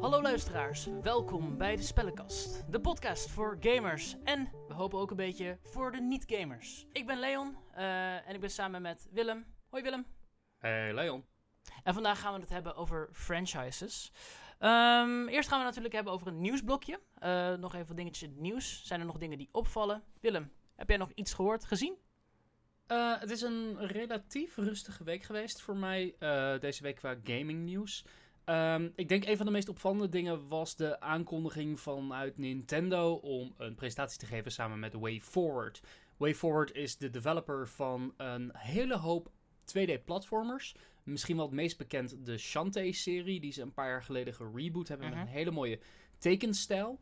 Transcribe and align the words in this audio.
Hallo 0.00 0.22
luisteraars, 0.22 0.88
welkom 1.02 1.56
bij 1.56 1.76
de 1.76 1.82
Spellenkast, 1.82 2.72
de 2.72 2.80
podcast 2.80 3.30
voor 3.30 3.56
gamers 3.60 4.16
en 4.24 4.52
we 4.68 4.74
hopen 4.74 4.98
ook 4.98 5.10
een 5.10 5.16
beetje 5.16 5.58
voor 5.62 5.92
de 5.92 6.00
niet-gamers. 6.00 6.86
Ik 6.92 7.06
ben 7.06 7.18
Leon 7.18 7.56
uh, 7.76 8.28
en 8.28 8.34
ik 8.34 8.40
ben 8.40 8.50
samen 8.50 8.82
met 8.82 9.08
Willem. 9.10 9.46
Hoi 9.68 9.82
Willem. 9.82 10.06
Hey 10.58 10.94
Leon. 10.94 11.24
En 11.82 11.94
vandaag 11.94 12.20
gaan 12.20 12.34
we 12.34 12.40
het 12.40 12.48
hebben 12.48 12.76
over 12.76 13.08
franchises. 13.12 14.12
Um, 14.60 15.28
eerst 15.28 15.48
gaan 15.48 15.58
we 15.58 15.64
natuurlijk 15.64 15.94
hebben 15.94 16.12
over 16.12 16.26
een 16.26 16.40
nieuwsblokje. 16.40 17.00
Uh, 17.22 17.54
nog 17.54 17.74
even 17.74 17.96
dingetjes 17.96 18.22
in 18.22 18.30
het 18.30 18.40
nieuws. 18.40 18.86
Zijn 18.86 19.00
er 19.00 19.06
nog 19.06 19.18
dingen 19.18 19.38
die 19.38 19.48
opvallen? 19.52 20.02
Willem, 20.20 20.52
heb 20.76 20.88
jij 20.88 20.98
nog 20.98 21.10
iets 21.14 21.34
gehoord, 21.34 21.64
gezien? 21.64 21.96
Uh, 22.88 23.20
het 23.20 23.30
is 23.30 23.42
een 23.42 23.86
relatief 23.86 24.56
rustige 24.56 25.04
week 25.04 25.22
geweest 25.22 25.60
voor 25.60 25.76
mij 25.76 26.14
uh, 26.18 26.58
deze 26.58 26.82
week 26.82 26.96
qua 26.96 27.16
gaming 27.24 27.64
nieuws. 27.64 28.04
Um, 28.44 28.92
ik 28.94 29.08
denk 29.08 29.24
een 29.26 29.36
van 29.36 29.46
de 29.46 29.52
meest 29.52 29.68
opvallende 29.68 30.08
dingen 30.08 30.48
was 30.48 30.76
de 30.76 31.00
aankondiging 31.00 31.80
vanuit 31.80 32.38
Nintendo 32.38 33.12
om 33.12 33.54
een 33.56 33.74
presentatie 33.74 34.18
te 34.18 34.26
geven 34.26 34.52
samen 34.52 34.78
met 34.78 34.94
WayForward. 34.94 35.82
WayForward 36.16 36.72
is 36.72 36.96
de 36.96 37.10
developer 37.10 37.68
van 37.68 38.14
een 38.16 38.50
hele 38.56 38.96
hoop 38.96 39.30
2D-platformers. 39.64 40.74
Misschien 41.08 41.36
wel 41.36 41.44
het 41.44 41.54
meest 41.54 41.78
bekend 41.78 42.26
de 42.26 42.38
Shantae-serie, 42.38 43.40
die 43.40 43.52
ze 43.52 43.62
een 43.62 43.72
paar 43.72 43.88
jaar 43.88 44.02
geleden 44.02 44.34
gereboot 44.34 44.88
hebben 44.88 45.10
met 45.10 45.18
een 45.18 45.26
hele 45.26 45.50
mooie 45.50 45.78
tekenstijl. 46.18 47.00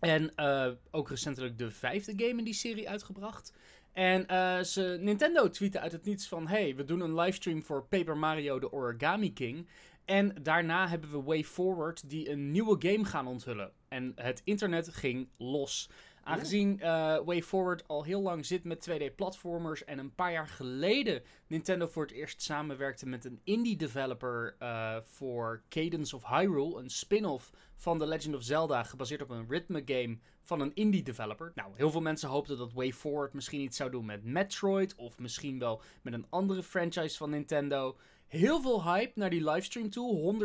En 0.00 0.32
uh, 0.36 0.68
ook 0.90 1.08
recentelijk 1.08 1.58
de 1.58 1.70
vijfde 1.70 2.12
game 2.16 2.38
in 2.38 2.44
die 2.44 2.54
serie 2.54 2.88
uitgebracht. 2.88 3.52
En 3.92 4.26
uh, 4.30 4.60
ze, 4.60 4.98
Nintendo 5.00 5.48
tweette 5.48 5.80
uit 5.80 5.92
het 5.92 6.04
niets 6.04 6.28
van: 6.28 6.46
hey, 6.46 6.76
we 6.76 6.84
doen 6.84 7.00
een 7.00 7.14
livestream 7.14 7.62
voor 7.62 7.84
Paper 7.84 8.16
Mario 8.16 8.58
The 8.58 8.72
Origami 8.72 9.32
King. 9.32 9.68
En 10.04 10.34
daarna 10.42 10.88
hebben 10.88 11.10
we 11.10 11.22
Way 11.22 11.44
Forward 11.44 12.10
die 12.10 12.30
een 12.30 12.50
nieuwe 12.50 12.76
game 12.78 13.04
gaan 13.04 13.26
onthullen. 13.26 13.72
En 13.88 14.12
het 14.14 14.40
internet 14.44 14.88
ging 14.88 15.28
los. 15.36 15.90
Aangezien 16.22 16.78
uh, 16.78 17.18
Way 17.24 17.42
Forward 17.42 17.88
al 17.88 18.04
heel 18.04 18.20
lang 18.20 18.46
zit 18.46 18.64
met 18.64 18.90
2D-platformers 18.90 19.84
en 19.84 19.98
een 19.98 20.14
paar 20.14 20.32
jaar 20.32 20.48
geleden 20.48 21.22
Nintendo 21.46 21.86
voor 21.86 22.02
het 22.02 22.12
eerst 22.12 22.42
samenwerkte 22.42 23.06
met 23.06 23.24
een 23.24 23.40
indie-developer 23.44 24.56
uh, 24.62 24.96
voor 25.02 25.62
Cadence 25.68 26.16
of 26.16 26.26
Hyrule, 26.26 26.78
een 26.78 26.90
spin-off 26.90 27.50
van 27.76 27.98
The 27.98 28.06
Legend 28.06 28.34
of 28.34 28.42
Zelda, 28.42 28.82
gebaseerd 28.82 29.22
op 29.22 29.30
een 29.30 29.46
rhythm-game 29.48 30.18
van 30.42 30.60
een 30.60 30.74
indie-developer. 30.74 31.52
Nou, 31.54 31.72
heel 31.76 31.90
veel 31.90 32.00
mensen 32.00 32.28
hoopten 32.28 32.58
dat 32.58 32.72
Way 32.72 32.92
Forward 32.92 33.32
misschien 33.32 33.60
iets 33.60 33.76
zou 33.76 33.90
doen 33.90 34.04
met 34.04 34.24
Metroid, 34.24 34.94
of 34.94 35.18
misschien 35.18 35.58
wel 35.58 35.82
met 36.02 36.12
een 36.12 36.26
andere 36.28 36.62
franchise 36.62 37.16
van 37.16 37.30
Nintendo. 37.30 37.96
Heel 38.26 38.60
veel 38.60 38.84
hype 38.84 39.12
naar 39.14 39.30
die 39.30 39.44
livestream 39.50 39.90
toe. 39.90 40.36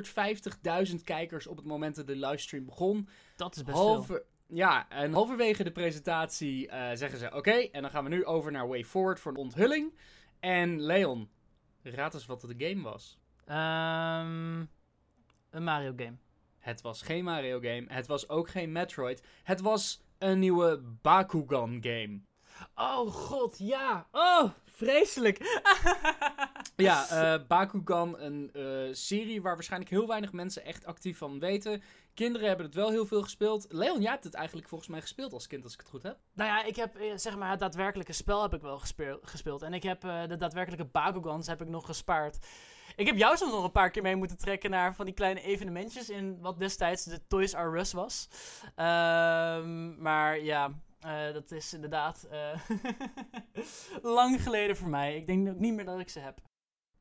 150.000 0.89 0.95
kijkers 1.03 1.47
op 1.47 1.57
het 1.57 1.65
moment 1.65 1.95
dat 1.95 2.07
de 2.07 2.15
livestream 2.15 2.65
begon. 2.65 3.07
Dat 3.35 3.55
is 3.55 3.63
best 3.63 3.77
Halver 3.77 4.15
veel. 4.15 4.34
Ja, 4.47 4.89
en 4.89 5.13
halverwege 5.13 5.63
de 5.63 5.71
presentatie 5.71 6.67
uh, 6.67 6.89
zeggen 6.93 7.19
ze: 7.19 7.31
Oké, 7.33 7.51
en 7.51 7.81
dan 7.81 7.91
gaan 7.91 8.03
we 8.03 8.09
nu 8.09 8.25
over 8.25 8.51
naar 8.51 8.67
Way 8.67 8.83
Forward 8.83 9.19
voor 9.19 9.31
een 9.31 9.37
onthulling. 9.37 9.93
En 10.39 10.81
Leon, 10.81 11.29
raad 11.83 12.13
eens 12.13 12.25
wat 12.25 12.41
de 12.41 12.67
game 12.67 12.81
was. 12.81 13.19
Um, 13.47 14.69
een 15.49 15.63
Mario 15.63 15.93
game. 15.95 16.17
Het 16.59 16.81
was 16.81 17.01
geen 17.01 17.23
Mario 17.23 17.59
game. 17.59 17.85
Het 17.87 18.07
was 18.07 18.29
ook 18.29 18.49
geen 18.49 18.71
Metroid. 18.71 19.23
Het 19.43 19.61
was 19.61 20.03
een 20.17 20.39
nieuwe 20.39 20.81
Bakugan 21.01 21.77
game. 21.81 22.19
Oh 22.75 23.11
god, 23.11 23.57
ja. 23.57 24.07
Oh, 24.11 24.49
vreselijk. 24.65 25.37
ja, 26.75 27.07
uh, 27.11 27.47
Bakugan, 27.47 28.19
een 28.19 28.49
uh, 28.53 28.93
serie 28.93 29.41
waar 29.41 29.53
waarschijnlijk 29.53 29.91
heel 29.91 30.07
weinig 30.07 30.31
mensen 30.31 30.65
echt 30.65 30.85
actief 30.85 31.17
van 31.17 31.39
weten. 31.39 31.81
Kinderen 32.15 32.47
hebben 32.47 32.65
het 32.65 32.75
wel 32.75 32.89
heel 32.89 33.05
veel 33.05 33.21
gespeeld. 33.21 33.65
Leon, 33.69 34.01
jij 34.01 34.11
hebt 34.11 34.23
het 34.23 34.33
eigenlijk 34.33 34.67
volgens 34.67 34.89
mij 34.89 35.01
gespeeld 35.01 35.33
als 35.33 35.47
kind, 35.47 35.63
als 35.63 35.73
ik 35.73 35.79
het 35.79 35.89
goed 35.89 36.03
heb. 36.03 36.17
Nou 36.33 36.49
ja, 36.49 36.63
ik 36.63 36.75
heb 36.75 36.95
eh, 36.95 37.11
zeg 37.15 37.37
maar 37.37 37.49
het 37.49 37.59
daadwerkelijke 37.59 38.13
spel 38.13 38.41
heb 38.41 38.53
ik 38.53 38.61
wel 38.61 38.81
gespeeld. 39.21 39.61
En 39.61 39.73
ik 39.73 39.83
heb 39.83 40.01
de 40.01 40.35
daadwerkelijke 40.37 40.85
Bakugans 40.85 41.47
heb 41.47 41.61
ik 41.61 41.67
nog 41.67 41.85
gespaard. 41.85 42.37
Ik 42.95 43.05
heb 43.05 43.17
jou 43.17 43.37
soms 43.37 43.51
nog 43.51 43.63
een 43.63 43.71
paar 43.71 43.91
keer 43.91 44.01
mee 44.01 44.15
moeten 44.15 44.37
trekken 44.37 44.69
naar 44.69 44.95
van 44.95 45.05
die 45.05 45.13
kleine 45.13 45.41
evenementjes 45.41 46.09
in 46.09 46.39
wat 46.39 46.59
destijds 46.59 47.03
de 47.03 47.27
Toys 47.27 47.53
R 47.53 47.77
Us 47.77 47.93
was. 47.93 48.29
Um, 48.75 50.01
maar 50.01 50.39
ja, 50.39 50.71
uh, 51.05 51.33
dat 51.33 51.51
is 51.51 51.73
inderdaad 51.73 52.27
lang 54.01 54.41
geleden 54.41 54.77
voor 54.77 54.89
mij. 54.89 55.15
Ik 55.15 55.27
denk 55.27 55.49
ook 55.49 55.59
niet 55.59 55.73
meer 55.73 55.85
dat 55.85 55.99
ik 55.99 56.09
ze 56.09 56.19
heb. 56.19 56.41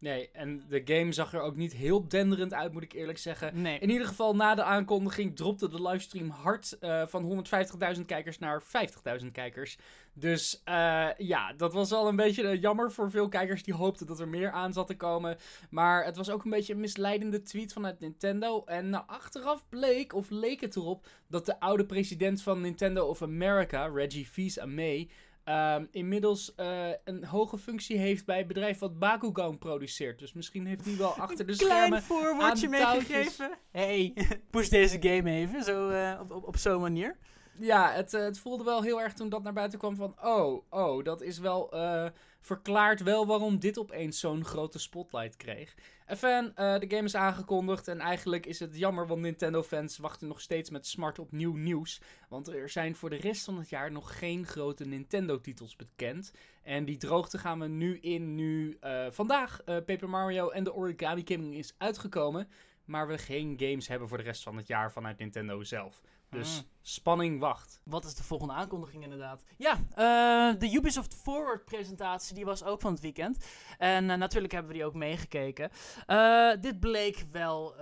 Nee, 0.04 0.30
en 0.32 0.62
de 0.68 0.82
game 0.84 1.12
zag 1.12 1.32
er 1.32 1.40
ook 1.40 1.56
niet 1.56 1.72
heel 1.72 2.08
denderend 2.08 2.54
uit, 2.54 2.72
moet 2.72 2.82
ik 2.82 2.92
eerlijk 2.92 3.18
zeggen. 3.18 3.62
Nee. 3.62 3.78
In 3.78 3.90
ieder 3.90 4.06
geval, 4.06 4.36
na 4.36 4.54
de 4.54 4.62
aankondiging 4.62 5.36
dropte 5.36 5.68
de 5.68 5.82
livestream 5.82 6.30
hard 6.30 6.76
uh, 6.80 7.06
van 7.06 7.44
150.000 7.96 8.04
kijkers 8.06 8.38
naar 8.38 8.62
50.000 9.20 9.26
kijkers. 9.32 9.78
Dus 10.12 10.62
uh, 10.68 11.08
ja, 11.16 11.52
dat 11.56 11.72
was 11.72 11.90
wel 11.90 12.08
een 12.08 12.16
beetje 12.16 12.58
jammer 12.58 12.92
voor 12.92 13.10
veel 13.10 13.28
kijkers 13.28 13.62
die 13.62 13.74
hoopten 13.74 14.06
dat 14.06 14.20
er 14.20 14.28
meer 14.28 14.50
aan 14.50 14.72
zat 14.72 14.86
te 14.86 14.96
komen. 14.96 15.36
Maar 15.70 16.04
het 16.04 16.16
was 16.16 16.30
ook 16.30 16.44
een 16.44 16.50
beetje 16.50 16.72
een 16.72 16.80
misleidende 16.80 17.42
tweet 17.42 17.72
vanuit 17.72 18.00
Nintendo. 18.00 18.62
En 18.64 18.90
nou, 18.90 19.04
achteraf 19.06 19.64
bleek, 19.68 20.14
of 20.14 20.30
leek 20.30 20.60
het 20.60 20.76
erop, 20.76 21.06
dat 21.28 21.46
de 21.46 21.60
oude 21.60 21.86
president 21.86 22.42
van 22.42 22.60
Nintendo 22.60 23.06
of 23.06 23.22
America, 23.22 23.86
Reggie 23.86 24.26
Fils-Aimé, 24.26 25.08
Um, 25.48 25.88
inmiddels 25.90 26.52
uh, 26.56 26.88
een 27.04 27.24
hoge 27.24 27.58
functie 27.58 27.98
heeft 27.98 28.24
bij 28.24 28.38
het 28.38 28.46
bedrijf 28.46 28.78
wat 28.78 28.98
Bakugan 28.98 29.58
produceert. 29.58 30.18
Dus 30.18 30.32
misschien 30.32 30.66
heeft 30.66 30.84
hij 30.84 30.96
wel 30.96 31.14
achter 31.14 31.46
de 31.46 31.54
schermen. 31.54 31.86
Klein 31.86 32.02
voorwoordje 32.02 32.68
meegegeven. 32.68 33.50
Hey, 33.70 34.14
push 34.50 34.68
deze 34.68 34.96
game 35.00 35.30
even 35.30 35.62
zo, 35.64 35.90
uh, 35.90 36.18
op, 36.20 36.32
op, 36.32 36.46
op 36.46 36.56
zo'n 36.56 36.80
manier. 36.80 37.16
Ja, 37.58 37.92
het, 37.92 38.12
uh, 38.12 38.20
het 38.20 38.38
voelde 38.38 38.64
wel 38.64 38.82
heel 38.82 39.00
erg 39.00 39.12
toen 39.12 39.28
dat 39.28 39.42
naar 39.42 39.52
buiten 39.52 39.78
kwam 39.78 39.96
van... 39.96 40.14
Oh, 40.22 40.62
oh, 40.70 41.04
dat 41.04 41.22
is 41.22 41.38
wel... 41.38 41.74
Uh, 42.44 42.50
verklaart 42.50 43.02
wel 43.02 43.26
waarom 43.26 43.58
dit 43.58 43.78
opeens 43.78 44.20
zo'n 44.20 44.44
grote 44.44 44.78
spotlight 44.78 45.36
kreeg. 45.36 45.74
Enfin, 46.06 46.44
uh, 46.44 46.78
de 46.78 46.86
game 46.88 47.04
is 47.04 47.14
aangekondigd 47.14 47.88
en 47.88 48.00
eigenlijk 48.00 48.46
is 48.46 48.60
het 48.60 48.76
jammer... 48.76 49.06
want 49.06 49.20
Nintendo-fans 49.20 49.98
wachten 49.98 50.28
nog 50.28 50.40
steeds 50.40 50.70
met 50.70 50.86
smart 50.86 51.18
op 51.18 51.32
nieuw 51.32 51.54
nieuws. 51.54 52.00
Want 52.28 52.48
er 52.48 52.68
zijn 52.68 52.94
voor 52.94 53.10
de 53.10 53.16
rest 53.16 53.44
van 53.44 53.58
het 53.58 53.68
jaar 53.68 53.92
nog 53.92 54.18
geen 54.18 54.46
grote 54.46 54.84
Nintendo-titels 54.84 55.76
bekend. 55.76 56.32
En 56.62 56.84
die 56.84 56.96
droogte 56.96 57.38
gaan 57.38 57.60
we 57.60 57.68
nu 57.68 57.98
in 57.98 58.34
nu 58.34 58.78
vandaag 59.10 59.64
Paper 59.64 60.08
Mario 60.08 60.48
en 60.50 60.64
de 60.64 60.74
Origami 60.74 61.22
King 61.22 61.54
is 61.54 61.74
uitgekomen... 61.78 62.48
maar 62.84 63.06
we 63.08 63.18
geen 63.18 63.54
games 63.58 63.88
hebben 63.88 64.08
voor 64.08 64.18
de 64.18 64.24
rest 64.24 64.42
van 64.42 64.56
het 64.56 64.66
jaar 64.66 64.92
vanuit 64.92 65.18
Nintendo 65.18 65.62
zelf. 65.62 66.00
Dus 66.34 66.58
ah. 66.58 66.64
spanning 66.82 67.40
wacht. 67.40 67.80
Wat 67.84 68.04
is 68.04 68.14
de 68.14 68.22
volgende 68.22 68.52
aankondiging 68.52 69.02
inderdaad? 69.02 69.44
Ja, 69.56 69.72
uh, 69.72 70.60
de 70.60 70.72
Ubisoft 70.72 71.14
Forward 71.14 71.64
presentatie 71.64 72.34
die 72.34 72.44
was 72.44 72.64
ook 72.64 72.80
van 72.80 72.92
het 72.92 73.00
weekend. 73.00 73.44
En 73.78 74.04
uh, 74.08 74.14
natuurlijk 74.14 74.52
hebben 74.52 74.72
we 74.72 74.78
die 74.78 74.86
ook 74.86 74.94
meegekeken. 74.94 75.70
Uh, 76.06 76.52
dit 76.60 76.80
bleek 76.80 77.24
wel, 77.32 77.76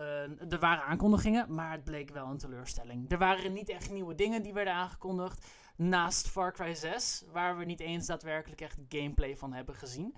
er 0.48 0.58
waren 0.60 0.84
aankondigingen, 0.84 1.54
maar 1.54 1.72
het 1.72 1.84
bleek 1.84 2.10
wel 2.10 2.26
een 2.26 2.38
teleurstelling. 2.38 3.10
Er 3.10 3.18
waren 3.18 3.52
niet 3.52 3.68
echt 3.68 3.90
nieuwe 3.90 4.14
dingen 4.14 4.42
die 4.42 4.52
werden 4.52 4.74
aangekondigd. 4.74 5.46
Naast 5.76 6.28
Far 6.28 6.52
Cry 6.52 6.74
6, 6.74 7.24
waar 7.32 7.58
we 7.58 7.64
niet 7.64 7.80
eens 7.80 8.06
daadwerkelijk 8.06 8.60
echt 8.60 8.78
gameplay 8.88 9.36
van 9.36 9.52
hebben 9.52 9.74
gezien. 9.74 10.14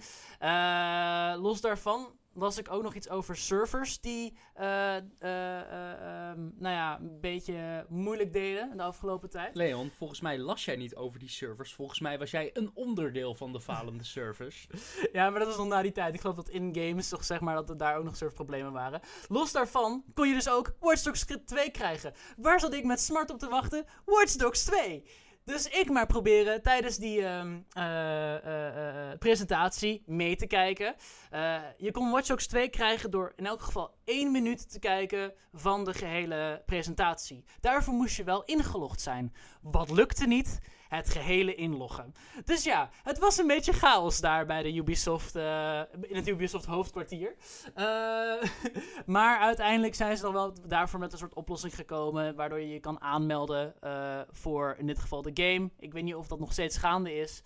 los 1.40 1.60
daarvan 1.60 2.12
las 2.34 2.58
ik 2.58 2.72
ook 2.72 2.82
nog 2.82 2.94
iets 2.94 3.08
over 3.08 3.36
servers 3.36 4.00
die 4.00 4.36
uh, 4.60 4.64
uh, 4.64 5.00
uh, 5.20 6.30
um, 6.30 6.54
nou 6.58 6.74
ja, 6.74 6.98
een 6.98 7.20
beetje 7.20 7.86
moeilijk 7.88 8.32
deden 8.32 8.76
de 8.76 8.82
afgelopen 8.82 9.30
tijd. 9.30 9.54
Leon, 9.54 9.90
volgens 9.90 10.20
mij 10.20 10.38
las 10.38 10.64
jij 10.64 10.76
niet 10.76 10.96
over 10.96 11.18
die 11.18 11.28
servers. 11.28 11.74
Volgens 11.74 12.00
mij 12.00 12.18
was 12.18 12.30
jij 12.30 12.50
een 12.52 12.70
onderdeel 12.74 13.34
van 13.34 13.52
de 13.52 13.60
falende 13.60 14.04
servers. 14.04 14.66
ja, 15.12 15.30
maar 15.30 15.38
dat 15.38 15.48
was 15.48 15.56
nog 15.56 15.68
na 15.68 15.82
die 15.82 15.92
tijd. 15.92 16.14
Ik 16.14 16.20
geloof 16.20 16.36
dat 16.36 16.48
in 16.48 16.74
games 16.74 17.08
toch 17.08 17.24
zeg 17.24 17.40
maar 17.40 17.54
dat 17.54 17.70
er 17.70 17.76
daar 17.76 17.96
ook 17.96 18.04
nog 18.04 18.16
serverproblemen 18.16 18.72
waren. 18.72 19.00
Los 19.28 19.52
daarvan 19.52 20.04
kon 20.14 20.28
je 20.28 20.34
dus 20.34 20.48
ook 20.48 20.76
Watch 20.80 21.02
Dogs 21.02 21.24
2 21.44 21.70
krijgen. 21.70 22.12
Waar 22.36 22.60
zat 22.60 22.74
ik 22.74 22.84
met 22.84 23.00
smart 23.00 23.30
op 23.30 23.38
te 23.38 23.48
wachten? 23.48 23.84
Watch 24.04 24.32
Dogs 24.32 24.64
2! 24.64 25.04
Dus 25.44 25.68
ik 25.68 25.90
maar 25.90 26.06
proberen 26.06 26.62
tijdens 26.62 26.96
die 26.96 27.18
uh, 27.20 27.44
uh, 27.78 28.34
uh, 28.44 29.18
presentatie 29.18 30.02
mee 30.06 30.36
te 30.36 30.46
kijken. 30.46 30.94
Eh, 31.30 31.56
je 31.76 31.90
kon 31.90 32.10
Watch 32.10 32.26
Dogs 32.26 32.46
2 32.46 32.68
krijgen 32.68 33.10
door 33.10 33.32
in 33.36 33.46
elk 33.46 33.60
geval 33.60 33.94
één 34.04 34.30
minuut 34.30 34.70
te 34.70 34.78
kijken 34.78 35.32
van 35.52 35.84
de 35.84 35.94
gehele 35.94 36.62
presentatie. 36.66 37.44
Daarvoor 37.60 37.94
moest 37.94 38.16
je 38.16 38.24
wel 38.24 38.44
ingelogd 38.44 39.00
zijn. 39.00 39.34
Wat 39.62 39.90
lukte 39.90 40.26
niet. 40.26 40.60
Het 40.88 41.10
gehele 41.10 41.54
inloggen. 41.54 42.12
Dus 42.44 42.64
ja, 42.64 42.90
het 43.02 43.18
was 43.18 43.38
een 43.38 43.46
beetje 43.46 43.72
chaos 43.72 44.20
daar 44.20 44.46
bij 44.46 44.62
de 44.62 44.74
Ubisoft, 44.74 45.36
uh, 45.36 45.80
in 46.00 46.16
het 46.16 46.28
Ubisoft 46.28 46.64
hoofdkwartier. 46.64 47.34
Uh, 47.76 48.42
maar 49.06 49.38
uiteindelijk 49.38 49.94
zijn 49.94 50.16
ze 50.16 50.22
dan 50.22 50.32
wel 50.32 50.54
daarvoor 50.66 51.00
met 51.00 51.12
een 51.12 51.18
soort 51.18 51.34
oplossing 51.34 51.74
gekomen, 51.74 52.34
waardoor 52.34 52.60
je 52.60 52.68
je 52.68 52.80
kan 52.80 53.00
aanmelden 53.00 53.74
uh, 53.80 54.20
voor 54.30 54.74
in 54.78 54.86
dit 54.86 54.98
geval 54.98 55.22
de 55.22 55.30
game. 55.34 55.70
Ik 55.78 55.92
weet 55.92 56.04
niet 56.04 56.14
of 56.14 56.26
dat 56.26 56.38
nog 56.38 56.52
steeds 56.52 56.76
gaande 56.76 57.14
is. 57.14 57.42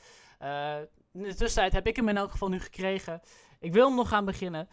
in 1.12 1.23
de 1.23 1.34
tussentijd 1.34 1.73
heb 1.73 1.87
ik 1.87 1.96
hem 1.96 2.08
in 2.08 2.17
elk 2.17 2.31
geval 2.31 2.49
nu 2.49 2.61
gekregen. 2.61 3.20
Ik 3.61 3.73
wil 3.73 3.87
hem 3.87 3.96
nog 3.96 4.08
gaan 4.08 4.25
beginnen, 4.25 4.69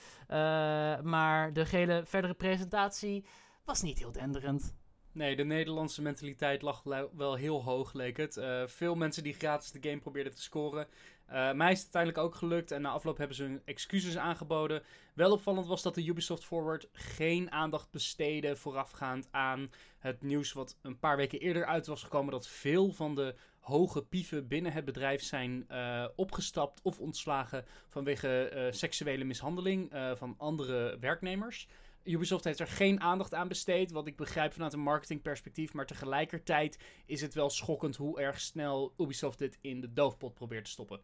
maar 1.03 1.53
de 1.53 1.65
hele 1.69 2.01
verdere 2.05 2.33
presentatie 2.33 3.25
was 3.63 3.81
niet 3.81 3.99
heel 3.99 4.11
denderend. 4.11 4.75
Nee, 5.15 5.35
de 5.35 5.43
Nederlandse 5.43 6.01
mentaliteit 6.01 6.61
lag 6.61 6.83
wel 7.13 7.35
heel 7.35 7.63
hoog, 7.63 7.93
leek 7.93 8.17
het. 8.17 8.37
Uh, 8.37 8.63
veel 8.67 8.95
mensen 8.95 9.23
die 9.23 9.33
gratis 9.33 9.71
de 9.71 9.89
game 9.89 9.99
probeerden 9.99 10.35
te 10.35 10.41
scoren. 10.41 10.87
Uh, 11.29 11.51
mij 11.51 11.71
is 11.71 11.83
het 11.83 11.95
uiteindelijk 11.95 12.23
ook 12.23 12.35
gelukt 12.35 12.71
en 12.71 12.81
na 12.81 12.89
afloop 12.89 13.17
hebben 13.17 13.35
ze 13.35 13.43
hun 13.43 13.61
excuses 13.65 14.17
aangeboden. 14.17 14.83
Wel 15.13 15.31
opvallend 15.31 15.67
was 15.67 15.81
dat 15.81 15.95
de 15.95 16.07
Ubisoft 16.07 16.43
Forward 16.43 16.87
geen 16.91 17.51
aandacht 17.51 17.91
besteedde 17.91 18.55
voorafgaand 18.55 19.27
aan 19.31 19.71
het 19.97 20.21
nieuws 20.21 20.53
wat 20.53 20.77
een 20.81 20.99
paar 20.99 21.17
weken 21.17 21.39
eerder 21.39 21.65
uit 21.65 21.87
was 21.87 22.03
gekomen. 22.03 22.31
Dat 22.31 22.47
veel 22.47 22.91
van 22.91 23.15
de 23.15 23.35
hoge 23.59 24.05
pieven 24.05 24.47
binnen 24.47 24.71
het 24.71 24.85
bedrijf 24.85 25.23
zijn 25.23 25.65
uh, 25.71 26.05
opgestapt 26.15 26.81
of 26.81 26.99
ontslagen 26.99 27.65
vanwege 27.87 28.67
seksuele 28.71 29.23
mishandeling 29.23 29.91
van 30.15 30.35
andere 30.37 30.97
werknemers. 30.99 31.67
Ubisoft 32.05 32.43
heeft 32.43 32.59
er 32.59 32.67
geen 32.67 33.01
aandacht 33.01 33.33
aan 33.33 33.47
besteed, 33.47 33.91
wat 33.91 34.07
ik 34.07 34.15
begrijp 34.15 34.53
vanuit 34.53 34.73
een 34.73 34.79
marketingperspectief. 34.79 35.73
Maar 35.73 35.85
tegelijkertijd 35.85 36.79
is 37.05 37.21
het 37.21 37.33
wel 37.33 37.49
schokkend 37.49 37.95
hoe 37.95 38.19
erg 38.19 38.39
snel 38.39 38.93
Ubisoft 38.97 39.39
dit 39.39 39.57
in 39.61 39.81
de 39.81 39.93
doofpot 39.93 40.33
probeert 40.33 40.65
te 40.65 40.71
stoppen. 40.71 41.01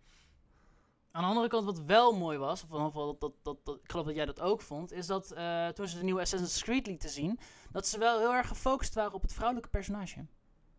Aan 1.11 1.21
de 1.21 1.27
andere 1.27 1.47
kant, 1.47 1.65
wat 1.65 1.81
wel 1.85 2.17
mooi 2.17 2.37
was, 2.37 2.63
of 2.63 2.69
geval 2.69 3.17
dat, 3.19 3.35
dat, 3.43 3.57
dat, 3.65 3.79
ik 3.83 3.91
geloof 3.91 4.05
dat 4.05 4.15
jij 4.15 4.25
dat 4.25 4.41
ook 4.41 4.61
vond, 4.61 4.91
is 4.91 5.07
dat 5.07 5.33
uh, 5.33 5.67
toen 5.67 5.87
ze 5.87 5.97
de 5.97 6.03
nieuwe 6.03 6.21
Assassin's 6.21 6.63
Creed 6.63 6.87
lieten 6.87 7.09
zien, 7.09 7.39
dat 7.71 7.87
ze 7.87 7.99
wel 7.99 8.19
heel 8.19 8.33
erg 8.33 8.47
gefocust 8.47 8.93
waren 8.93 9.13
op 9.13 9.21
het 9.21 9.33
vrouwelijke 9.33 9.69
personage. 9.69 10.25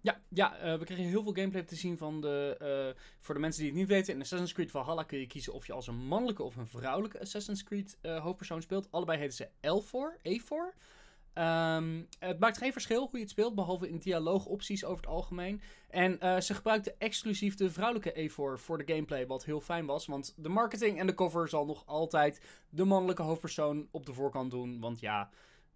Ja, 0.02 0.20
ja 0.28 0.64
uh, 0.64 0.78
we 0.78 0.84
kregen 0.84 1.04
heel 1.04 1.22
veel 1.22 1.32
gameplay 1.32 1.62
te 1.62 1.76
zien 1.76 1.98
van 1.98 2.20
de. 2.20 2.56
Uh, 2.96 3.02
voor 3.20 3.34
de 3.34 3.40
mensen 3.40 3.62
die 3.62 3.70
het 3.70 3.80
niet 3.80 3.88
weten, 3.88 4.14
in 4.14 4.20
Assassin's 4.20 4.52
Creed 4.52 4.70
Valhalla 4.70 5.02
kun 5.02 5.18
je 5.18 5.26
kiezen 5.26 5.52
of 5.52 5.66
je 5.66 5.72
als 5.72 5.86
een 5.86 6.06
mannelijke 6.06 6.42
of 6.42 6.56
een 6.56 6.66
vrouwelijke 6.66 7.20
Assassin's 7.20 7.62
Creed 7.62 7.98
uh, 8.02 8.22
hoofdpersoon 8.22 8.62
speelt. 8.62 8.88
Allebei 8.90 9.18
heten 9.18 9.34
ze 9.36 9.48
L4, 9.48 10.18
E4. 10.28 10.90
Um, 11.34 12.08
het 12.18 12.38
maakt 12.38 12.58
geen 12.58 12.72
verschil 12.72 13.00
hoe 13.00 13.10
je 13.12 13.20
het 13.20 13.30
speelt, 13.30 13.54
behalve 13.54 13.88
in 13.88 13.98
dialoogopties 13.98 14.84
over 14.84 15.04
het 15.04 15.12
algemeen. 15.12 15.60
En 15.88 16.42
ze 16.42 16.54
gebruikten 16.54 16.94
exclusief 16.98 17.54
de 17.54 17.70
vrouwelijke 17.70 18.28
E4 18.30 18.60
voor 18.60 18.78
de 18.78 18.92
gameplay, 18.92 19.26
wat 19.26 19.44
heel 19.44 19.60
fijn 19.60 19.86
was. 19.86 20.06
Want 20.06 20.34
de 20.36 20.48
marketing 20.48 20.98
en 20.98 21.06
de 21.06 21.14
cover 21.14 21.48
zal 21.48 21.66
nog 21.66 21.86
altijd 21.86 22.40
de 22.70 22.84
mannelijke 22.84 23.22
hoofdpersoon 23.22 23.88
op 23.90 24.06
de 24.06 24.12
voorkant 24.12 24.50
doen. 24.50 24.80
Want 24.80 25.00
ja, 25.00 25.30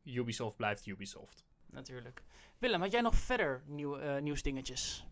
Ubisoft 0.04 0.56
blijft 0.56 0.86
Ubisoft. 0.86 1.44
Natuurlijk. 1.70 2.22
Willem, 2.58 2.80
had 2.80 2.92
jij 2.92 3.00
nog 3.00 3.14
verder 3.14 3.62
nieuw, 3.66 4.00
uh, 4.00 4.18
nieuwsdingetjes? 4.18 5.06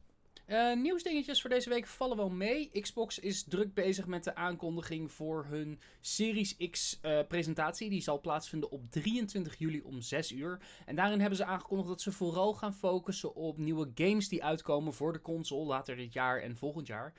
Uh, 0.46 0.76
nieuwsdingetjes 0.76 1.40
voor 1.40 1.50
deze 1.50 1.68
week 1.68 1.86
vallen 1.86 2.16
wel 2.16 2.30
mee. 2.30 2.70
Xbox 2.80 3.18
is 3.18 3.44
druk 3.44 3.74
bezig 3.74 4.06
met 4.06 4.24
de 4.24 4.34
aankondiging 4.34 5.12
voor 5.12 5.46
hun 5.48 5.80
Series 6.00 6.56
X 6.70 6.98
uh, 7.02 7.20
presentatie. 7.28 7.90
Die 7.90 8.02
zal 8.02 8.20
plaatsvinden 8.20 8.70
op 8.70 8.90
23 8.90 9.58
juli 9.58 9.80
om 9.82 10.00
6 10.00 10.32
uur. 10.32 10.60
En 10.86 10.96
daarin 10.96 11.20
hebben 11.20 11.38
ze 11.38 11.44
aangekondigd 11.44 11.88
dat 11.88 12.00
ze 12.00 12.12
vooral 12.12 12.54
gaan 12.54 12.74
focussen 12.74 13.34
op 13.34 13.58
nieuwe 13.58 13.90
games 13.94 14.28
die 14.28 14.44
uitkomen 14.44 14.94
voor 14.94 15.12
de 15.12 15.20
console 15.20 15.66
later 15.66 15.96
dit 15.96 16.12
jaar 16.12 16.40
en 16.40 16.56
volgend 16.56 16.86
jaar. 16.86 17.12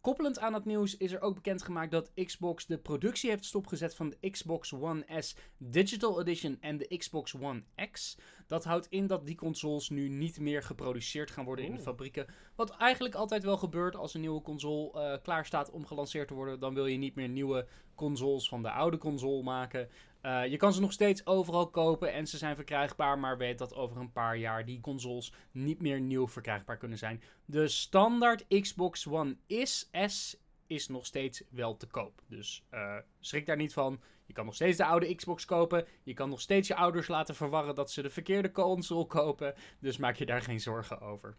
Koppelend 0.00 0.38
aan 0.38 0.54
het 0.54 0.64
nieuws 0.64 0.96
is 0.96 1.12
er 1.12 1.20
ook 1.20 1.34
bekendgemaakt 1.34 1.90
dat 1.90 2.12
Xbox 2.14 2.66
de 2.66 2.78
productie 2.78 3.30
heeft 3.30 3.44
stopgezet 3.44 3.94
van 3.94 4.08
de 4.10 4.30
Xbox 4.30 4.72
One 4.72 5.04
S 5.18 5.36
Digital 5.56 6.20
Edition 6.20 6.56
en 6.60 6.78
de 6.78 6.96
Xbox 6.96 7.34
One 7.34 7.62
X. 7.90 8.18
Dat 8.50 8.64
houdt 8.64 8.86
in 8.86 9.06
dat 9.06 9.26
die 9.26 9.34
consoles 9.34 9.88
nu 9.88 10.08
niet 10.08 10.40
meer 10.40 10.62
geproduceerd 10.62 11.30
gaan 11.30 11.44
worden 11.44 11.64
in 11.64 11.74
de 11.74 11.80
fabrieken. 11.80 12.26
Wat 12.54 12.70
eigenlijk 12.70 13.14
altijd 13.14 13.42
wel 13.42 13.56
gebeurt 13.56 13.96
als 13.96 14.14
een 14.14 14.20
nieuwe 14.20 14.42
console 14.42 14.92
uh, 14.94 15.22
klaar 15.22 15.46
staat 15.46 15.70
om 15.70 15.86
gelanceerd 15.86 16.28
te 16.28 16.34
worden. 16.34 16.60
Dan 16.60 16.74
wil 16.74 16.86
je 16.86 16.96
niet 16.96 17.14
meer 17.14 17.28
nieuwe 17.28 17.66
consoles 17.94 18.48
van 18.48 18.62
de 18.62 18.70
oude 18.70 18.98
console 18.98 19.42
maken. 19.42 19.88
Uh, 20.22 20.46
je 20.46 20.56
kan 20.56 20.72
ze 20.72 20.80
nog 20.80 20.92
steeds 20.92 21.26
overal 21.26 21.70
kopen 21.70 22.12
en 22.12 22.26
ze 22.26 22.38
zijn 22.38 22.56
verkrijgbaar, 22.56 23.18
maar 23.18 23.38
weet 23.38 23.58
dat 23.58 23.74
over 23.74 23.96
een 23.96 24.12
paar 24.12 24.36
jaar 24.36 24.64
die 24.64 24.80
consoles 24.80 25.32
niet 25.50 25.80
meer 25.80 26.00
nieuw 26.00 26.28
verkrijgbaar 26.28 26.76
kunnen 26.76 26.98
zijn. 26.98 27.22
De 27.44 27.68
standaard 27.68 28.46
Xbox 28.60 29.06
One 29.06 29.36
is 29.46 29.90
S 30.06 30.39
is 30.70 30.88
nog 30.88 31.06
steeds 31.06 31.42
wel 31.48 31.76
te 31.76 31.86
koop. 31.86 32.22
Dus 32.26 32.64
uh, 32.74 32.96
schrik 33.20 33.46
daar 33.46 33.56
niet 33.56 33.72
van. 33.72 34.00
Je 34.26 34.32
kan 34.32 34.44
nog 34.44 34.54
steeds 34.54 34.76
de 34.76 34.84
oude 34.84 35.14
Xbox 35.14 35.44
kopen. 35.44 35.86
Je 36.02 36.14
kan 36.14 36.28
nog 36.28 36.40
steeds 36.40 36.68
je 36.68 36.74
ouders 36.74 37.08
laten 37.08 37.34
verwarren 37.34 37.74
dat 37.74 37.90
ze 37.90 38.02
de 38.02 38.10
verkeerde 38.10 38.50
console 38.50 39.06
kopen. 39.06 39.54
Dus 39.78 39.96
maak 39.96 40.16
je 40.16 40.26
daar 40.26 40.42
geen 40.42 40.60
zorgen 40.60 41.00
over. 41.00 41.36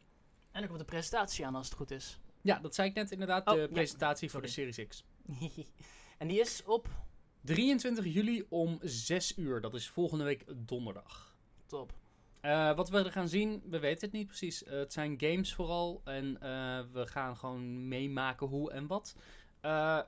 En 0.52 0.62
er 0.62 0.68
komt 0.68 0.80
de 0.80 0.86
presentatie 0.86 1.46
aan 1.46 1.56
als 1.56 1.66
het 1.66 1.76
goed 1.76 1.92
is. 1.92 2.20
Ja, 2.42 2.60
dat 2.60 2.76
zei 2.76 2.90
ik 2.90 2.96
net 2.96 3.12
inderdaad. 3.12 3.48
Oh, 3.48 3.54
de 3.54 3.68
presentatie 3.68 4.30
voor 4.30 4.42
de 4.42 4.48
Series 4.48 4.88
X. 4.88 5.04
en 6.18 6.28
die 6.28 6.40
is 6.40 6.64
op 6.66 6.88
23 7.42 8.06
juli 8.06 8.46
om 8.50 8.80
6 8.82 9.38
uur. 9.38 9.62
Dat 9.62 9.74
is 9.74 9.90
volgende 9.90 10.24
week 10.24 10.44
donderdag. 10.56 11.36
Top. 11.66 11.94
Uh, 12.42 12.76
wat 12.76 12.90
we 12.90 13.12
gaan 13.12 13.28
zien, 13.28 13.64
we 13.70 13.80
weten 13.80 14.02
het 14.02 14.12
niet 14.12 14.28
precies. 14.28 14.64
Uh, 14.64 14.70
het 14.72 14.94
zijn 14.94 15.16
games 15.20 15.54
vooral. 15.54 16.02
En 16.04 16.26
uh, 16.26 16.80
we 16.92 17.08
gaan 17.08 17.38
gewoon 17.38 17.88
meemaken 17.88 18.48
hoe 18.48 18.72
en 18.72 18.88
wat. 18.88 19.16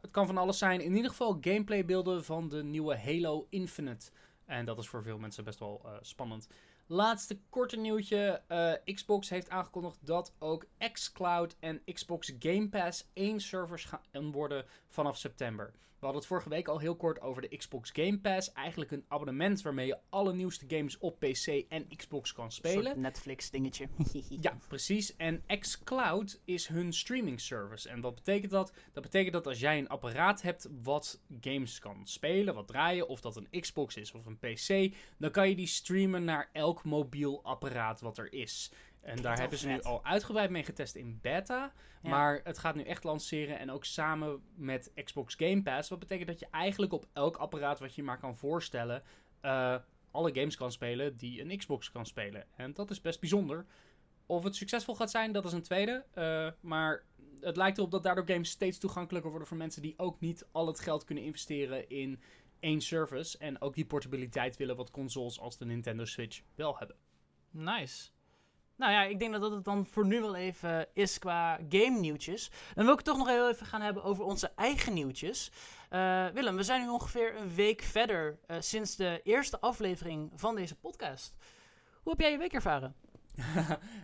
het 0.01 0.12
kan 0.12 0.25
van 0.25 0.38
alles 0.38 0.57
zijn. 0.57 0.81
In 0.81 0.95
ieder 0.95 1.09
geval 1.09 1.38
gameplaybeelden 1.41 2.25
van 2.25 2.50
de 2.50 2.63
nieuwe 2.63 2.97
Halo 2.97 3.47
Infinite. 3.50 4.12
En 4.45 4.65
dat 4.65 4.77
is 4.77 4.88
voor 4.88 5.03
veel 5.03 5.18
mensen 5.18 5.44
best 5.44 5.59
wel 5.59 5.85
spannend. 6.01 6.47
Laatste 6.88 7.39
korte 7.50 7.77
nieuwtje. 7.77 8.41
Xbox 8.85 9.30
heeft 9.30 9.50
aangekondigd 9.50 9.97
dat 10.01 10.33
ook 10.39 10.65
xCloud 10.91 11.56
en 11.59 11.81
Xbox 11.94 12.33
Game 12.39 12.69
Pass 12.69 13.09
één 13.13 13.39
servers 13.39 13.85
gaan 13.85 14.31
worden 14.31 14.65
vanaf 14.88 15.18
september. 15.18 15.74
We 16.04 16.10
hadden 16.10 16.28
het 16.28 16.38
vorige 16.38 16.56
week 16.56 16.68
al 16.68 16.80
heel 16.80 16.96
kort 16.96 17.22
over 17.22 17.42
de 17.42 17.58
Xbox 17.58 17.90
Game 17.94 18.20
Pass. 18.20 18.52
Eigenlijk 18.52 18.92
een 18.92 19.06
abonnement 19.08 19.62
waarmee 19.62 19.88
je 19.88 19.98
alle 20.10 20.34
nieuwste 20.34 20.66
games 20.68 20.98
op 20.98 21.20
PC 21.20 21.48
en 21.70 21.88
Xbox 21.96 22.34
kan 22.34 22.52
spelen. 22.52 22.92
Een 22.92 23.02
Netflix 23.02 23.50
dingetje. 23.50 23.88
ja, 24.42 24.58
precies. 24.68 25.16
En 25.16 25.44
xCloud 25.60 26.42
is 26.46 26.68
hun 26.68 26.94
streaming 26.94 27.42
service. 27.42 27.90
En 27.90 28.02
wat 28.02 28.16
betekent 28.16 28.52
dat? 28.52 28.74
Dat 28.94 29.04
betekent 29.04 29.34
dat 29.34 29.48
als 29.48 29.60
jij 29.60 29.78
een 29.78 29.90
apparaat 29.90 30.42
hebt 30.42 30.70
wat 30.84 31.22
games 31.42 31.80
kan 31.80 32.02
spelen, 32.04 32.54
wat 32.54 32.68
draaien, 32.68 33.08
of 33.08 33.22
dat 33.22 33.36
een 33.36 33.62
Xbox 33.62 33.98
is 33.98 34.12
of 34.12 34.26
een 34.26 34.40
PC, 34.40 34.96
dan 35.18 35.32
kan 35.32 35.50
je 35.50 35.56
die 35.56 35.68
streamen 35.68 36.24
naar 36.24 36.50
elk 36.54 36.84
mobiel 36.84 37.44
apparaat 37.44 38.02
wat 38.02 38.18
er 38.18 38.34
is. 38.34 38.72
En 39.04 39.22
daar 39.22 39.40
hebben 39.40 39.58
ze 39.58 39.68
nu 39.68 39.82
al 39.82 40.06
uitgebreid 40.06 40.50
mee 40.50 40.64
getest 40.64 40.96
in 40.96 41.20
beta. 41.22 41.74
Maar 42.02 42.42
het 42.44 42.58
gaat 42.58 42.76
nu 42.76 42.84
echt 42.84 43.04
lanceren 43.04 43.60
en 43.60 43.72
ook 43.72 43.86
samen 43.86 44.44
met 44.56 44.92
Xbox 45.04 45.36
Game 45.36 45.62
Pass. 45.62 45.90
Wat 45.90 46.00
betekent 46.00 46.28
dat 46.28 46.40
je 46.40 46.48
eigenlijk 46.52 46.94
op 46.94 47.07
elk 47.14 47.38
apparaat 47.38 47.80
wat 47.80 47.95
je 47.95 48.04
maar 48.04 48.19
kan 48.19 48.38
voorstellen... 48.38 49.04
Uh, 49.42 49.76
alle 50.12 50.33
games 50.33 50.56
kan 50.56 50.72
spelen 50.72 51.18
die 51.18 51.42
een 51.42 51.57
Xbox 51.57 51.92
kan 51.92 52.06
spelen. 52.06 52.45
En 52.56 52.74
dat 52.74 52.90
is 52.92 53.02
best 53.02 53.19
bijzonder. 53.19 53.66
Of 54.26 54.44
het 54.44 54.56
succesvol 54.56 54.95
gaat 54.95 55.12
zijn, 55.12 55.31
dat 55.31 55.45
is 55.45 55.52
een 55.52 55.62
tweede. 55.62 56.06
Uh, 56.16 56.50
maar 56.60 57.06
het 57.42 57.57
lijkt 57.57 57.78
erop 57.78 57.92
dat 57.92 58.04
daardoor 58.04 58.28
games 58.28 58.50
steeds 58.50 58.78
toegankelijker 58.78 59.30
worden 59.30 59.48
voor 59.48 59.57
mensen 59.57 59.81
die 59.81 59.94
ook 59.98 60.19
niet 60.19 60.48
al 60.52 60.68
het 60.68 60.80
geld 60.80 61.04
kunnen 61.04 61.24
investeren 61.24 61.90
in 61.90 62.22
één 62.60 62.81
service. 62.81 63.38
En 63.38 63.62
ook 63.62 63.76
die 63.76 63.86
portabiliteit 63.86 64.57
willen 64.57 64.76
wat 64.76 64.92
consoles 64.92 65.40
als 65.40 65.57
de 65.57 65.66
Nintendo 65.66 66.06
Switch 66.06 66.42
wel 66.56 66.78
hebben. 66.78 66.95
Nice. 67.50 68.10
Nou 68.83 68.95
ja, 68.95 69.04
ik 69.04 69.19
denk 69.19 69.31
dat 69.31 69.42
dat 69.42 69.52
het 69.52 69.63
dan 69.63 69.85
voor 69.85 70.06
nu 70.06 70.21
wel 70.21 70.35
even 70.35 70.87
is 70.94 71.19
qua 71.19 71.59
game 71.69 71.99
nieuwtjes. 71.99 72.52
Dan 72.73 72.83
wil 72.83 72.94
ik 72.94 72.99
het 72.99 73.07
toch 73.07 73.18
nog 73.18 73.28
heel 73.28 73.49
even 73.49 73.66
gaan 73.66 73.81
hebben 73.81 74.04
over 74.04 74.23
onze 74.23 74.52
eigen 74.56 74.94
nieuwtjes. 74.94 75.52
Uh, 75.92 76.28
Willem, 76.28 76.56
we 76.56 76.63
zijn 76.63 76.81
nu 76.81 76.90
ongeveer 76.90 77.35
een 77.35 77.54
week 77.54 77.81
verder 77.81 78.40
uh, 78.47 78.57
sinds 78.59 78.95
de 78.95 79.21
eerste 79.23 79.59
aflevering 79.59 80.31
van 80.35 80.56
deze 80.56 80.75
podcast. 80.75 81.35
Hoe 82.02 82.11
heb 82.11 82.21
jij 82.21 82.31
je 82.31 82.37
week 82.37 82.54
ervaren? 82.54 82.95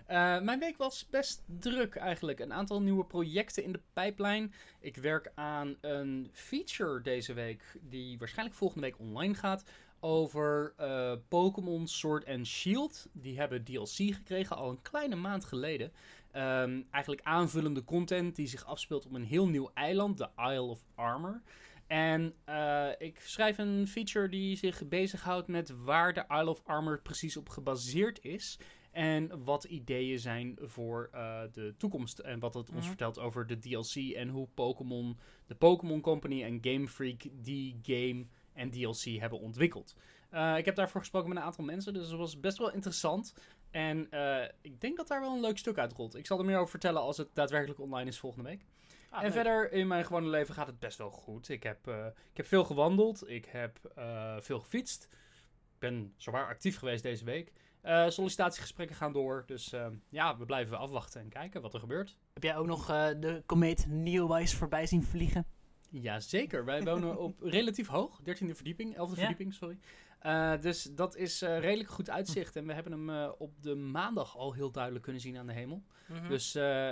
mijn 0.48 0.59
week 0.59 0.77
was 0.77 1.09
best 1.09 1.43
druk 1.45 1.95
eigenlijk. 1.95 2.39
Een 2.39 2.53
aantal 2.53 2.81
nieuwe 2.81 3.05
projecten 3.05 3.63
in 3.63 3.71
de 3.71 3.81
pijplijn. 3.93 4.53
Ik 4.79 4.98
werk 4.98 5.31
aan 5.36 5.77
een 5.81 6.29
feature 6.33 7.01
deze 7.01 7.33
week 7.33 7.63
die 7.81 8.17
waarschijnlijk 8.17 8.57
volgende 8.57 8.86
week 8.86 9.00
online 9.00 9.33
gaat 9.33 9.63
over 10.00 10.74
uh, 10.79 11.12
Pokémon 11.27 11.88
Sword 11.88 12.25
and 12.27 12.48
Shield. 12.48 13.08
Die 13.12 13.38
hebben 13.38 13.63
DLC 13.63 13.88
gekregen 14.13 14.56
al 14.56 14.70
een 14.70 14.82
kleine 14.82 15.15
maand 15.15 15.46
geleden. 15.46 15.91
Um, 16.36 16.88
eigenlijk 16.91 17.24
aanvullende 17.25 17.84
content 17.84 18.36
die 18.36 18.48
zich 18.48 18.65
afspeelt 18.65 19.06
op 19.06 19.13
een 19.13 19.24
heel 19.24 19.48
nieuw 19.48 19.72
eiland, 19.74 20.18
de 20.18 20.29
Isle 20.38 20.62
of 20.62 20.86
Armor. 20.96 21.41
En 21.88 22.34
uh, 22.50 22.88
ik 22.98 23.20
schrijf 23.20 23.58
een 23.58 23.88
feature 23.88 24.29
die 24.29 24.56
zich 24.56 24.88
bezighoudt 24.88 25.48
met 25.48 25.74
waar 25.84 26.13
de 26.13 26.25
Isle 26.29 26.50
of 26.50 26.62
Armor 26.65 27.01
precies 27.01 27.38
op 27.38 27.50
gebaseerd 27.50 28.24
is. 28.24 28.60
En 28.91 29.44
wat 29.44 29.63
ideeën 29.63 30.20
zijn 30.20 30.58
voor 30.62 31.10
eh, 31.12 31.41
de 31.51 31.74
toekomst. 31.77 32.20
En 32.20 32.39
wat 32.39 32.53
het 32.53 32.70
ons 32.70 32.77
Mhm. 32.79 32.88
vertelt 32.88 33.20
over 33.20 33.48
de 33.48 33.60
DLC 33.60 33.96
en 34.15 34.29
hoe 34.29 34.48
Pokémon, 34.53 35.18
de 35.48 35.56
Pokémon 35.56 36.01
Company 36.01 36.44
en 36.44 36.58
Game 36.62 36.88
Freak 36.88 37.22
die 37.34 37.79
game 37.84 38.25
en 38.53 38.70
DLC 38.70 39.20
hebben 39.20 39.39
ontwikkeld. 39.39 39.96
Eh, 40.29 40.58
ik 40.58 40.65
heb 40.65 40.75
daarvoor 40.75 41.01
gesproken 41.01 41.29
met 41.29 41.38
een 41.38 41.44
aantal 41.44 41.63
mensen, 41.63 41.94
dus 41.94 42.10
het 42.10 42.18
was 42.18 42.39
best 42.39 42.58
wel 42.58 42.72
interessant. 42.72 43.34
En 43.72 44.12
eh, 44.12 44.50
ik 44.62 44.82
denk 44.82 44.98
dat 44.98 45.08
daar 45.08 45.22
wel 45.22 45.34
een 45.34 45.41
leuk 45.41 45.58
stuk 45.58 45.77
uit 45.77 45.94
rolt. 45.94 46.15
Ik 46.15 46.25
zal 46.25 46.39
er 46.39 46.46
meer 46.46 46.58
over 46.58 46.70
vertellen 46.70 47.01
als 47.01 47.18
het 47.18 47.29
daadwerkelijk 47.34 47.79
online 47.79 48.10
is 48.10 48.20
volgende 48.20 48.50
week. 48.50 48.65
Ah, 49.10 49.18
en 49.18 49.24
leuk. 49.24 49.34
verder 49.34 49.72
in 49.72 49.88
mijn 49.88 50.06
gewone 50.06 50.27
leven 50.27 50.53
gaat 50.53 50.68
het 50.68 50.79
best 50.79 50.98
wel 50.98 51.10
goed. 51.10 51.50
Ik 51.50 51.63
heb, 51.63 51.88
eh, 51.88 52.06
ik 52.06 52.38
heb 52.38 52.46
veel 52.46 52.63
gewandeld. 52.63 53.29
Ik 53.29 53.46
heb 53.46 53.79
veel 54.39 54.60
gefietst. 54.60 55.03
Ik 55.74 55.79
ben 55.79 56.13
zwaar 56.18 56.48
actief 56.48 56.77
geweest 56.77 57.03
deze 57.03 57.25
week. 57.25 57.51
Sollicitatiegesprekken 58.08 58.96
gaan 58.96 59.13
door. 59.13 59.44
Dus 59.46 59.74
ja, 60.10 60.38
we 60.38 60.46
blijven 60.46 60.77
afwachten 60.77 61.22
en 61.22 61.29
kijken 61.29 61.62
wat 61.62 61.74
er 61.74 61.79
gebeurt. 61.79 62.18
Heb 62.34 62.44
jij 62.44 62.58
ook 62.58 62.65
nog 62.65 62.86
de 63.20 63.44
komeet 63.46 63.86
Neowise 63.88 64.56
voorbij 64.56 64.86
zien 64.86 65.03
vliegen? 65.03 65.46
Jazeker, 65.89 66.65
wij 66.65 66.84
wonen 66.84 67.17
op 67.17 67.41
relatief 67.58 67.88
hoog. 67.88 68.19
13e 68.22 68.51
verdieping, 68.55 68.93
11e 68.93 68.98
Ja. 68.98 69.08
verdieping, 69.08 69.53
sorry. 69.53 69.77
Eh, 70.19 70.53
dus 70.62 70.84
dat 70.84 71.15
is 71.15 71.41
eh, 71.41 71.60
redelijk 71.60 71.89
goed 71.89 72.10
uitzicht. 72.10 72.55
En 72.55 72.65
we 72.67 72.74
hebben 72.74 72.91
hem 72.91 73.10
eh, 73.10 73.29
op 73.38 73.62
de 73.62 73.75
maandag 73.75 74.38
al 74.38 74.53
heel 74.53 74.72
duidelijk 74.72 75.03
kunnen 75.03 75.22
zien 75.22 75.38
aan 75.38 75.48
de 75.48 75.53
hemel. 75.53 75.84
Mhm. 76.08 76.27
Dus 76.27 76.51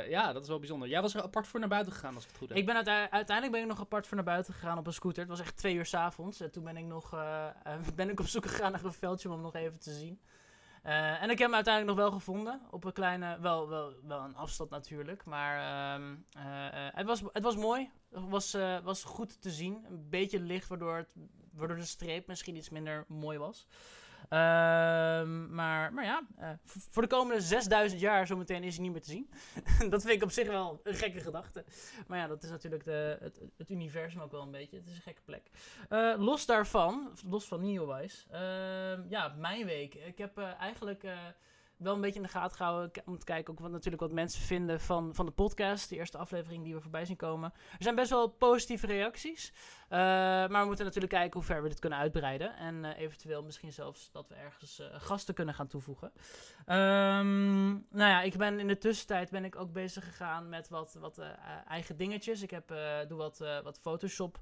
ja, 0.10 0.34
dat 0.34 0.42
is 0.42 0.48
wel 0.48 0.60
bijzonder. 0.60 0.88
Jij 0.89 1.01
was 1.01 1.13
er 1.16 1.22
apart 1.22 1.48
voor 1.48 1.60
naar 1.60 1.70
buiten 1.70 1.94
gegaan, 1.94 2.16
als 2.16 2.24
ik 2.24 2.30
het 2.30 2.38
goed 2.38 2.50
heb. 2.50 2.58
Ik 2.58 2.66
ben 2.66 2.75
uite- 2.75 3.12
uiteindelijk 3.12 3.51
ben 3.51 3.62
ik 3.62 3.68
nog 3.68 3.80
apart 3.80 4.08
voor 4.08 4.16
naar 4.16 4.25
buiten 4.25 4.54
gegaan 4.54 4.77
op 4.77 4.88
een 4.88 4.94
scooter. 4.94 5.20
Het 5.22 5.30
was 5.30 5.39
echt 5.39 5.58
twee 5.58 5.75
uur 5.75 5.86
s'avonds. 5.86 6.42
En 6.42 6.51
toen 6.51 6.63
ben 6.63 6.77
ik 6.77 6.86
nog 6.86 7.10
ben 7.96 8.10
ik 8.10 8.20
op 8.20 8.27
zoek 8.27 8.46
gegaan 8.46 8.72
naar 8.72 8.84
een 8.84 8.94
veldje 8.94 9.27
om 9.27 9.34
hem 9.34 9.44
nog 9.44 9.56
even 9.56 9.80
te 9.80 9.92
zien. 9.92 10.20
Eh, 10.88 11.22
en 11.22 11.29
ik 11.29 11.38
heb 11.38 11.48
hem 11.48 11.56
uiteindelijk 11.56 11.98
nog 11.98 12.06
wel 12.08 12.17
gevonden. 12.20 12.62
Op 12.70 12.84
een 12.84 12.94
kleine, 12.94 13.39
wel, 13.39 13.70
wel, 13.70 13.94
wel 14.03 14.20
een 14.20 14.36
afstand 14.36 14.70
natuurlijk. 14.70 15.25
Maar 15.25 15.58
ehm, 15.58 16.15
eh, 16.32 16.88
eh, 16.88 16.94
het, 16.94 17.06
was, 17.06 17.24
het 17.34 17.44
was 17.44 17.56
mooi. 17.56 17.91
Het 18.10 18.29
was, 18.29 18.51
was 18.84 19.03
goed 19.03 19.41
te 19.41 19.50
zien. 19.50 19.86
Een 19.89 20.10
beetje 20.10 20.39
licht, 20.39 20.67
waardoor, 20.67 20.96
het, 20.96 21.10
waardoor 21.51 21.77
de 21.77 21.86
streep 21.86 22.27
misschien 22.27 22.56
iets 22.56 22.70
minder 22.70 23.06
mooi 23.08 23.38
was. 23.38 23.67
Ehm, 24.29 25.55
maar, 25.55 25.93
maar 25.93 26.03
ja, 26.03 26.22
eh, 26.38 26.50
voor 26.65 27.01
de 27.01 27.07
komende 27.07 27.41
6000 27.41 28.01
jaar 28.01 28.27
zometeen 28.27 28.63
is 28.63 28.74
hij 28.75 28.84
niet 28.84 28.91
meer 28.91 29.01
te 29.01 29.10
zien. 29.10 29.29
dat 29.91 30.01
vind 30.01 30.15
ik 30.15 30.24
op 30.24 30.31
zich 30.31 30.48
wel 30.48 30.79
een 30.84 30.96
gekke 30.96 31.19
gedachte. 31.19 31.65
Maar 32.07 32.17
ja, 32.17 32.27
dat 32.27 32.43
is 32.43 32.50
natuurlijk 32.50 32.84
de, 32.84 33.17
het, 33.19 33.41
het 33.57 33.69
universum 33.69 34.22
ook 34.22 34.31
wel 34.31 34.41
een 34.41 34.51
beetje. 34.51 34.77
Het 34.77 34.88
is 34.88 34.96
een 34.96 35.01
gekke 35.01 35.22
plek. 35.25 35.50
Eh, 35.89 36.13
los 36.17 36.46
daarvan, 36.46 37.12
los 37.25 37.46
van 37.46 37.62
Neowise, 37.62 38.25
ehm, 38.29 39.01
ja, 39.10 39.36
mijn 39.38 39.65
week. 39.65 39.93
Ik 39.93 40.17
heb 40.17 40.38
eh, 40.38 40.60
eigenlijk 40.60 41.03
wel 41.77 41.96
een 41.96 42.01
beetje 42.01 42.19
in 42.19 42.25
de 42.25 42.31
gaten 42.31 42.57
gehouden 42.57 42.91
k- 42.91 43.01
om 43.05 43.17
te 43.19 43.25
kijken 43.25 43.53
ook 43.53 43.60
wat, 43.60 43.72
natuurlijk 43.72 44.01
wat 44.01 44.12
mensen 44.12 44.41
vinden 44.41 44.79
van, 44.79 45.15
van 45.15 45.25
de 45.25 45.31
podcast. 45.31 45.89
De 45.89 45.96
eerste 45.96 46.17
aflevering 46.17 46.63
die 46.63 46.74
we 46.74 46.81
voorbij 46.81 47.05
zien 47.05 47.15
komen. 47.15 47.53
Er 47.53 47.84
zijn 47.84 47.96
best 47.96 48.10
wel 48.10 48.27
positieve 48.27 48.88
reacties. 48.88 49.53
Eh, 49.89 49.98
maar 50.00 50.62
we 50.62 50.65
moeten 50.67 50.86
natuurlijk 50.86 51.13
kijken 51.13 51.34
hoe 51.34 51.43
ver 51.50 51.63
we 51.63 51.69
dit 51.69 51.79
kunnen 51.79 52.00
uitbreiden. 52.00 52.55
En 52.55 52.86
eh, 52.86 53.01
eventueel 53.03 53.43
misschien 53.43 53.74
zelfs 53.74 54.12
dat 54.12 54.27
we 54.29 54.36
ergens 54.36 54.79
eh, 54.79 54.88
gasten 54.91 55.34
kunnen 55.34 55.53
gaan 55.53 55.67
toevoegen. 55.67 56.12
Ehm, 56.65 57.69
nou 57.72 57.81
ja, 58.12 58.22
ik 58.22 58.38
ben 58.38 58.60
in 58.60 58.67
de 58.67 58.77
tussentijd 58.77 59.29
ben 59.29 59.46
ik 59.46 59.55
ook 59.55 59.72
bezig 59.72 60.03
gegaan 60.03 60.50
met 60.50 60.69
wat, 60.69 60.98
wat 61.00 61.22
eigen 61.67 61.98
dingetjes. 61.98 62.41
Ik 62.41 62.51
heb, 62.51 62.67
doe 63.07 63.17
wat, 63.17 63.38
wat 63.63 63.79
Photoshop 63.81 64.39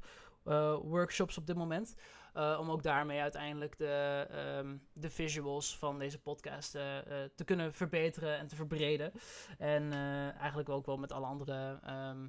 workshops 0.83 1.37
op 1.37 1.47
dit 1.47 1.55
moment. 1.55 1.95
Eh, 2.35 2.57
om 2.59 2.71
ook 2.71 2.83
daarmee 2.83 3.21
uiteindelijk 3.21 3.77
de, 3.77 4.27
ehm, 4.29 4.75
de 4.93 5.09
visuals 5.09 5.77
van 5.77 5.99
deze 5.99 6.19
podcast 6.19 6.75
eh, 6.75 6.97
eh, 6.97 7.29
te 7.35 7.43
kunnen 7.43 7.73
verbeteren 7.73 8.37
en 8.37 8.47
te 8.47 8.55
verbreden. 8.55 9.11
En 9.57 9.93
eigenlijk 10.39 10.69
ook 10.69 10.85
wel 10.85 10.97
met 10.97 11.11
alle 11.11 11.25
andere 11.25 11.79
ehm, 11.83 12.27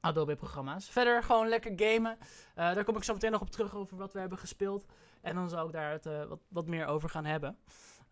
Adobe-programma's. 0.00 0.90
Verder 0.90 1.22
gewoon 1.22 1.48
lekker 1.48 1.72
gamen. 1.76 2.18
Daar 2.54 2.84
kom 2.84 2.96
ik 2.96 3.04
zo 3.04 3.12
meteen 3.12 3.30
nog 3.30 3.40
op 3.40 3.50
terug 3.50 3.74
over 3.74 3.96
wat 3.96 4.12
we 4.12 4.18
hebben 4.18 4.38
gespeeld. 4.38 4.86
En 5.20 5.34
dan 5.34 5.48
zal 5.48 5.66
ik 5.66 5.72
daar 5.72 5.90
het, 5.90 6.04
wat, 6.04 6.40
wat 6.48 6.66
meer 6.66 6.86
over 6.86 7.08
gaan 7.08 7.24
hebben. 7.24 7.58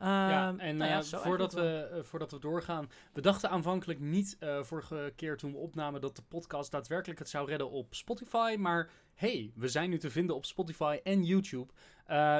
Ja, 0.04 0.48
Ehm, 0.48 0.58
en 0.58 0.76
nou 0.76 0.90
ja, 0.90 0.98
eh, 0.98 1.22
voordat, 1.22 1.52
we, 1.52 1.88
eh, 1.92 2.02
voordat 2.02 2.30
we 2.30 2.38
doorgaan. 2.38 2.90
We 3.12 3.20
dachten 3.20 3.50
aanvankelijk 3.50 4.00
niet 4.00 4.36
eh, 4.38 4.62
vorige 4.62 5.12
keer 5.16 5.36
toen 5.36 5.52
we 5.52 5.58
opnamen 5.58 6.00
dat 6.00 6.16
de 6.16 6.22
podcast 6.22 6.70
daadwerkelijk 6.70 7.18
het 7.18 7.28
zou 7.28 7.48
redden 7.48 7.70
op 7.70 7.94
Spotify. 7.94 8.56
Maar 8.58 8.90
hey, 9.14 9.52
we 9.54 9.68
zijn 9.68 9.90
nu 9.90 9.98
te 9.98 10.10
vinden 10.10 10.36
op 10.36 10.44
Spotify 10.44 11.00
en 11.02 11.24
YouTube. 11.24 11.72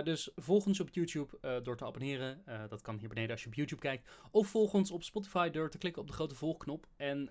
Dus 0.04 0.30
volg 0.36 0.66
ons 0.66 0.80
op 0.80 0.88
YouTube 0.90 1.60
door 1.62 1.76
te 1.76 1.84
abonneren. 1.84 2.42
Dat 2.68 2.82
kan 2.82 2.96
hier 2.98 3.08
beneden 3.08 3.30
als 3.30 3.42
je 3.42 3.46
op 3.46 3.54
YouTube 3.54 3.80
kijkt. 3.80 4.10
Of 4.30 4.48
volg 4.48 4.74
ons 4.74 4.90
op 4.90 5.02
Spotify 5.02 5.50
door 5.50 5.70
te 5.70 5.78
klikken 5.78 6.02
op 6.02 6.08
de 6.08 6.14
grote 6.14 6.34
volgknop. 6.34 6.86
En 6.96 7.30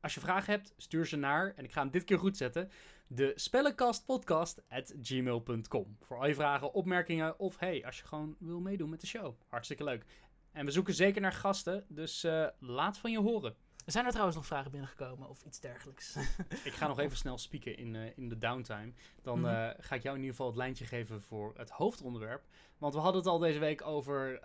als 0.00 0.14
je 0.14 0.20
vragen 0.20 0.52
hebt, 0.52 0.74
stuur 0.76 1.06
ze 1.06 1.16
naar, 1.16 1.52
en 1.56 1.64
ik 1.64 1.72
ga 1.72 1.80
hem 1.80 1.90
dit 1.90 2.04
keer 2.04 2.18
goed 2.18 2.36
zetten, 2.36 2.70
de 3.06 3.32
spellenkastpodcast.gmail.com. 3.34 5.96
Voor 6.00 6.18
al 6.18 6.26
je 6.26 6.34
vragen, 6.34 6.74
opmerkingen 6.74 7.38
of 7.38 7.58
hey, 7.58 7.84
als 7.86 7.98
je 7.98 8.04
gewoon 8.04 8.36
wil 8.38 8.60
meedoen 8.60 8.90
met 8.90 9.00
de 9.00 9.06
show. 9.06 9.34
Hartstikke 9.48 9.84
leuk. 9.84 10.04
En 10.52 10.64
we 10.64 10.70
zoeken 10.70 10.94
zeker 10.94 11.20
naar 11.20 11.32
gasten, 11.32 11.84
dus 11.88 12.24
eh, 12.24 12.46
laat 12.58 12.98
van 12.98 13.10
je 13.10 13.20
horen. 13.20 13.54
Zijn 13.86 14.04
er 14.04 14.10
trouwens 14.10 14.36
nog 14.36 14.46
vragen 14.46 14.70
binnengekomen 14.70 15.28
of 15.28 15.44
iets 15.44 15.60
dergelijks? 15.60 16.16
Ik 16.64 16.72
ga 16.72 16.86
nog 16.86 16.98
even 16.98 17.16
snel 17.24 17.38
spieken 17.38 17.76
in, 17.76 17.96
eh, 17.96 18.16
in 18.16 18.28
de 18.28 18.38
downtime. 18.38 18.92
Dan 19.22 19.38
Mhm. 19.40 19.48
eh, 19.48 19.70
ga 19.78 19.94
ik 19.94 20.02
jou 20.02 20.14
in 20.16 20.20
ieder 20.22 20.36
geval 20.36 20.46
het 20.46 20.56
lijntje 20.56 20.84
geven 20.86 21.22
voor 21.22 21.52
het 21.56 21.70
hoofdonderwerp. 21.70 22.44
Want 22.78 22.94
we 22.94 23.00
hadden 23.00 23.20
het 23.22 23.30
al 23.30 23.38
deze 23.38 23.58
week 23.58 23.86
over 23.86 24.42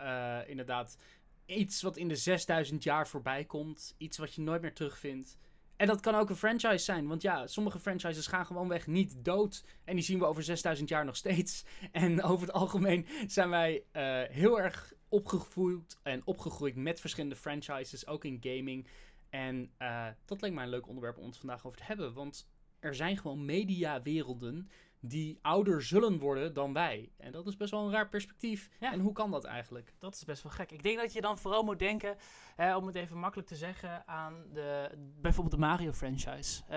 inderdaad 0.48 0.98
iets 1.46 1.82
wat 1.82 1.98
in 1.98 2.08
de 2.08 2.16
6000 2.16 2.84
jaar 2.84 3.08
voorbij 3.08 3.46
komt. 3.46 3.96
Iets 3.98 4.18
wat 4.18 4.34
je 4.34 4.42
nooit 4.42 4.62
meer 4.62 4.74
terugvindt. 4.74 5.38
En 5.80 5.88
dat 5.88 6.00
kan 6.00 6.16
ook 6.16 6.30
een 6.30 6.36
franchise 6.36 6.84
zijn. 6.84 7.08
Want 7.08 7.22
ja, 7.22 7.48
sommige 7.48 7.80
franchises 7.80 8.28
gaan 8.28 8.46
gewoonweg 8.46 8.88
niet 8.88 9.16
dood. 9.26 9.64
En 9.84 9.96
die 9.96 10.04
zien 10.04 10.20
we 10.20 10.26
over 10.26 10.44
6000 10.44 10.90
jaar 10.90 11.06
nog 11.06 11.16
steeds. 11.16 11.64
En 11.92 12.24
over 12.24 12.48
het 12.48 12.56
algemeen 12.56 13.06
zijn 13.28 13.50
wij 13.50 13.84
eh, 13.92 14.22
heel 14.30 14.60
erg 14.60 14.94
opgevoed 15.10 15.98
en 16.04 16.22
opgegroeid 16.26 16.76
met 16.76 17.00
verschillende 17.00 17.36
franchises. 17.36 18.08
Ook 18.08 18.26
in 18.26 18.38
gaming. 18.42 18.88
En 19.30 19.72
eh, 19.78 20.08
dat 20.26 20.42
leek 20.42 20.54
mij 20.54 20.64
een 20.64 20.70
leuk 20.70 20.88
onderwerp 20.88 21.18
om 21.18 21.26
het 21.26 21.38
vandaag 21.38 21.66
over 21.66 21.78
te 21.78 21.84
hebben. 21.84 22.14
Want 22.14 22.50
er 22.80 22.96
zijn 22.96 23.18
gewoon 23.18 23.46
mediawerelden 23.46 24.70
die 25.00 25.40
ouder 25.42 25.82
zullen 25.82 26.20
worden 26.20 26.54
dan 26.54 26.74
wij. 26.74 27.12
En 27.18 27.32
dat 27.32 27.48
is 27.48 27.58
best 27.58 27.72
wel 27.72 27.86
een 27.86 27.92
raar 27.92 28.10
perspectief. 28.10 28.70
Ja. 28.80 28.92
En 28.92 29.00
hoe 29.00 29.14
kan 29.14 29.32
dat 29.32 29.44
eigenlijk? 29.44 29.94
Dat 30.00 30.16
is 30.16 30.26
best 30.26 30.44
wel 30.44 30.52
gek. 30.52 30.72
Ik 30.72 30.84
denk 30.84 30.98
dat 31.00 31.14
je 31.14 31.22
dan 31.22 31.38
vooral 31.38 31.64
moet 31.64 31.80
denken, 31.80 32.18
hè, 32.56 32.76
om 32.76 32.86
het 32.86 32.96
even 32.96 33.18
makkelijk 33.18 33.48
te 33.48 33.56
zeggen, 33.56 34.08
aan 34.08 34.46
de, 34.54 34.92
bijvoorbeeld 35.22 35.56
de 35.56 35.62
Mario 35.62 35.92
franchise. 35.92 36.64
Eh, 36.64 36.70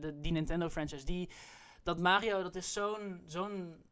de, 0.00 0.18
die 0.20 0.32
Nintendo 0.32 0.68
franchise. 0.68 1.04
Die, 1.04 1.30
dat 1.82 1.98
Mario, 1.98 2.42
dat 2.42 2.54
is 2.54 2.72
zo'n 2.72 3.22
zo'n 3.26 3.84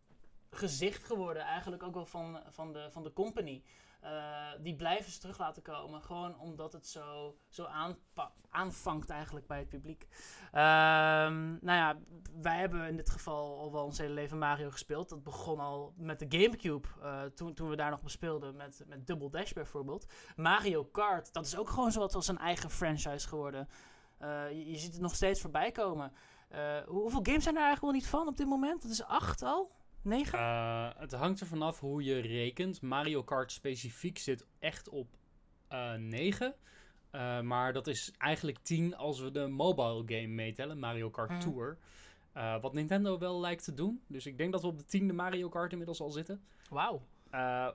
gezicht 0.51 1.05
geworden 1.05 1.43
eigenlijk 1.43 1.83
ook 1.83 1.95
wel 1.95 2.07
van, 2.07 2.41
van, 2.49 2.73
de, 2.73 2.89
van 2.91 3.03
de 3.03 3.13
company. 3.13 3.63
Eh, 4.01 4.47
die 4.61 4.77
blijven 4.77 5.13
ze 5.13 5.19
terug 5.19 5.39
laten 5.39 5.63
komen. 5.63 6.03
Gewoon 6.03 6.39
omdat 6.39 6.73
het 6.73 6.87
zo, 6.87 7.37
zo 7.49 7.67
aanvangt 8.51 9.11
eigenlijk 9.11 9.47
bij 9.47 9.59
het 9.59 9.69
publiek. 9.69 10.07
Ehm, 10.53 11.49
nou 11.61 11.79
ja, 11.79 11.99
wij 12.43 12.59
hebben 12.59 12.89
in 12.89 12.97
dit 12.97 13.11
geval 13.11 13.59
al 13.59 13.73
wel 13.73 13.85
ons 13.85 13.99
hele 13.99 14.15
leven 14.15 14.39
Mario 14.39 14.71
gespeeld. 14.71 15.09
Dat 15.09 15.23
begon 15.23 15.61
al 15.61 15.93
met 15.97 16.19
de 16.19 16.27
Gamecube. 16.39 16.89
eh, 17.03 17.23
toen, 17.23 17.55
toen 17.55 17.69
we 17.69 17.77
daar 17.77 17.91
nog 17.91 18.03
bespeelden 18.03 18.57
met, 18.57 18.85
met 18.87 19.07
Double 19.07 19.31
Dash 19.31 19.53
bijvoorbeeld. 19.53 20.07
Mario 20.37 20.85
Kart, 20.85 21.33
dat 21.33 21.47
is 21.47 21.57
ook 21.57 21.69
gewoon 21.69 21.93
zo 21.93 22.01
wat 22.01 22.15
als 22.15 22.29
een 22.29 22.39
eigen 22.39 22.71
franchise 22.71 23.29
geworden. 23.29 23.69
Eh, 24.19 24.51
je, 24.71 24.77
ziet 24.79 24.93
het 24.93 25.01
nog 25.03 25.15
steeds 25.15 25.41
voorbij 25.41 25.71
komen. 25.73 26.13
Hoe- 26.87 27.01
hoeveel 27.01 27.21
games 27.23 27.43
zijn 27.43 27.57
er 27.57 27.63
eigenlijk 27.63 27.81
wel 27.81 27.91
niet 27.93 28.07
van 28.07 28.29
op 28.29 28.37
dit 28.37 28.47
moment? 28.47 28.83
Dat 28.83 28.91
is 28.91 29.03
acht 29.05 29.43
al? 29.43 29.77
Negen? 30.09 30.39
Eh, 30.39 30.89
het 30.97 31.13
hangt 31.13 31.41
er 31.41 31.47
vanaf 31.47 31.81
hoe 31.81 32.03
je 32.05 32.19
rekent. 32.19 32.83
Mario 32.83 33.23
Kart 33.23 33.53
specifiek 33.53 34.19
zit 34.19 34.47
echt 34.59 34.89
op 34.89 35.07
eh 35.69 35.95
9. 35.95 36.55
Eh, 37.11 37.41
maar 37.41 37.73
dat 37.73 37.87
is 37.87 38.13
eigenlijk 38.19 38.59
10 38.63 38.97
als 38.97 39.21
we 39.21 39.31
de 39.31 39.47
mobile 39.47 40.03
game 40.07 40.27
meetellen, 40.35 40.79
Mario 40.79 41.11
Kart 41.11 41.31
Mhm. 41.31 41.41
Tour. 41.41 41.79
Wat 42.61 42.73
Nintendo 42.73 43.19
wel 43.19 43.41
lijkt 43.41 43.65
te 43.65 43.75
doen. 43.75 44.03
Dus 44.07 44.27
ik 44.27 44.39
denk 44.39 44.53
dat 44.53 44.61
we 44.61 44.67
op 44.67 44.79
de 44.79 44.85
tiende 44.85 45.13
Mario 45.13 45.49
Kart 45.49 45.71
inmiddels 45.71 46.01
al 46.01 46.11
zitten. 46.11 46.43
Wauw. 46.71 47.03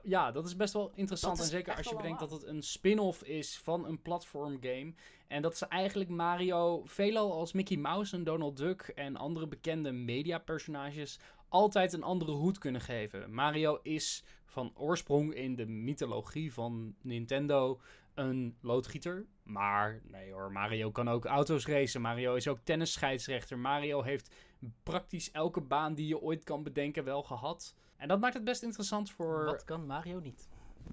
Ja, 0.02 0.30
dat 0.32 0.46
is 0.46 0.56
best 0.56 0.72
wel 0.72 0.92
interessant. 0.94 1.38
En 1.38 1.44
zeker 1.44 1.76
als 1.76 1.88
je 1.88 1.96
bedenkt 1.96 2.20
dat 2.20 2.30
het 2.30 2.42
een 2.46 2.62
spin-off 2.62 3.22
is 3.22 3.58
van 3.58 3.86
een 3.86 4.02
platform 4.02 4.58
game. 4.60 4.94
En 5.28 5.42
dat 5.42 5.56
ze 5.56 5.66
eigenlijk 5.66 6.10
Mario 6.10 6.82
veelal 6.84 7.32
als 7.32 7.52
Mickey 7.52 7.76
Mouse 7.76 8.16
en 8.16 8.24
Donald 8.24 8.56
Duck 8.56 8.82
en 8.94 9.16
andere 9.16 9.46
bekende 9.46 9.92
mediapersonages 9.92 11.18
altijd 11.54 11.92
een 11.92 12.02
andere 12.02 12.32
hoed 12.32 12.58
kunnen 12.58 12.80
geven. 12.80 13.34
Mario 13.34 13.78
is 13.82 14.24
van 14.44 14.72
oorsprong 14.74 15.34
in 15.34 15.54
de 15.54 15.66
mythologie 15.66 16.52
van 16.52 16.94
Nintendo 17.00 17.80
een 18.14 18.56
loodgieter. 18.60 19.26
Maar 19.42 20.00
nee 20.04 20.32
hoor, 20.32 20.52
Mario 20.52 20.90
kan 20.90 21.08
ook 21.08 21.24
auto's 21.24 21.66
racen. 21.66 22.00
Mario 22.00 22.34
is 22.34 22.48
ook 22.48 22.58
tennisscheidsrechter. 22.64 23.58
Mario 23.58 24.02
heeft 24.02 24.34
praktisch 24.82 25.30
elke 25.30 25.60
baan 25.60 25.94
die 25.94 26.06
je 26.06 26.20
ooit 26.20 26.44
kan 26.44 26.62
bedenken 26.62 27.04
wel 27.04 27.22
gehad. 27.22 27.74
En 27.96 28.08
dat 28.08 28.20
maakt 28.20 28.34
het 28.34 28.44
best 28.44 28.62
interessant 28.62 29.10
voor 29.10 29.44
Wat 29.44 29.64
kan 29.64 29.86
Mario 29.86 30.20
niet? 30.20 30.48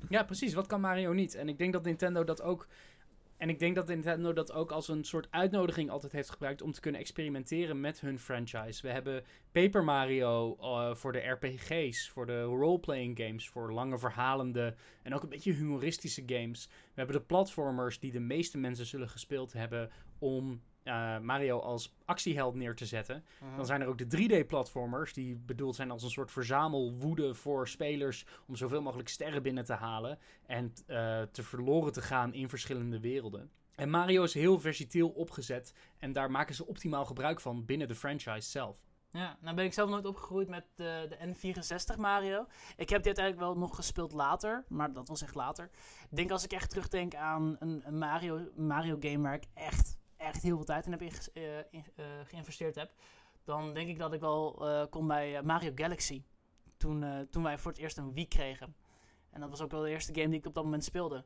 Ja, 0.10 0.24
precies. 0.24 0.54
Wat 0.54 0.68
kan 0.68 0.82
Mario 0.82 1.14
niet? 1.14 1.36
En 1.36 1.50
ik 1.50 1.58
denk 1.58 1.74
dat 1.74 1.84
Nintendo 1.84 2.24
dat 2.24 2.42
ook. 2.42 2.68
En 3.42 3.50
ik 3.50 3.60
denk 3.60 3.76
dat 3.76 3.88
Nintendo 3.88 4.34
dat 4.34 4.52
ook 4.54 4.72
als 4.72 4.88
een 4.88 5.04
soort 5.04 5.28
uitnodiging 5.32 5.90
altijd 5.90 6.12
heeft 6.12 6.30
gebruikt 6.30 6.62
om 6.62 6.72
te 6.72 6.80
kunnen 6.80 7.02
experimenteren 7.02 7.80
met 7.80 8.02
hun 8.02 8.20
franchise. 8.20 8.82
We 8.82 8.90
hebben 8.90 9.24
Paper 9.52 9.84
Mario 9.84 10.58
uh, 10.60 10.96
voor 10.96 11.12
de 11.12 11.20
RPG's, 11.20 12.10
voor 12.10 12.26
de 12.26 12.42
role-playing 12.42 13.20
games, 13.20 13.50
voor 13.50 13.74
lange 13.74 14.00
verhalende 14.00 14.76
en 15.04 15.14
ook 15.14 15.24
een 15.24 15.30
beetje 15.30 15.54
humoristische 15.54 16.24
games. 16.26 16.68
We 16.68 16.74
hebben 16.94 17.16
de 17.16 17.22
platformers 17.22 18.00
die 18.00 18.12
de 18.12 18.20
meeste 18.20 18.58
mensen 18.58 18.86
zullen 18.86 19.10
gespeeld 19.10 19.54
hebben 19.54 19.90
om 20.20 20.62
uh, 20.84 21.20
Mario 21.20 21.60
als 21.60 21.96
actieheld 22.06 22.56
neer 22.56 22.76
te 22.76 22.86
zetten. 22.86 23.26
Mhm. 23.40 23.56
Dan 23.56 23.66
zijn 23.66 23.82
er 23.82 23.88
ook 23.88 23.98
de 23.98 24.18
3D-platformers, 24.18 25.14
die 25.14 25.36
bedoeld 25.36 25.76
zijn 25.76 25.92
als 25.92 26.04
een 26.04 26.10
soort 26.10 26.32
verzamelwoede 26.32 27.34
voor 27.34 27.68
spelers 27.68 28.26
om 28.48 28.56
zoveel 28.56 28.82
mogelijk 28.82 29.10
sterren 29.10 29.44
binnen 29.44 29.66
te 29.66 29.74
halen 29.74 30.20
en 30.46 30.74
uh, 30.88 31.22
te 31.22 31.44
verloren 31.44 31.94
te 31.94 32.02
gaan 32.02 32.34
in 32.34 32.50
verschillende 32.50 33.00
werelden. 33.00 33.52
En 33.76 33.90
Mario 33.90 34.24
is 34.24 34.34
heel 34.34 34.60
versatile 34.60 35.14
opgezet 35.14 35.74
en 35.98 36.14
daar 36.14 36.32
maken 36.32 36.56
ze 36.56 36.68
optimaal 36.68 37.06
gebruik 37.06 37.40
van 37.40 37.66
binnen 37.66 37.88
de 37.88 37.96
franchise 37.96 38.50
zelf. 38.50 38.78
Ja, 39.12 39.38
nou 39.42 39.56
ben 39.56 39.66
ik 39.66 39.74
zelf 39.74 39.90
nooit 39.90 40.06
opgegroeid 40.06 40.50
met 40.50 40.66
de, 40.76 41.06
de 41.10 41.18
N64 41.18 42.00
Mario. 42.00 42.46
Ik 42.78 42.90
heb 42.90 43.04
dit 43.04 43.18
eigenlijk 43.18 43.40
wel 43.40 43.58
nog 43.58 43.76
gespeeld 43.76 44.12
later, 44.12 44.66
maar 44.68 44.94
dat 44.94 45.08
was 45.08 45.22
echt 45.22 45.36
later. 45.36 45.70
Ik 46.10 46.16
denk 46.16 46.32
als 46.32 46.44
ik 46.44 46.52
echt 46.52 46.70
terugdenk 46.70 47.16
aan 47.16 47.56
een, 47.60 47.82
een 47.86 47.98
Mario, 47.98 48.50
Mario 48.56 48.98
game 49.00 49.22
waar 49.22 49.34
ik 49.34 49.46
echt 49.54 49.98
echt 50.22 50.42
heel 50.42 50.56
veel 50.56 50.66
tijd 50.66 50.86
in 50.86 50.92
heb 50.92 51.02
uh, 51.02 51.10
in, 51.58 51.86
uh, 51.96 52.06
geïnvesteerd 52.24 52.76
heb, 52.76 52.94
dan 53.44 53.74
denk 53.74 53.90
ik 53.90 54.00
dat 54.00 54.14
ik 54.14 54.20
wel 54.20 54.70
uh, 54.70 54.86
kom 54.90 55.08
bij 55.08 55.44
Mario 55.44 55.72
Galaxy. 55.76 56.24
Toen, 56.78 57.28
toen 57.30 57.44
wij 57.44 57.58
voor 57.58 57.72
het 57.72 57.80
eerst 57.80 57.98
een 57.98 58.14
Wii 58.14 58.28
kregen. 58.28 58.76
En 59.32 59.40
dat 59.40 59.50
was 59.50 59.62
ook 59.62 59.72
wel 59.72 59.82
de 59.82 59.90
eerste 59.90 60.14
game 60.14 60.30
die 60.30 60.40
ik 60.40 60.46
op 60.46 60.54
dat 60.54 60.64
moment 60.64 60.84
speelde. 60.84 61.26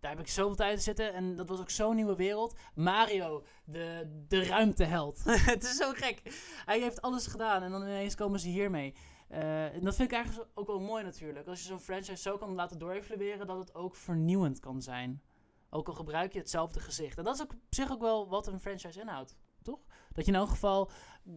Daar 0.00 0.10
heb 0.10 0.20
ik 0.20 0.28
zoveel 0.28 0.54
tijd 0.54 0.76
in 0.76 0.82
zitten 0.82 1.14
en 1.14 1.36
dat 1.36 1.48
was 1.48 1.60
ook 1.60 1.70
zo'n 1.70 1.94
nieuwe 1.94 2.16
wereld. 2.16 2.56
Mario, 2.74 3.44
de, 3.64 4.22
de 4.28 4.44
ruimteheld. 4.44 5.22
het 5.52 5.64
is 5.64 5.76
zo 5.76 5.92
gek. 5.92 6.20
Hij 6.64 6.80
heeft 6.80 7.02
alles 7.02 7.26
gedaan 7.26 7.62
en 7.62 7.70
dan 7.70 7.82
ineens 7.82 8.14
komen 8.14 8.40
ze 8.40 8.48
hiermee. 8.48 8.94
en 9.28 9.80
dat 9.80 9.96
vind 9.96 10.10
ik 10.10 10.16
eigenlijk 10.16 10.50
ook 10.54 10.66
wel 10.66 10.80
mooi 10.80 11.04
natuurlijk. 11.04 11.46
Als 11.46 11.60
je 11.60 11.66
zo'n 11.66 11.80
franchise 11.80 12.22
zo 12.22 12.36
kan 12.36 12.54
laten 12.54 12.78
doorevalueren, 12.78 13.46
dat 13.46 13.58
het 13.58 13.74
ook 13.74 13.96
vernieuwend 13.96 14.60
kan 14.60 14.82
zijn. 14.82 15.22
Ook 15.70 15.88
al 15.88 15.94
gebruik 15.94 16.32
je 16.32 16.38
hetzelfde 16.38 16.80
gezicht. 16.80 17.18
En 17.18 17.24
dat 17.24 17.34
is 17.34 17.42
ook 17.42 17.52
op 17.52 17.60
zich 17.70 17.90
ook 17.90 18.00
wel 18.00 18.28
wat 18.28 18.46
een 18.46 18.60
franchise 18.60 19.00
inhoudt, 19.00 19.36
toch? 19.62 19.80
Dat 20.12 20.24
je 20.24 20.32
in 20.32 20.38
elk 20.38 20.48
geval 20.48 20.90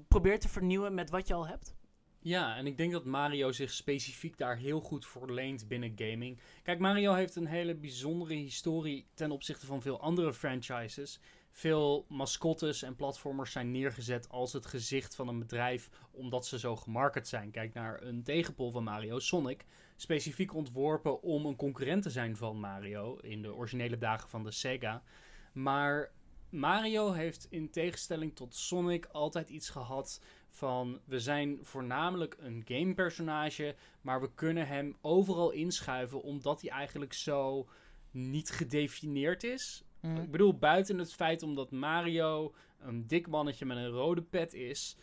probeert 0.07 0.41
te 0.41 0.49
vernieuwen 0.49 0.93
met 0.93 1.09
wat 1.09 1.27
je 1.27 1.33
al 1.33 1.47
hebt. 1.47 1.77
Ja, 2.21 2.55
en 2.55 2.65
ik 2.65 2.77
denk 2.77 2.91
dat 2.91 3.05
Mario 3.05 3.51
zich 3.51 3.71
specifiek 3.71 4.37
daar 4.37 4.57
heel 4.57 4.79
goed 4.79 5.05
voor 5.05 5.31
leent 5.31 5.67
binnen 5.67 5.93
gaming. 5.95 6.39
Kijk, 6.63 6.79
Mario 6.79 7.13
heeft 7.13 7.35
een 7.35 7.45
hele 7.45 7.75
bijzondere 7.75 8.33
historie 8.33 9.07
ten 9.13 9.31
opzichte 9.31 9.65
van 9.65 9.81
veel 9.81 10.01
andere 10.01 10.33
franchises. 10.33 11.19
Veel 11.51 12.05
mascottes 12.09 12.81
en 12.81 12.95
platformers 12.95 13.51
zijn 13.51 13.71
neergezet 13.71 14.29
als 14.29 14.53
het 14.53 14.65
gezicht 14.65 15.15
van 15.15 15.27
een 15.27 15.39
bedrijf, 15.39 15.89
omdat 16.11 16.45
ze 16.45 16.59
zo 16.59 16.75
gemarket 16.75 17.27
zijn. 17.27 17.51
Kijk 17.51 17.73
naar 17.73 18.01
een 18.01 18.23
tegenpol 18.23 18.71
van 18.71 18.83
Mario, 18.83 19.19
Sonic 19.19 19.65
specifiek 20.01 20.53
ontworpen 20.53 21.21
om 21.21 21.45
een 21.45 21.55
concurrent 21.55 22.03
te 22.03 22.09
zijn 22.09 22.35
van 22.35 22.59
Mario 22.59 23.15
in 23.15 23.41
de 23.41 23.53
originele 23.53 23.97
dagen 23.97 24.29
van 24.29 24.43
de 24.43 24.51
Sega. 24.51 25.03
Maar 25.53 26.11
Mario 26.49 27.11
heeft 27.11 27.47
in 27.49 27.69
tegenstelling 27.69 28.35
tot 28.35 28.55
Sonic 28.55 29.05
altijd 29.05 29.49
iets 29.49 29.69
gehad 29.69 30.21
van 30.49 30.99
we 31.05 31.19
zijn 31.19 31.59
voornamelijk 31.61 32.35
een 32.39 32.61
gamepersonage, 32.65 33.75
maar 34.01 34.21
we 34.21 34.33
kunnen 34.33 34.67
hem 34.67 34.97
overal 35.01 35.51
inschuiven 35.51 36.21
omdat 36.21 36.61
hij 36.61 36.69
eigenlijk 36.69 37.13
zo 37.13 37.67
niet 38.11 38.49
gedefinieerd 38.49 39.43
is. 39.43 39.83
Mm. 40.01 40.17
Ik 40.17 40.31
bedoel, 40.31 40.57
buiten 40.57 40.97
het 40.97 41.13
feit 41.13 41.43
omdat 41.43 41.71
Mario 41.71 42.53
een 42.79 43.07
dik 43.07 43.27
mannetje 43.27 43.65
met 43.65 43.77
een 43.77 43.89
rode 43.89 44.21
pet 44.21 44.53
is, 44.53 44.97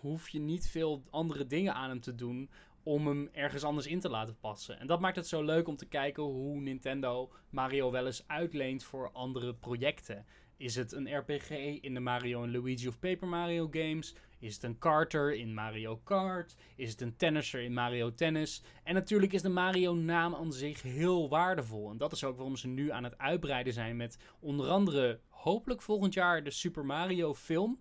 hoef 0.00 0.28
je 0.28 0.38
niet 0.38 0.68
veel 0.68 1.02
andere 1.10 1.46
dingen 1.46 1.74
aan 1.74 1.88
hem 1.88 2.00
te 2.00 2.14
doen 2.14 2.50
om 2.82 3.06
hem 3.06 3.28
ergens 3.32 3.64
anders 3.64 3.86
in 3.86 4.00
te 4.00 4.08
laten 4.08 4.36
passen. 4.40 4.80
En 4.80 4.86
dat 4.86 5.00
maakt 5.00 5.16
het 5.16 5.28
zo 5.28 5.42
leuk 5.42 5.68
om 5.68 5.76
te 5.76 5.88
kijken 5.88 6.22
hoe 6.22 6.60
Nintendo 6.60 7.32
Mario 7.50 7.90
wel 7.90 8.06
eens 8.06 8.24
uitleent 8.26 8.84
voor 8.84 9.10
andere 9.12 9.54
projecten. 9.54 10.26
Is 10.56 10.74
het 10.74 10.92
een 10.92 11.16
RPG 11.16 11.50
in 11.80 11.94
de 11.94 12.00
Mario 12.00 12.42
en 12.42 12.52
Luigi 12.52 12.88
of 12.88 12.98
Paper 12.98 13.28
Mario 13.28 13.68
games? 13.70 14.14
Is 14.38 14.54
het 14.54 14.62
een 14.62 14.78
karter 14.78 15.34
in 15.34 15.54
Mario 15.54 15.96
Kart? 15.96 16.56
Is 16.76 16.90
het 16.90 17.00
een 17.00 17.16
tennisser 17.16 17.62
in 17.62 17.72
Mario 17.72 18.14
Tennis? 18.14 18.62
En 18.84 18.94
natuurlijk 18.94 19.32
is 19.32 19.42
de 19.42 19.48
Mario-naam 19.48 20.34
aan 20.34 20.52
zich 20.52 20.82
heel 20.82 21.28
waardevol. 21.28 21.90
En 21.90 21.96
dat 21.96 22.12
is 22.12 22.24
ook 22.24 22.36
waarom 22.36 22.56
ze 22.56 22.68
nu 22.68 22.90
aan 22.90 23.04
het 23.04 23.18
uitbreiden 23.18 23.72
zijn 23.72 23.96
met 23.96 24.18
onder 24.40 24.68
andere 24.68 25.20
hopelijk 25.28 25.82
volgend 25.82 26.14
jaar 26.14 26.44
de 26.44 26.50
Super 26.50 26.84
Mario 26.84 27.34
film. 27.34 27.80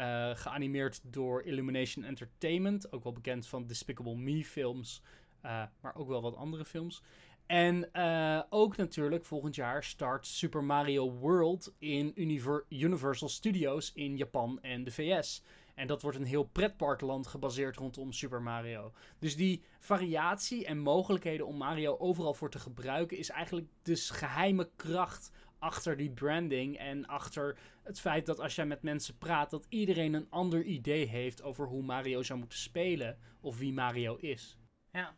Uh, 0.00 0.30
geanimeerd 0.34 1.00
door 1.02 1.42
Illumination 1.42 2.04
Entertainment. 2.04 2.92
Ook 2.92 3.02
wel 3.02 3.12
bekend 3.12 3.46
van 3.46 3.66
Despicable 3.66 4.16
Me 4.16 4.44
films. 4.44 5.02
Uh, 5.44 5.62
maar 5.80 5.94
ook 5.94 6.08
wel 6.08 6.22
wat 6.22 6.36
andere 6.36 6.64
films. 6.64 7.02
En 7.46 7.88
uh, 7.92 8.42
ook 8.48 8.76
natuurlijk 8.76 9.24
volgend 9.24 9.54
jaar 9.54 9.84
start 9.84 10.26
Super 10.26 10.64
Mario 10.64 11.12
World 11.12 11.74
in 11.78 12.12
Univer 12.14 12.64
Universal 12.68 13.28
Studios 13.28 13.92
in 13.94 14.16
Japan 14.16 14.58
en 14.62 14.84
de 14.84 14.90
VS. 14.90 15.42
En 15.74 15.86
dat 15.86 16.02
wordt 16.02 16.16
een 16.16 16.24
heel 16.24 16.44
pretparkland 16.44 17.26
gebaseerd 17.26 17.76
rondom 17.76 18.12
Super 18.12 18.42
Mario. 18.42 18.92
Dus 19.18 19.36
die 19.36 19.62
variatie 19.78 20.66
en 20.66 20.78
mogelijkheden 20.78 21.46
om 21.46 21.56
Mario 21.56 21.96
overal 21.98 22.34
voor 22.34 22.50
te 22.50 22.58
gebruiken 22.58 23.18
is 23.18 23.30
eigenlijk 23.30 23.66
dus 23.82 24.10
geheime 24.10 24.70
kracht 24.76 25.30
achter 25.60 25.96
die 25.96 26.10
branding 26.10 26.78
en 26.78 27.06
achter 27.06 27.58
het 27.82 28.00
feit 28.00 28.26
dat 28.26 28.40
als 28.40 28.54
jij 28.54 28.66
met 28.66 28.82
mensen 28.82 29.18
praat, 29.18 29.50
dat 29.50 29.66
iedereen 29.68 30.14
een 30.14 30.30
ander 30.30 30.62
idee 30.62 31.06
heeft 31.06 31.42
over 31.42 31.66
hoe 31.66 31.82
Mario 31.82 32.22
zou 32.22 32.38
moeten 32.38 32.58
spelen 32.58 33.18
of 33.40 33.58
wie 33.58 33.72
Mario 33.72 34.16
is. 34.16 34.58
Ja. 34.92 35.14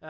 Uh, 0.00 0.08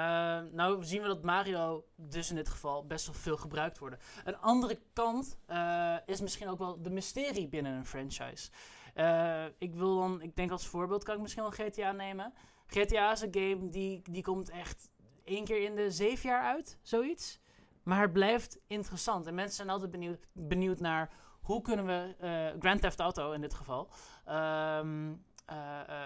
nou 0.52 0.84
zien 0.84 1.02
we 1.02 1.08
dat 1.08 1.22
Mario 1.22 1.84
dus 1.96 2.30
in 2.30 2.36
dit 2.36 2.48
geval 2.48 2.86
best 2.86 3.06
wel 3.06 3.14
veel 3.14 3.36
gebruikt 3.36 3.78
wordt. 3.78 3.96
Een 4.24 4.38
andere 4.38 4.78
kant 4.92 5.38
uh, 5.48 5.96
is 6.06 6.20
misschien 6.20 6.48
ook 6.48 6.58
wel 6.58 6.82
de 6.82 6.90
mysterie 6.90 7.48
binnen 7.48 7.72
een 7.72 7.86
franchise. 7.86 8.50
Uh, 8.94 9.44
ik 9.58 9.74
wil 9.74 9.98
dan, 9.98 10.22
ik 10.22 10.36
denk 10.36 10.50
als 10.50 10.66
voorbeeld 10.66 11.04
kan 11.04 11.14
ik 11.14 11.20
misschien 11.20 11.42
wel 11.42 11.52
GTA 11.52 11.92
nemen. 11.92 12.32
GTA 12.66 13.12
is 13.12 13.20
een 13.20 13.34
game 13.34 13.68
die, 13.68 14.02
die 14.10 14.22
komt 14.22 14.50
echt 14.50 14.90
één 15.24 15.44
keer 15.44 15.62
in 15.62 15.74
de 15.74 15.90
zeven 15.90 16.28
jaar 16.28 16.42
uit, 16.42 16.78
zoiets. 16.82 17.40
Maar 17.82 18.00
het 18.00 18.12
blijft 18.12 18.58
interessant. 18.66 19.26
En 19.26 19.34
mensen 19.34 19.56
zijn 19.56 19.68
altijd 19.68 19.90
benieuwd, 19.90 20.26
benieuwd 20.32 20.80
naar 20.80 21.10
hoe 21.40 21.62
kunnen 21.62 21.86
we 21.86 22.14
uh, 22.20 22.60
Grand 22.60 22.80
Theft 22.80 23.00
Auto 23.00 23.32
in 23.32 23.40
dit 23.40 23.54
geval 23.54 23.90
um, 24.28 25.24
uh, 25.50 25.80
uh, 25.88 26.04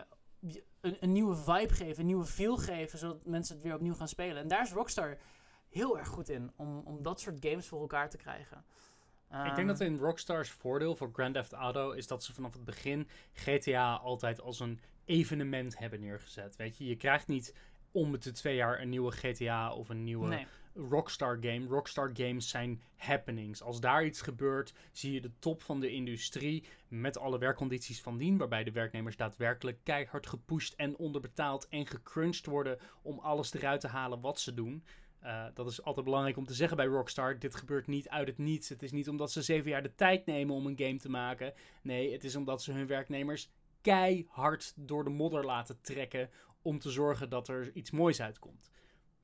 een, 0.81 0.97
een, 1.01 1.13
nieuwe 1.13 1.37
vibe 1.37 1.75
geven, 1.75 2.01
een 2.01 2.07
nieuwe 2.07 2.25
feel 2.25 2.57
geven, 2.57 2.99
zodat 2.99 3.25
mensen 3.25 3.55
het 3.55 3.65
weer 3.65 3.75
opnieuw 3.75 3.95
gaan 3.95 4.09
spelen. 4.09 4.43
En 4.43 4.49
daar 4.49 4.63
is 4.63 4.73
Rockstar 4.73 5.19
heel 5.69 5.99
erg 5.99 6.09
goed 6.09 6.29
in 6.29 6.53
om, 6.57 6.83
om 6.85 7.03
dat 7.03 7.21
soort 7.21 7.37
games 7.41 7.67
voor 7.67 7.81
elkaar 7.81 8.11
te 8.11 8.17
krijgen. 8.17 8.65
Um, 9.33 9.45
Ik 9.45 9.55
denk 9.55 9.69
dat 9.69 9.81
in 9.81 9.99
Rockstars 9.99 10.51
voordeel 10.51 10.97
voor 10.97 11.11
Grand 11.13 11.35
Theft 11.35 11.53
Auto 11.53 11.91
is 11.91 12.07
dat 12.07 12.25
ze 12.25 12.33
vanaf 12.33 12.53
het 12.53 12.65
begin 12.65 13.09
GTA 13.33 13.95
altijd 13.95 14.41
als 14.41 14.61
een 14.61 14.81
evenement 15.05 15.79
hebben 15.79 16.01
neergezet. 16.01 16.57
Weet 16.57 16.77
je, 16.77 16.87
je 16.87 16.97
krijgt 16.97 17.27
niet 17.27 17.55
om 17.91 18.21
de 18.21 18.33
twee 18.33 18.57
jaar 18.57 18.81
een 18.81 18.89
nieuwe 18.89 19.11
GTA 19.11 19.73
of 19.73 19.89
een 19.89 20.05
nieuwe 20.05 20.29
nee. 20.29 20.47
Rockstar 20.77 21.39
game. 21.41 21.67
Rockstar 21.67 22.11
games 22.13 22.49
zijn 22.49 22.83
happenings. 22.97 23.63
Als 23.63 23.81
daar 23.81 24.05
iets 24.05 24.23
gebeurt, 24.23 24.75
zie 24.93 25.13
je 25.13 25.21
de 25.21 25.31
top 25.39 25.63
van 25.63 25.81
de 25.81 25.91
industrie 25.91 26.65
met 26.89 27.19
alle 27.19 27.39
werkcondities 27.39 28.01
van 28.01 28.19
dien, 28.19 28.39
waarbij 28.39 28.65
de 28.65 28.73
werknemers 28.73 29.17
daadwerkelijk 29.17 29.79
keihard 29.83 30.27
gepusht 30.27 30.75
en 30.75 30.97
onderbetaald 30.97 31.69
en 31.69 31.87
gecrunched 31.87 32.47
worden 32.47 32.79
om 33.03 33.19
alles 33.19 33.55
eruit 33.55 33.81
te 33.81 33.89
halen 33.89 34.21
wat 34.21 34.41
ze 34.41 34.55
doen. 34.55 34.85
Uh, 35.23 35.45
dat 35.55 35.67
is 35.67 35.83
altijd 35.83 36.05
belangrijk 36.05 36.37
om 36.37 36.47
te 36.47 36.55
zeggen 36.55 36.77
bij 36.77 36.87
Rockstar. 36.87 37.39
Dit 37.39 37.55
gebeurt 37.55 37.87
niet 37.87 38.09
uit 38.09 38.27
het 38.27 38.39
niets. 38.39 38.69
Het 38.69 38.83
is 38.83 38.93
niet 38.93 39.09
omdat 39.09 39.33
ze 39.33 39.43
zeven 39.43 39.71
jaar 39.71 39.83
de 39.83 39.95
tijd 39.95 40.27
nemen 40.27 40.55
om 40.55 40.67
een 40.67 40.79
game 40.79 40.99
te 40.99 41.11
maken. 41.11 41.53
Nee, 41.83 42.13
het 42.13 42.25
is 42.25 42.37
omdat 42.37 42.63
ze 42.63 42.73
hun 42.73 42.87
werknemers 42.87 43.51
keihard 43.81 44.73
door 44.77 45.05
de 45.05 45.11
modder 45.11 45.45
laten 45.45 45.81
trekken 45.81 46.31
om 46.63 46.79
te 46.79 46.91
zorgen 46.91 47.31
dat 47.31 47.49
er 47.49 47.71
iets 47.75 47.91
moois 47.91 48.21
uitkomt. 48.21 48.71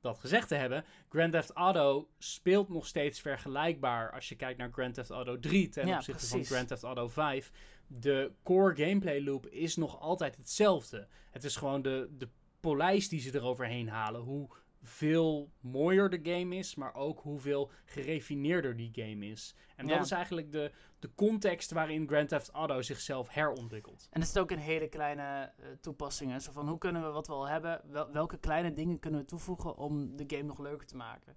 Dat 0.03 0.17
gezegd 0.19 0.47
te 0.47 0.55
hebben, 0.55 0.85
Grand 1.09 1.31
Theft 1.31 1.51
Auto 1.51 2.09
speelt 2.17 2.69
nog 2.69 2.87
steeds 2.87 3.19
vergelijkbaar 3.21 4.11
als 4.11 4.29
je 4.29 4.35
kijkt 4.35 4.57
naar 4.59 4.71
Grand 4.71 4.93
Theft 4.93 5.09
Auto 5.09 5.39
3 5.39 5.69
ten 5.69 5.87
ja, 5.87 5.95
opzichte 5.97 6.27
precies. 6.27 6.47
van 6.47 6.55
Grand 6.55 6.67
Theft 6.67 6.83
Auto 6.83 7.07
5. 7.07 7.51
De 7.87 8.31
core 8.43 8.75
gameplay 8.75 9.21
loop 9.23 9.47
is 9.47 9.75
nog 9.75 9.99
altijd 9.99 10.35
hetzelfde. 10.37 11.07
Het 11.31 11.43
is 11.43 11.55
gewoon 11.55 11.81
de, 11.81 12.09
de 12.17 12.27
polijs 12.59 13.09
die 13.09 13.19
ze 13.19 13.35
eroverheen 13.35 13.89
halen. 13.89 14.21
Hoe 14.21 14.49
veel 14.81 15.51
mooier 15.59 16.09
de 16.09 16.19
game 16.31 16.55
is, 16.55 16.75
maar 16.75 16.95
ook 16.95 17.19
hoeveel 17.21 17.71
gerefineerder 17.85 18.75
die 18.75 18.91
game 18.93 19.25
is. 19.25 19.55
En 19.75 19.87
Ja. 19.87 19.95
dat 19.95 20.05
is 20.05 20.11
eigenlijk 20.11 20.51
de, 20.51 20.71
de 21.03 21.11
context 21.15 21.71
waarin 21.71 22.07
Grand 22.07 22.29
Theft 22.29 22.49
Auto 22.49 22.81
zichzelf 22.81 23.29
herontwikkelt. 23.29 24.07
En 24.11 24.19
er 24.19 24.25
zitten 24.25 24.41
ook 24.43 24.51
in 24.51 24.57
hele 24.57 24.87
kleine 24.87 25.51
eh, 25.57 25.65
toepassingen. 25.81 26.41
Zo 26.41 26.51
van 26.51 26.67
hoe 26.69 26.77
kunnen 26.77 27.01
we 27.03 27.07
wat 27.09 27.27
we 27.27 27.33
al 27.33 27.47
hebben, 27.47 27.81
wel- 27.91 28.11
welke 28.11 28.37
kleine 28.37 28.73
dingen 28.73 28.99
kunnen 28.99 29.19
we 29.19 29.25
toevoegen 29.25 29.77
om 29.77 30.15
de 30.15 30.23
game 30.27 30.43
nog 30.43 30.59
leuker 30.59 30.87
te 30.87 30.95
maken. 30.95 31.35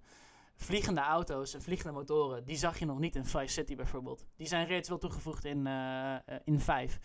vliegende 0.55 1.01
auto's 1.01 1.53
en 1.53 1.61
vliegende 1.61 1.93
motoren, 1.93 2.45
die 2.45 2.55
zag 2.57 2.79
je 2.79 2.85
nog 2.85 2.99
niet 2.99 3.15
in 3.15 3.25
Vice 3.25 3.53
City 3.53 3.75
bijvoorbeeld. 3.75 4.25
Die 4.35 4.47
zijn 4.47 4.67
reeds 4.67 4.89
wel 4.89 4.97
toegevoegd 4.97 5.45
in, 5.45 5.67
eh, 5.67 6.15
in 6.43 6.59
5. 6.59 6.99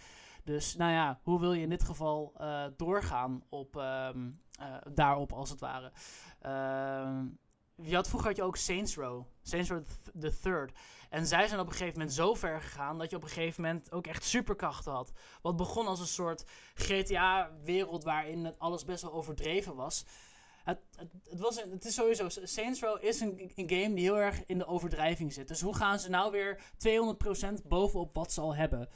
Dus 0.45 0.77
nou 0.77 0.93
ja, 0.93 1.21
hoe 1.23 1.41
wil 1.41 1.53
je 1.53 1.63
in 1.63 1.69
dit 1.69 1.83
geval 1.83 2.35
doorgaan 2.77 3.43
op, 3.49 3.77
ehm, 3.77 4.31
eh, 4.59 4.77
daarop 4.95 5.33
als 5.33 5.51
het 5.51 5.61
ware? 5.61 5.93
Ehm, 6.41 7.27
je 7.75 7.95
had, 7.95 8.09
vroeger 8.09 8.29
had 8.29 8.37
je 8.39 8.43
ook 8.43 8.57
Saints 8.57 8.97
Row, 8.97 9.25
Saints 9.43 9.71
Row 9.71 9.83
th- 9.85 10.01
the 10.21 10.39
Third. 10.43 10.73
En 11.13 11.27
zij 11.27 11.49
zijn 11.49 11.61
op 11.61 11.67
een 11.67 11.73
gegeven 11.73 11.99
moment 11.99 12.13
zo 12.13 12.35
ver 12.35 12.61
gegaan 12.61 12.99
dat 12.99 13.11
je 13.11 13.17
op 13.17 13.23
een 13.23 13.29
gegeven 13.29 13.63
moment 13.63 13.93
ook 13.93 14.07
echt 14.07 14.25
superkrachten 14.25 14.93
had. 14.93 15.13
Wat 15.43 15.57
begon 15.57 15.87
als 15.87 16.01
een 16.01 16.07
soort 16.07 16.45
GTA-wereld 16.75 18.05
waarin 18.05 18.55
alles 18.59 18.85
best 18.85 19.03
wel 19.03 19.13
overdreven 19.13 19.75
was. 19.75 20.05
Het, 20.65 20.79
het, 21.29 21.41
was 21.41 21.63
het 21.71 21.85
is 21.85 21.95
sowieso, 21.95 22.29
Saints 22.29 22.81
Row 22.81 23.05
is 23.05 23.21
een, 23.21 23.51
een 23.55 23.69
game 23.69 23.95
die 23.95 24.05
heel 24.05 24.19
erg 24.19 24.43
in 24.47 24.59
de 24.59 24.67
overdrijving 24.67 25.33
zit. 25.33 25.49
Dus 25.49 25.61
hoe 25.61 25.77
gaan 25.77 25.99
ze 25.99 26.11
nou 26.11 26.31
weer 26.31 26.61
200% 27.63 27.67
bovenop 27.67 28.15
wat 28.15 28.33
ze 28.33 28.41
al 28.41 28.55
hebben? 28.55 28.89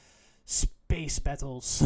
Space 0.43 1.21
battles. 1.21 1.81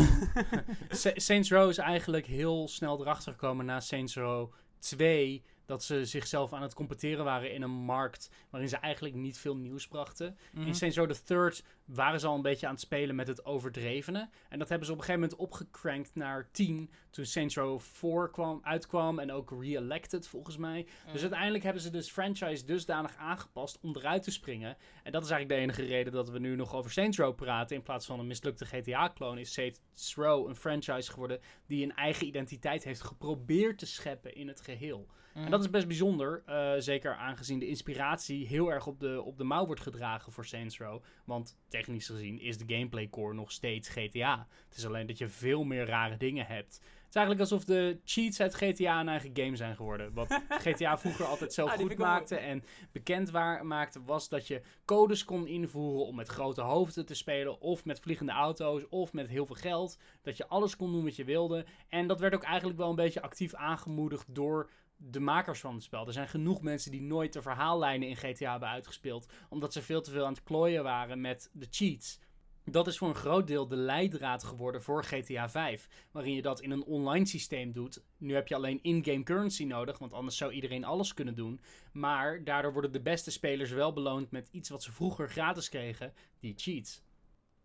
Sa- 0.90 1.12
Saints 1.16 1.52
Row 1.52 1.70
is 1.70 1.78
eigenlijk 1.78 2.26
heel 2.26 2.68
snel 2.68 3.02
erachter 3.02 3.32
gekomen 3.32 3.66
na 3.66 3.80
Saints 3.80 4.16
Row 4.16 4.52
2 4.80 5.44
dat 5.72 5.84
ze 5.84 6.06
zichzelf 6.06 6.54
aan 6.54 6.62
het 6.62 6.74
competeren 6.74 7.26
waren 7.26 7.54
in 7.54 7.62
een 7.62 7.72
markt 7.72 8.30
waarin 8.50 8.70
ze 8.70 8.78
eigenlijk 8.78 9.16
niet 9.16 9.38
veel 9.38 9.56
nieuws 9.56 9.88
brachten. 9.88 10.38
Mhm. 10.52 10.68
In 10.68 10.76
Saints 10.76 10.98
Row 10.98 11.12
the 11.12 11.24
Third 11.24 11.64
waren 11.86 12.20
ze 12.20 12.28
al 12.28 12.36
een 12.36 12.42
beetje 12.42 12.68
aan 12.68 12.74
het 12.74 12.82
spelen 12.82 13.16
met 13.16 13.28
het 13.28 13.46
overdrevene. 13.46 14.30
En 14.50 14.60
dat 14.60 14.70
hebben 14.70 14.88
ze 14.88 14.94
op 14.94 15.00
een 15.00 15.06
gegeven 15.06 15.28
moment 15.30 15.40
opgecrankt 15.40 16.16
naar 16.16 16.50
10 16.52 16.92
toen 17.10 17.26
Saints 17.26 17.56
Row 17.56 17.80
4 17.80 18.30
kwam, 18.30 18.60
uitkwam 18.64 19.20
en 19.20 19.32
ook 19.32 19.52
re-elected 19.62 20.28
volgens 20.28 20.58
mij. 20.58 20.88
Mhm. 21.04 21.12
Dus 21.12 21.22
uiteindelijk 21.22 21.64
hebben 21.64 21.82
ze 21.82 21.90
dus 21.90 22.12
franchise 22.12 22.66
dusdanig 22.66 23.16
aangepast 23.16 23.80
om 23.82 23.96
eruit 23.96 24.24
te 24.24 24.32
springen. 24.32 24.78
En 25.04 25.12
dat 25.12 25.24
is 25.24 25.30
eigenlijk 25.30 25.60
de 25.60 25.68
enige 25.68 25.94
reden 25.94 26.14
dat 26.14 26.30
we 26.30 26.40
nu 26.40 26.56
nog 26.56 26.76
over 26.76 26.92
Saints 26.92 27.18
Row 27.18 27.36
praten. 27.36 27.76
In 27.76 27.84
plaats 27.84 28.06
van 28.06 28.20
een 28.20 28.28
mislukte 28.28 28.66
GTA-kloon 28.66 29.38
is 29.38 29.54
Saints 29.54 30.16
Row 30.16 30.48
een 30.48 30.56
franchise 30.56 31.12
geworden 31.12 31.40
die 31.68 31.84
een 31.84 31.96
eigen 31.96 32.28
identiteit 32.28 32.84
heeft 32.84 33.02
geprobeerd 33.02 33.78
te 33.78 33.86
scheppen 33.86 34.36
in 34.36 34.48
het 34.48 34.62
geheel. 34.62 35.08
En 35.34 35.52
dat 35.52 35.60
is 35.60 35.70
best 35.70 35.88
bijzonder, 35.88 36.44
eh, 36.46 36.74
zeker 36.78 37.16
aangezien 37.16 37.60
de 37.60 37.68
inspiratie 37.68 38.48
heel 38.48 38.72
erg 38.72 38.88
op 38.88 39.00
de, 39.00 39.22
op 39.22 39.38
de 39.38 39.44
mouw 39.44 39.66
wordt 39.66 39.82
gedragen 39.82 40.32
voor 40.32 40.46
Saints 40.46 40.78
Row. 40.78 41.02
Want 41.26 41.58
technisch 41.68 42.06
gezien 42.06 42.40
is 42.40 42.58
de 42.58 42.74
gameplay 42.76 43.10
core 43.10 43.34
nog 43.34 43.52
steeds 43.52 43.90
GTA. 43.90 44.48
Het 44.68 44.78
is 44.78 44.86
alleen 44.86 45.08
dat 45.08 45.18
je 45.18 45.28
veel 45.28 45.64
meer 45.64 45.86
rare 45.86 46.18
dingen 46.18 46.46
hebt. 46.46 46.82
Het 47.12 47.20
is 47.20 47.26
eigenlijk 47.26 47.52
alsof 47.52 47.76
de 47.76 48.00
cheats 48.06 48.40
uit 48.42 48.56
GTA 48.56 49.00
een 49.00 49.10
eigen 49.10 49.32
game 49.34 49.56
zijn 49.56 49.76
geworden. 49.76 50.14
Wat 50.14 50.40
GTA 50.64 50.98
vroeger 50.98 51.26
altijd 51.26 51.54
zo 51.54 51.66
Ah, 51.66 51.74
goed 51.74 51.98
maakte 51.98 52.36
en 52.36 52.64
bekend 52.92 53.30
waar, 53.30 53.66
maakte, 53.66 54.04
was 54.04 54.30
dat 54.30 54.48
je 54.48 54.62
codes 54.86 55.26
kon 55.26 55.48
invoeren 55.48 56.06
om 56.06 56.16
met 56.16 56.28
grote 56.28 56.62
hoofden 56.62 57.06
te 57.06 57.16
spelen. 57.16 57.62
Of 57.62 57.86
met 57.86 58.00
vliegende 58.00 58.32
auto's, 58.32 58.84
of 58.90 59.14
met 59.14 59.28
heel 59.28 59.46
veel 59.46 59.56
geld. 59.56 59.98
Dat 60.22 60.38
je 60.38 60.48
alles 60.48 60.76
kon 60.76 60.92
doen 60.92 61.04
wat 61.04 61.16
je 61.16 61.24
wilde. 61.24 61.66
En 61.90 62.08
dat 62.08 62.20
werd 62.20 62.34
ook 62.34 62.44
eigenlijk 62.44 62.78
wel 62.78 62.90
een 62.90 62.96
beetje 62.96 63.22
actief 63.22 63.54
aangemoedigd 63.54 64.36
door 64.36 64.70
de 65.10 65.20
makers 65.20 65.60
van 65.60 65.74
het 65.74 65.84
spel. 65.84 66.08
Er 66.08 66.14
zijn 66.14 66.28
genoeg 66.28 66.62
mensen 66.62 66.92
die 66.92 67.02
nooit 67.02 67.34
de 67.34 67.42
verhaallijnen 67.42 68.08
in 68.08 68.16
GTA 68.16 68.52
hebben 68.52 68.70
uitgespeeld. 68.70 69.32
Omdat 69.50 69.74
ze 69.74 69.82
veel 69.82 70.02
te 70.02 70.12
veel 70.12 70.26
aan 70.26 70.34
het 70.34 70.44
klooien 70.44 70.84
waren 70.84 71.22
met 71.22 71.50
de 71.54 71.68
cheats. 71.70 72.20
Dat 72.64 72.88
is 72.88 72.98
voor 72.98 73.08
een 73.08 73.16
groot 73.16 73.48
deel 73.48 73.68
de 73.68 73.76
leidraad 73.76 74.44
geworden 74.44 74.82
voor 74.82 75.04
GTA 75.04 75.50
5. 75.50 75.88
Waarin 76.12 76.34
je 76.34 76.42
dat 76.42 76.62
in 76.62 76.72
een 76.72 76.84
online 76.84 77.26
systeem 77.26 77.72
doet. 77.72 78.04
Nu 78.18 78.34
heb 78.34 78.48
je 78.48 78.56
alleen 78.56 78.80
in-game 78.82 79.24
currency 79.24 79.64
nodig, 79.64 79.98
want 79.98 80.14
anders 80.14 80.38
zou 80.38 80.52
iedereen 80.52 80.84
alles 80.84 81.14
kunnen 81.14 81.36
doen. 81.36 81.62
Maar 81.94 82.44
daardoor 82.44 82.74
worden 82.74 82.92
de 82.92 83.02
beste 83.02 83.32
spelers 83.32 83.72
wel 83.72 83.94
beloond 83.94 84.32
met 84.32 84.50
iets 84.52 84.70
wat 84.70 84.84
ze 84.84 84.92
vroeger 84.92 85.30
gratis 85.30 85.70
kregen, 85.70 86.14
die 86.40 86.54
cheats. 86.58 87.02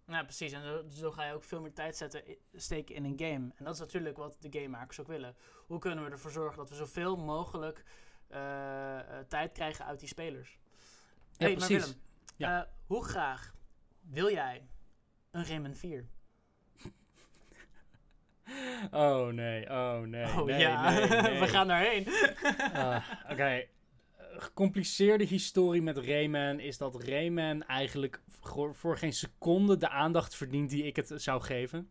Ja, 0.07 0.23
precies. 0.23 0.53
En 0.53 0.63
zo, 0.63 0.85
zo 0.89 1.11
ga 1.11 1.25
je 1.27 1.33
ook 1.35 1.45
veel 1.45 1.61
meer 1.61 1.73
tijd 1.73 1.97
zetten, 1.97 2.23
steken 2.55 2.95
in 2.95 3.05
een 3.05 3.19
game. 3.19 3.53
En 3.57 3.65
dat 3.65 3.75
is 3.75 3.81
natuurlijk 3.81 4.17
wat 4.17 4.37
de 4.41 4.49
gamemakers 4.59 5.01
ook 5.01 5.07
willen. 5.07 5.37
Hoe 5.67 5.79
kunnen 5.79 6.05
we 6.05 6.11
ervoor 6.11 6.31
zorgen 6.31 6.57
dat 6.59 6.69
we 6.69 6.75
zoveel 6.75 7.17
mogelijk 7.17 7.85
eh, 8.29 8.99
eh, 8.99 9.27
tijd 9.29 9.53
krijgen 9.53 9.85
uit 9.85 10.01
die 10.01 10.09
spelers? 10.09 10.59
Ja, 11.31 11.47
hey, 11.47 11.57
maar 11.57 11.67
precies. 11.67 11.85
Willem, 11.85 12.01
Ja. 12.37 12.61
eh, 12.65 12.71
hoe 12.87 13.05
graag 13.05 13.55
wil 14.01 14.31
jij 14.31 14.67
een 15.31 15.45
Rayman 15.47 15.75
4? 15.75 16.07
Oh 18.91 19.27
nee, 19.27 19.71
oh 19.71 19.99
nee. 20.01 20.25
oh 20.25 20.43
nee, 20.45 20.59
ja, 20.61 20.91
nee, 20.91 21.09
nee. 21.23 21.41
we 21.41 21.49
gaan 21.49 21.69
daarheen. 21.69 22.07
Ah, 22.73 23.11
Oké. 23.31 23.67
Gecompliceerde 24.39 25.25
historie 25.25 25.83
met 25.83 25.99
Rayman 25.99 26.61
is 26.61 26.79
dat 26.79 27.03
Rayman 27.03 27.63
eigenlijk 27.63 28.23
voor, 28.73 28.97
geen 28.97 29.13
seconde 29.13 29.77
de 29.77 29.89
aandacht 29.89 30.35
verdient 30.35 30.71
die 30.71 30.83
ik 30.83 30.97
het 30.97 31.13
zou 31.17 31.43
geven. 31.43 31.91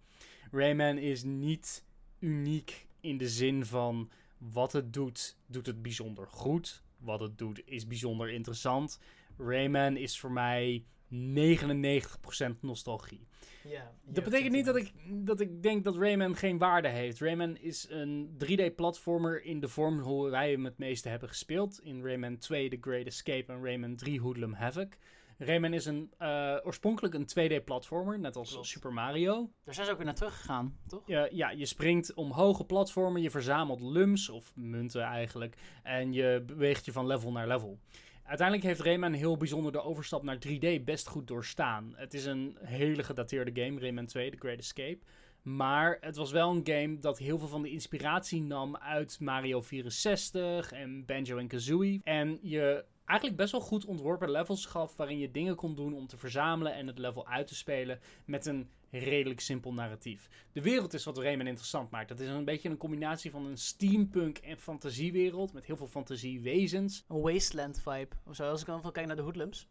Rayman 0.51 0.97
is 0.97 1.23
niet 1.23 1.85
uniek 2.19 2.87
in 2.99 3.17
de 3.17 3.29
zin 3.29 3.65
van 3.65 4.09
wat 4.37 4.71
het 4.71 4.93
doet, 4.93 5.37
doet 5.47 5.65
het 5.65 5.81
bijzonder 5.81 6.27
goed. 6.27 6.83
Wat 6.97 7.19
het 7.19 7.37
doet 7.37 7.61
is 7.65 7.87
bijzonder 7.87 8.29
interessant. 8.29 8.99
Rayman 9.37 9.97
is 9.97 10.19
voor 10.19 10.31
mij 10.31 10.85
99% 11.11 12.59
nostalgie. 12.61 13.27
ja, 13.63 13.91
Dat 14.03 14.23
betekent 14.23 14.51
niet 14.51 14.65
dat 14.65 14.75
ik, 14.75 14.93
dat 15.07 15.39
ik 15.39 15.63
denk 15.63 15.83
dat 15.83 15.97
Rayman 15.97 16.35
geen 16.35 16.57
waarde 16.57 16.87
heeft. 16.87 17.19
Rayman 17.19 17.57
is 17.57 17.87
een 17.89 18.37
3D-platformer 18.43 19.43
in 19.43 19.59
de 19.59 19.67
vorm 19.67 19.99
hoe 19.99 20.29
wij 20.29 20.51
hem 20.51 20.65
het 20.65 20.77
meeste 20.77 21.09
hebben 21.09 21.29
gespeeld. 21.29 21.79
In 21.83 22.03
Rayman 22.05 22.37
2 22.37 22.69
The 22.69 22.77
Great 22.81 23.05
Escape 23.05 23.53
en 23.53 23.63
Rayman 23.63 23.95
3 23.95 24.19
Hoodlum 24.21 24.53
Havoc. 24.53 24.93
Rayman 25.37 25.73
is 25.73 25.85
een, 25.85 26.11
eh, 26.17 26.55
oorspronkelijk 26.63 27.13
een 27.13 27.25
2D-platformer, 27.25 28.19
net 28.19 28.35
als 28.35 28.51
Klopt. 28.51 28.67
Super 28.67 28.93
Mario. 28.93 29.51
Daar 29.63 29.73
zijn 29.73 29.85
ze 29.85 29.91
ook 29.91 29.97
weer 29.97 30.05
naar 30.05 30.15
teruggegaan, 30.15 30.77
toch? 30.87 31.03
Ja, 31.05 31.27
ja, 31.31 31.49
je 31.49 31.65
springt 31.65 32.13
om 32.13 32.31
hoge 32.31 32.63
platformen, 32.63 33.21
je 33.21 33.29
verzamelt 33.31 33.81
lums, 33.81 34.29
of 34.29 34.55
munten 34.55 35.01
eigenlijk, 35.01 35.57
en 35.83 36.13
je 36.13 36.43
beweegt 36.45 36.85
je 36.85 36.91
van 36.91 37.07
level 37.07 37.31
naar 37.31 37.47
level. 37.47 37.79
Uiteindelijk 38.25 38.67
heeft 38.67 38.81
Rayman 38.81 39.13
heel 39.13 39.37
bijzonder 39.37 39.71
de 39.71 39.83
overstap 39.83 40.23
naar 40.23 40.37
3D 40.47 40.83
best 40.83 41.07
goed 41.07 41.27
doorstaan. 41.27 41.93
Het 41.95 42.13
is 42.13 42.25
een 42.25 42.57
hele 42.61 43.03
gedateerde 43.03 43.63
game, 43.63 43.79
Rayman 43.79 44.05
2, 44.05 44.31
The 44.31 44.37
Great 44.37 44.57
Escape. 44.57 44.99
Maar 45.41 45.97
het 46.01 46.15
was 46.15 46.31
wel 46.31 46.51
een 46.51 46.67
game 46.67 46.97
dat 46.97 47.17
heel 47.17 47.37
veel 47.37 47.47
van 47.47 47.61
de 47.61 47.69
inspiratie 47.69 48.41
nam 48.41 48.77
uit 48.77 49.19
Mario 49.19 49.61
64 49.61 50.71
en 50.71 51.05
Banjo 51.05 51.37
en 51.37 51.47
Kazooie. 51.47 52.01
En 52.03 52.39
je 52.41 52.85
eigenlijk 53.05 53.39
best 53.39 53.51
wel 53.51 53.61
goed 53.61 53.85
ontworpen 53.85 54.31
levels 54.31 54.65
gaf 54.65 54.95
waarin 54.95 55.19
je 55.19 55.31
dingen 55.31 55.55
kon 55.55 55.75
doen 55.75 55.93
om 55.93 56.07
te 56.07 56.17
verzamelen 56.17 56.73
en 56.73 56.87
het 56.87 56.99
level 56.99 57.27
uit 57.27 57.47
te 57.47 57.55
spelen 57.55 57.99
met 58.25 58.45
een 58.45 58.69
redelijk 58.99 59.39
simpel 59.39 59.73
narratief. 59.73 60.29
De 60.51 60.61
wereld 60.61 60.93
is 60.93 61.03
wat 61.03 61.17
Rayman 61.17 61.47
interessant 61.47 61.91
maakt. 61.91 62.09
Dat 62.09 62.19
is 62.19 62.29
een 62.29 62.45
beetje 62.45 62.69
een 62.69 62.77
combinatie 62.77 63.31
van 63.31 63.45
een 63.45 63.57
steampunk 63.57 64.37
en 64.37 64.57
fantasiewereld 64.57 65.53
met 65.53 65.65
heel 65.65 65.77
veel 65.77 65.87
fantasiewezens. 65.87 67.05
Een 67.07 67.21
wasteland 67.21 67.81
vibe. 67.81 68.15
Of 68.25 68.35
zo, 68.35 68.43
als 68.49 68.61
ik 68.61 68.67
dan 68.67 68.81
van 68.81 68.91
kijk 68.91 69.07
naar 69.07 69.15
de 69.15 69.21
Hoodlums. 69.21 69.67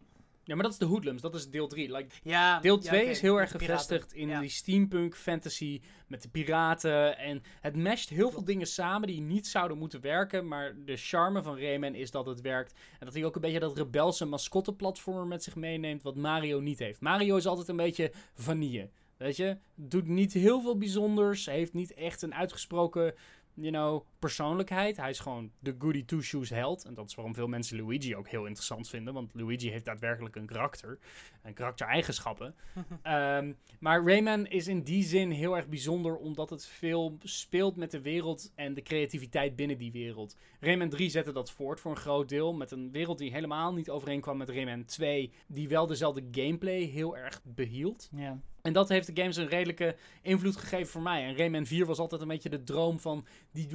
Ja, 0.46 0.54
maar 0.54 0.62
dat 0.62 0.72
is 0.72 0.78
de 0.78 0.84
Hoodlums, 0.84 1.20
dat 1.22 1.34
is 1.34 1.50
deel 1.50 1.66
3. 1.66 1.92
Like, 1.92 2.14
Ja, 2.22 2.60
Deel 2.60 2.74
ja, 2.76 2.80
2 2.80 3.00
oké, 3.00 3.10
is 3.10 3.20
heel 3.20 3.40
erg 3.40 3.50
gevestigd 3.50 4.12
in 4.12 4.28
Ja. 4.28 4.40
die 4.40 4.48
steampunk 4.48 5.16
fantasy 5.16 5.80
met 6.06 6.22
de 6.22 6.28
piraten. 6.28 7.18
En 7.18 7.42
het 7.60 7.76
mesht 7.76 8.08
heel 8.08 8.30
veel 8.30 8.44
dingen 8.44 8.66
samen 8.66 9.08
die 9.08 9.20
niet 9.20 9.46
zouden 9.46 9.78
moeten 9.78 10.00
werken. 10.00 10.48
Maar 10.48 10.74
de 10.84 10.96
charme 10.96 11.42
van 11.42 11.58
Rayman 11.58 11.94
is 11.94 12.10
dat 12.10 12.26
het 12.26 12.40
werkt. 12.40 12.72
En 12.98 13.04
dat 13.06 13.14
hij 13.14 13.24
ook 13.24 13.34
een 13.34 13.40
beetje 13.40 13.60
dat 13.60 13.76
rebelse 13.76 14.24
mascotteplatformer 14.24 15.26
met 15.26 15.42
zich 15.42 15.56
meeneemt 15.56 16.02
wat 16.02 16.16
Mario 16.16 16.60
niet 16.60 16.78
heeft. 16.78 17.00
Mario 17.00 17.36
is 17.36 17.46
altijd 17.46 17.68
een 17.68 17.76
beetje 17.76 18.12
vanille. 18.34 18.90
Weet 19.24 19.36
je, 19.36 19.56
doet 19.74 20.06
niet 20.06 20.32
heel 20.32 20.60
veel 20.60 20.78
bijzonders. 20.78 21.46
Heeft 21.46 21.72
niet 21.72 21.94
echt 21.94 22.22
een 22.22 22.34
uitgesproken, 22.34 23.14
you 23.54 23.70
know, 23.72 24.04
persoonlijkheid. 24.24 24.96
Hij 24.96 25.10
is 25.10 25.18
gewoon 25.18 25.50
de 25.58 25.74
goody 25.78 26.04
two-shoes 26.04 26.50
held. 26.50 26.84
En 26.84 26.94
dat 26.94 27.08
is 27.08 27.14
waarom 27.14 27.34
veel 27.34 27.46
mensen 27.46 27.76
Luigi 27.76 28.16
ook 28.16 28.28
heel 28.28 28.44
interessant 28.44 28.88
vinden. 28.88 29.14
Want 29.14 29.30
Luigi 29.34 29.70
heeft 29.70 29.84
daadwerkelijk 29.84 30.36
een 30.36 30.46
karakter. 30.46 30.98
En 31.42 31.54
karaktereigenschappen. 31.54 32.54
Ehm, 33.02 33.52
maar 33.78 34.04
Rayman 34.04 34.46
is 34.46 34.68
in 34.68 34.82
die 34.82 35.04
zin 35.04 35.30
heel 35.30 35.56
erg 35.56 35.68
bijzonder. 35.68 36.16
Omdat 36.16 36.50
het 36.50 36.66
veel 36.66 37.16
speelt 37.22 37.76
met 37.76 37.90
de 37.90 38.00
wereld 38.00 38.52
en 38.54 38.74
de 38.74 38.82
creativiteit 38.82 39.56
binnen 39.56 39.78
die 39.78 39.92
wereld. 39.92 40.36
Rayman 40.60 40.88
3 40.88 41.10
zette 41.10 41.32
dat 41.32 41.50
voort 41.50 41.80
voor 41.80 41.90
een 41.90 41.96
groot 41.96 42.28
deel. 42.28 42.54
Met 42.54 42.70
een 42.70 42.90
wereld 42.90 43.18
die 43.18 43.32
helemaal 43.32 43.72
niet 43.72 43.90
overeenkwam 43.90 44.36
met 44.36 44.48
Rayman 44.48 44.84
2. 44.84 45.32
Die 45.46 45.68
wel 45.68 45.86
dezelfde 45.86 46.22
gameplay 46.30 46.82
heel 46.82 47.16
erg 47.16 47.40
behield. 47.44 48.08
Ja. 48.16 48.40
En 48.64 48.72
dat 48.72 48.88
heeft 48.88 49.06
de 49.06 49.20
games 49.20 49.36
een 49.36 49.48
redelijke 49.48 49.96
invloed 50.22 50.56
gegeven 50.56 50.86
voor 50.86 51.02
mij. 51.02 51.24
En 51.24 51.36
Rayman 51.36 51.66
4 51.66 51.86
was 51.86 51.98
altijd 51.98 52.20
een 52.20 52.28
beetje 52.28 52.48
de 52.48 52.64
droom 52.64 53.00
van 53.00 53.26
die 53.52 53.68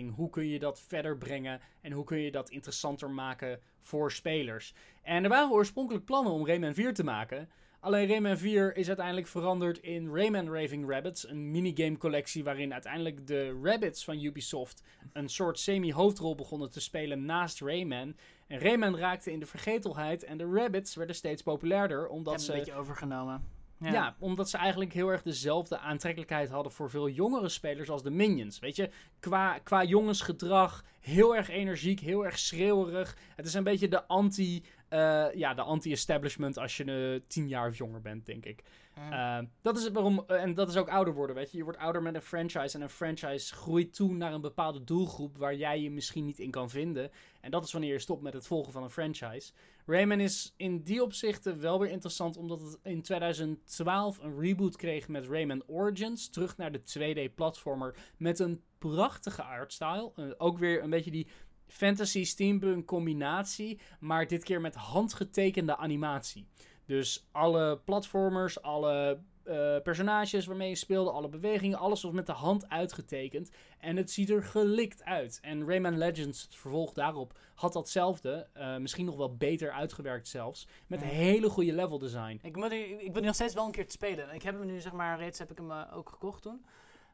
Hoe 0.00 0.30
kun 0.30 0.48
je 0.48 0.58
dat 0.58 0.80
verder 0.80 1.18
brengen 1.18 1.60
en 1.80 1.92
hoe 1.92 2.04
kun 2.04 2.18
je 2.18 2.30
dat 2.30 2.50
interessanter 2.50 3.10
maken 3.10 3.60
voor 3.80 4.12
spelers? 4.12 4.74
En 5.02 5.22
er 5.22 5.28
waren 5.28 5.50
oorspronkelijk 5.50 6.04
plannen 6.04 6.32
om 6.32 6.46
Rayman 6.46 6.74
4 6.74 6.94
te 6.94 7.04
maken. 7.04 7.48
Alleen 7.80 8.08
Rayman 8.08 8.38
4 8.38 8.76
is 8.76 8.86
uiteindelijk 8.86 9.26
veranderd 9.26 9.78
in 9.78 10.14
Rayman 10.14 10.54
Raving 10.54 10.90
Rabbits, 10.90 11.28
een 11.28 11.50
minigame 11.50 11.96
collectie 11.96 12.44
waarin 12.44 12.72
uiteindelijk 12.72 13.26
de 13.26 13.60
Rabbits 13.62 14.04
van 14.04 14.20
Ubisoft 14.22 14.82
een 15.12 15.28
soort 15.28 15.58
semi-hoofdrol 15.58 16.34
begonnen 16.34 16.70
te 16.70 16.80
spelen 16.80 17.24
naast 17.24 17.60
Rayman. 17.60 18.16
En 18.46 18.58
Rayman 18.58 18.96
raakte 18.96 19.32
in 19.32 19.40
de 19.40 19.46
vergetelheid 19.46 20.24
en 20.24 20.38
de 20.38 20.50
Rabbits 20.52 20.94
werden 20.94 21.16
steeds 21.16 21.42
populairder, 21.42 22.08
omdat 22.08 22.42
ze... 22.42 22.52
een 22.52 22.58
beetje 22.58 22.74
overgenomen. 22.74 23.61
Ja. 23.90 24.16
omdat 24.18 24.50
ze 24.50 24.56
eigenlijk 24.56 24.92
heel 24.92 25.08
erg 25.08 25.22
dezelfde 25.22 25.78
aantrekkelijkheid 25.78 26.48
hadden 26.48 26.72
voor 26.72 26.90
veel 26.90 27.08
jongere 27.08 27.48
spelers 27.48 27.90
als 27.90 28.02
de 28.02 28.10
Minions. 28.10 28.58
Weet 28.58 28.76
je, 28.76 28.90
qua, 29.20 29.58
qua 29.58 29.84
jongensgedrag, 29.84 30.84
heel 31.00 31.36
erg 31.36 31.48
energiek, 31.48 32.00
heel 32.00 32.24
erg 32.24 32.38
schreeuwerig. 32.38 33.16
Het 33.36 33.46
is 33.46 33.54
een 33.54 33.64
beetje 33.64 33.88
de 33.88 34.06
anti, 34.06 34.64
eh, 34.92 35.26
ja, 35.34 35.54
de 35.54 35.62
anti-establishment 35.62 36.58
als 36.58 36.76
je 36.76 36.84
uh, 36.84 37.20
tien 37.26 37.48
jaar 37.48 37.68
of 37.68 37.76
jonger 37.76 38.00
bent, 38.00 38.26
denk 38.26 38.44
ik. 38.44 38.62
Mhm. 38.94 39.12
Uh, 39.12 39.38
dat 39.60 39.76
is 39.76 39.84
het 39.84 39.92
waarom, 39.92 40.24
uh, 40.28 40.42
en 40.42 40.54
dat 40.54 40.68
is 40.68 40.76
ook 40.76 40.88
ouder 40.88 41.14
worden, 41.14 41.36
weet 41.36 41.50
je. 41.50 41.56
Je 41.56 41.64
wordt 41.64 41.78
ouder 41.78 42.02
met 42.02 42.14
een 42.14 42.22
franchise 42.22 42.76
en 42.76 42.82
een 42.82 42.88
franchise 42.88 43.54
groeit 43.54 43.94
toe 43.94 44.12
naar 44.12 44.32
een 44.32 44.40
bepaalde 44.40 44.84
doelgroep 44.84 45.36
waar 45.36 45.54
jij 45.54 45.80
je 45.80 45.90
misschien 45.90 46.24
niet 46.24 46.38
in 46.38 46.50
kan 46.50 46.70
vinden. 46.70 47.10
En 47.40 47.50
dat 47.50 47.64
is 47.64 47.72
wanneer 47.72 47.92
je 47.92 47.98
stopt 47.98 48.22
met 48.22 48.32
het 48.32 48.46
volgen 48.46 48.72
van 48.72 48.82
een 48.82 48.90
franchise. 48.90 49.52
Rayman 49.86 50.20
is 50.20 50.54
in 50.56 50.82
die 50.82 51.02
opzichten 51.02 51.60
wel 51.60 51.80
weer 51.80 51.90
interessant, 51.90 52.36
omdat 52.36 52.60
het 52.60 52.78
in 52.82 53.02
2012 53.02 54.18
een 54.18 54.40
reboot 54.40 54.76
kreeg 54.76 55.08
met 55.08 55.26
Rayman 55.26 55.62
Origins. 55.66 56.28
Terug 56.28 56.56
naar 56.56 56.72
de 56.72 56.80
2D-platformer 56.80 57.94
met 58.16 58.38
een 58.38 58.62
prachtige 58.78 59.42
artstyle. 59.42 60.34
Ook 60.38 60.58
weer 60.58 60.82
een 60.82 60.90
beetje 60.90 61.10
die 61.10 61.26
fantasy 61.72 62.24
steampunk 62.24 62.86
combinatie, 62.86 63.80
maar 64.00 64.26
dit 64.26 64.44
keer 64.44 64.60
met 64.60 64.74
handgetekende 64.74 65.76
animatie. 65.76 66.46
Dus 66.86 67.28
alle 67.32 67.78
platformers, 67.84 68.62
alle 68.62 69.20
uh, 69.44 69.76
personages 69.82 70.46
waarmee 70.46 70.68
je 70.68 70.74
speelde, 70.74 71.10
alle 71.10 71.28
bewegingen, 71.28 71.78
alles 71.78 72.02
was 72.02 72.12
met 72.12 72.26
de 72.26 72.32
hand 72.32 72.68
uitgetekend. 72.68 73.50
En 73.78 73.96
het 73.96 74.10
ziet 74.10 74.30
er 74.30 74.42
gelikt 74.42 75.04
uit. 75.04 75.38
En 75.42 75.66
Rayman 75.66 75.98
Legends, 75.98 76.42
het 76.42 76.54
vervolg 76.54 76.92
daarop, 76.92 77.38
had 77.54 77.72
datzelfde. 77.72 78.48
Uh, 78.56 78.76
misschien 78.76 79.04
nog 79.04 79.16
wel 79.16 79.36
beter 79.36 79.70
uitgewerkt 79.70 80.28
zelfs. 80.28 80.68
Met 80.86 81.02
hele 81.02 81.48
goede 81.48 81.72
level 81.72 81.98
design. 81.98 82.40
Ik 82.42 82.56
moet, 82.56 82.72
ik 82.72 83.12
ben 83.12 83.20
nu 83.20 83.26
nog 83.26 83.34
steeds 83.34 83.54
wel 83.54 83.66
een 83.66 83.72
keer 83.72 83.86
te 83.86 83.92
spelen. 83.92 84.34
Ik 84.34 84.42
heb 84.42 84.58
hem 84.58 84.66
nu, 84.66 84.80
zeg 84.80 84.92
maar, 84.92 85.18
reeds 85.18 85.38
heb 85.38 85.50
ik 85.50 85.58
hem 85.58 85.70
uh, 85.70 85.82
ook 85.94 86.08
gekocht 86.08 86.42
toen. 86.42 86.64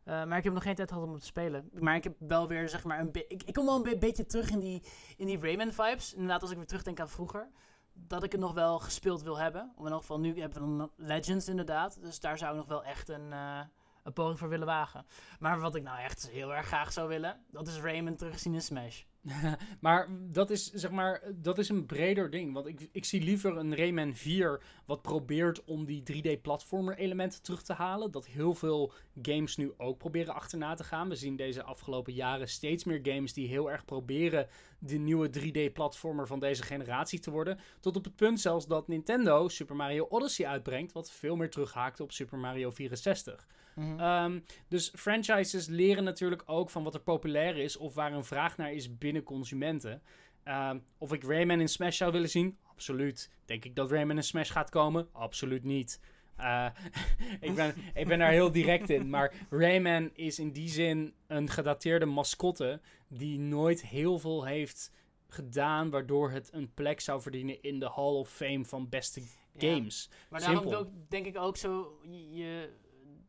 Uh, 0.09 0.25
maar 0.25 0.38
ik 0.38 0.44
heb 0.44 0.53
nog 0.53 0.62
geen 0.62 0.75
tijd 0.75 0.88
gehad 0.88 1.05
om 1.05 1.11
hem 1.11 1.21
te 1.21 1.27
spelen. 1.27 1.71
Maar 1.73 1.94
ik 1.94 2.05
heb 2.05 2.14
wel 2.18 2.49
weer, 2.49 2.68
zeg 2.68 2.85
maar, 2.85 3.01
een 3.01 3.11
ik, 3.12 3.53
kom 3.53 3.66
wel 3.66 3.77
een 3.77 3.83
be 3.83 3.99
beetje 3.99 4.27
terug 4.27 4.51
in 4.51 4.59
die, 4.59 4.83
in 5.16 5.27
die 5.27 5.40
Rayman-vibes. 5.40 6.14
Inderdaad, 6.14 6.42
als 6.42 6.51
ik 6.51 6.57
weer 6.57 6.66
terugdenk 6.66 7.01
aan 7.01 7.09
vroeger 7.09 7.49
dat 7.92 8.23
ik 8.23 8.33
het 8.33 8.40
nog 8.40 8.53
wel 8.53 8.79
gespeeld 8.79 9.23
wil 9.23 9.38
hebben. 9.38 9.73
In 9.77 9.83
ieder 9.83 9.99
geval, 9.99 10.21
nu 10.21 10.40
hebben 10.40 10.62
we 10.62 10.77
dan 10.77 10.90
Legends 10.97 11.49
inderdaad. 11.49 12.01
Dus 12.01 12.21
daar 12.21 12.38
zou 12.38 12.51
ik 12.51 12.57
nog 12.57 12.68
wel 12.68 12.85
echt 12.85 13.09
een, 13.09 13.31
uh, 13.31 13.61
een 14.09 14.14
poging 14.14 14.38
voor 14.38 14.49
willen 14.49 14.66
wagen. 14.66 15.07
Maar 15.38 15.61
wat 15.61 15.75
ik 15.75 15.83
nou 15.83 15.99
echt 15.99 16.31
heel 16.31 16.55
erg 16.55 16.66
graag 16.66 16.92
zou 16.92 17.09
willen, 17.09 17.40
dat 17.51 17.66
is 17.66 17.81
Rayman 17.81 18.16
terugzien 18.16 18.55
in 18.55 18.62
Smash. 18.62 19.03
maar 19.81 20.09
dat 20.11 20.51
is, 20.51 20.71
zeg 20.73 20.90
maar, 20.90 21.23
dat 21.35 21.59
is 21.59 21.68
een 21.68 21.87
breder 21.87 22.31
ding. 22.31 22.53
Want 22.53 22.66
ik, 22.66 22.88
ik 22.92 23.05
zie 23.05 23.23
liever 23.23 23.57
een 23.57 23.77
Rayman 23.77 24.14
4 24.14 24.62
wat 24.87 25.03
probeert 25.03 25.64
om 25.64 25.85
die 25.85 26.03
3D-platformer 26.12 26.97
elementen 26.97 27.42
terug 27.42 27.62
te 27.62 27.73
halen. 27.73 28.11
Dat 28.11 28.27
heel 28.27 28.55
veel 28.55 28.92
games 29.23 29.57
nu 29.57 29.73
ook 29.77 29.99
proberen 29.99 30.35
achterna 30.35 30.75
te 30.75 30.85
gaan. 30.85 31.09
We 31.09 31.16
zien 31.16 31.37
deze 31.37 31.62
afgelopen 31.62 32.12
jaren 32.12 32.49
steeds 32.49 32.85
meer 32.85 33.01
games 33.03 33.33
die 33.33 33.49
heel 33.49 33.71
erg 33.71 33.85
proberen 33.85 34.49
de 34.79 34.99
nieuwe 34.99 35.31
3D-platformer 35.38 36.27
van 36.27 36.38
deze 36.38 36.62
generatie 36.62 37.18
te 37.18 37.31
worden. 37.31 37.59
Tot 37.81 37.97
op 37.97 38.05
het 38.05 38.16
punt 38.16 38.40
zelfs 38.40 38.66
dat 38.66 38.88
Nintendo 38.88 39.49
Super 39.49 39.77
Mario 39.77 40.07
Odyssey 40.09 40.47
uitbrengt, 40.47 40.92
wat 40.92 41.11
veel 41.11 41.37
meer 41.37 41.51
terughaakt 41.51 42.01
op 42.01 42.12
Super 42.12 42.38
Mario 42.38 42.71
64. 42.71 43.47
Mm-hmm. 43.79 44.01
Um, 44.01 44.45
dus 44.69 44.93
franchises 44.95 45.67
leren 45.67 46.05
natuurlijk 46.05 46.43
ook 46.47 46.71
van 46.71 46.83
wat 46.83 46.95
er 46.95 47.01
populair 47.01 47.57
is 47.57 47.77
of 47.77 47.95
waar 47.95 48.12
een 48.12 48.25
vraag 48.25 48.57
naar 48.57 48.73
is 48.73 48.99
binnen 48.99 49.23
consumenten. 49.23 50.03
Um, 50.45 50.83
of 50.99 51.12
ik 51.12 51.25
Rayman 51.25 51.61
in 51.61 51.69
Smash 51.69 51.97
zou 51.97 52.12
willen 52.12 52.29
zien? 52.29 52.59
Absoluut. 52.62 53.31
Denk 53.45 53.64
ik 53.64 53.77
dat 53.77 53.91
Rayman 53.91 54.17
in 54.17 54.23
Smash 54.23 54.53
gaat 54.53 54.71
komen? 54.71 55.09
Absoluut 55.12 55.64
niet. 55.64 56.01
Uh, 56.41 56.67
ik, 57.41 57.55
ben, 57.55 57.75
ik 57.95 58.07
ben 58.07 58.19
daar 58.19 58.31
heel 58.31 58.53
direct 58.53 58.91
in. 58.91 59.11
Maar 59.11 59.33
Rayman 59.51 60.11
is 60.14 60.38
in 60.38 60.51
die 60.53 60.69
zin 60.69 61.14
een 61.27 61.51
gedateerde 61.51 62.07
mascotte 62.07 62.81
die 63.09 63.38
nooit 63.38 63.83
heel 63.87 64.19
veel 64.19 64.45
heeft 64.45 64.93
gedaan, 65.29 65.91
waardoor 65.91 66.31
het 66.31 66.51
een 66.53 66.75
plek 66.75 67.01
zou 67.01 67.23
verdienen 67.23 67.62
in 67.62 67.79
de 67.79 67.91
Hall 67.91 68.14
of 68.14 68.31
Fame 68.31 68.64
van 68.64 68.88
beste 68.88 69.21
Ja, 69.21 69.29
games. 69.59 70.11
Maar 70.29 70.41
Simpel. 70.41 70.71
daarom 70.71 70.87
ook, 70.87 70.93
denk 71.09 71.27
ik 71.27 71.37
ook 71.37 71.57
zo, 71.57 72.01
je, 72.31 72.71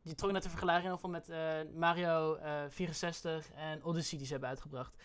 je, 0.01 0.09
je 0.09 0.15
trok 0.15 0.31
net 0.31 0.43
de 0.43 0.49
vergelijking 0.49 0.99
van 0.99 1.11
met 1.11 1.29
eh, 1.29 1.39
Mario 1.75 2.35
eh, 2.35 2.61
64 2.69 3.51
en 3.51 3.83
Odyssey 3.83 4.17
die 4.17 4.25
ze 4.27 4.31
hebben 4.31 4.49
uitgebracht. 4.49 4.95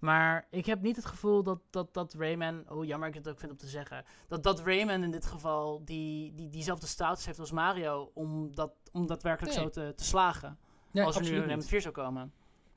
Maar 0.00 0.46
ik 0.50 0.66
heb 0.66 0.80
niet 0.80 0.96
het 0.96 1.04
gevoel 1.04 1.42
dat, 1.42 1.58
dat, 1.70 1.94
dat 1.94 2.14
Rayman, 2.14 2.64
hoe 2.66 2.86
jammer 2.86 3.08
ik 3.08 3.14
het 3.14 3.28
ook 3.28 3.38
vind 3.38 3.52
om 3.52 3.56
te 3.58 3.66
zeggen, 3.66 4.04
dat, 4.28 4.42
dat 4.42 4.60
Rayman 4.60 5.02
in 5.02 5.10
dit 5.10 5.26
geval 5.26 5.84
die, 5.84 6.34
die, 6.34 6.48
diezelfde 6.48 6.86
status 6.86 7.26
heeft 7.26 7.38
als 7.38 7.50
Mario 7.52 8.10
om, 8.14 8.54
dat, 8.54 8.72
om 8.92 9.06
daadwerkelijk 9.06 9.54
Nee. 9.54 9.64
zo 9.64 9.70
te, 9.70 9.92
te 9.96 10.04
slagen. 10.04 10.58
Ja, 10.90 11.04
als 11.04 11.16
er 11.16 11.22
nu 11.22 11.28
een 11.28 11.38
Rayman 11.38 11.56
niet. 11.56 11.68
4 11.68 11.80
zou 11.80 11.94
komen. 11.94 12.32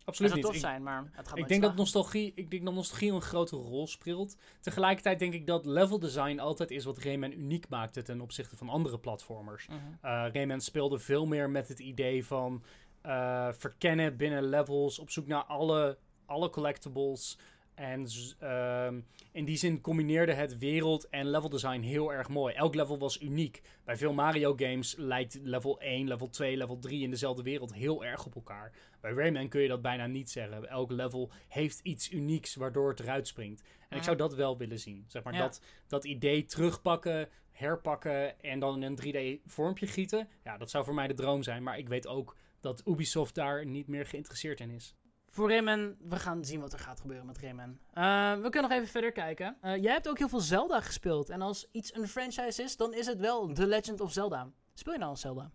Absoluut 0.06 0.32
zou 0.32 0.44
niet. 0.44 0.52
tof 0.52 0.56
Ik- 0.56 0.68
zijn, 0.70 0.84
maar 0.84 1.10
het 1.12 1.28
gaat 1.28 1.38
Ik 1.38 1.48
denk, 1.48 1.62
dat 1.62 1.76
nostalgie, 1.76 2.32
ik 2.36 2.52
denk 2.52 2.65
dat 2.65 2.74
nostalgie 2.74 3.12
een 3.12 3.22
grote 3.22 3.56
rol 3.56 3.88
speelt. 3.88 4.38
Tegelijkertijd 4.60 5.20
denk 5.20 5.34
ik 5.34 5.48
dat 5.48 5.65
level 5.65 6.00
design 6.00 6.39
altijd 6.39 6.72
is 6.72 6.86
wat 6.86 6.98
Rayman 6.98 7.32
uniek 7.32 7.70
maakte 7.70 8.02
ten 8.02 8.22
opzichte 8.22 8.56
van 8.58 8.70
andere 8.70 9.00
platformers. 9.00 9.68
Mhm. 9.68 9.78
Eh 10.02 10.26
Rayman 10.34 10.62
speelde 10.62 11.00
veel 11.00 11.26
meer 11.26 11.50
met 11.50 11.68
het 11.68 11.80
idee 11.80 12.26
van 12.26 12.63
eh, 13.02 13.48
verkennen 13.52 14.18
binnen 14.18 14.44
levels, 14.44 15.00
op 15.00 15.10
zoek 15.10 15.28
naar 15.28 15.44
alle, 15.44 15.98
alle 16.26 16.50
collectibles. 16.50 17.38
En 17.76 18.08
ehm, 18.39 19.00
in 19.32 19.46
die 19.46 19.58
zin 19.58 19.82
combineerde 19.82 20.34
het 20.34 20.58
wereld 20.58 21.10
en 21.10 21.30
level 21.30 21.50
design 21.50 21.80
heel 21.82 22.13
erg 22.13 22.30
mooi. 22.30 22.54
Elk 22.54 22.76
level 22.76 22.98
was 22.98 23.22
uniek. 23.22 23.62
Bij 23.84 23.98
veel 23.98 24.13
Mario 24.13 24.54
games 24.58 24.96
lijkt 24.98 25.39
level 25.44 25.80
1, 25.80 26.08
level 26.08 26.30
2, 26.30 26.58
level 26.58 26.80
3 26.80 27.04
in 27.04 27.10
dezelfde 27.10 27.44
wereld 27.44 27.74
heel 27.74 28.06
erg 28.06 28.26
op 28.26 28.36
elkaar. 28.36 28.72
Bij 29.06 29.13
Rayman 29.13 29.48
kun 29.48 29.62
je 29.62 29.68
dat 29.68 29.82
bijna 29.82 30.08
niet 30.08 30.30
zeggen. 30.32 30.70
Elk 30.70 30.91
level 30.91 31.32
heeft 31.48 31.80
iets 31.80 32.12
unieks 32.12 32.56
waardoor 32.56 32.89
het 32.89 33.00
eruit 33.00 33.28
springt. 33.28 33.63
En 33.89 33.98
ik 33.98 34.04
zou 34.04 34.18
dat 34.18 34.34
wel 34.34 34.58
willen 34.58 34.80
zien. 34.80 35.04
Zeg 35.08 35.24
maar 35.24 35.34
Ja. 35.34 35.39
dat, 35.39 35.62
dat 35.88 36.06
idee 36.06 36.46
terugpakken, 36.46 37.30
herpakken 37.52 38.41
en 38.41 38.60
dan 38.60 38.84
in 38.84 38.98
een 39.04 39.39
3D 39.39 39.41
vormpje 39.52 39.88
gieten. 39.88 40.28
Ja, 40.44 40.58
dat 40.58 40.70
zou 40.70 40.86
voor 40.86 40.94
mij 40.94 41.08
de 41.08 41.13
droom 41.13 41.44
zijn. 41.44 41.63
Maar 41.63 41.78
ik 41.78 41.88
weet 41.88 42.08
ook 42.08 42.36
dat 42.60 42.82
Ubisoft 42.88 43.36
daar 43.36 43.65
niet 43.65 43.88
meer 43.88 44.06
geïnteresseerd 44.06 44.60
in 44.60 44.70
is. 44.70 44.96
Voor 45.30 45.50
Rayman, 45.50 45.96
we 46.00 46.15
gaan 46.15 46.46
zien 46.46 46.60
wat 46.60 46.74
er 46.74 46.80
gaat 46.80 47.00
gebeuren 47.00 47.26
met 47.26 47.38
Rayman. 47.38 47.78
Eh, 47.94 48.34
we 48.34 48.50
kunnen 48.50 48.62
nog 48.70 48.72
even 48.72 48.88
verder 48.88 49.12
kijken. 49.12 49.58
Eh, 49.62 49.76
jij 49.84 49.91
hebt 49.94 50.10
ook 50.10 50.18
heel 50.18 50.30
veel 50.30 50.39
Zelda 50.39 50.82
gespeeld. 50.82 51.30
En 51.30 51.41
als 51.41 51.68
iets 51.72 51.96
een 51.96 52.08
franchise 52.08 52.63
is, 52.63 52.78
dan 52.78 52.94
is 52.94 53.06
het 53.06 53.20
wel 53.20 53.54
The 53.54 53.68
Legend 53.68 54.00
of 54.02 54.12
Zelda. 54.12 54.52
Speel 54.74 54.94
je 54.94 55.00
nou 55.00 55.12
al 55.12 55.18
Zelda? 55.18 55.52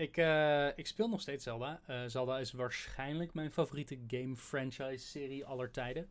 Ik, 0.00 0.16
eh, 0.16 0.66
ik 0.78 0.86
speel 0.86 1.08
nog 1.08 1.20
steeds 1.20 1.44
Zelda. 1.44 1.80
Eh, 1.86 2.02
Zelda 2.06 2.38
is 2.38 2.52
waarschijnlijk 2.52 3.34
mijn 3.34 3.52
favoriete 3.52 3.98
game 4.06 4.36
franchise 4.36 5.06
serie 5.06 5.46
aller 5.46 5.70
tijden. 5.70 6.10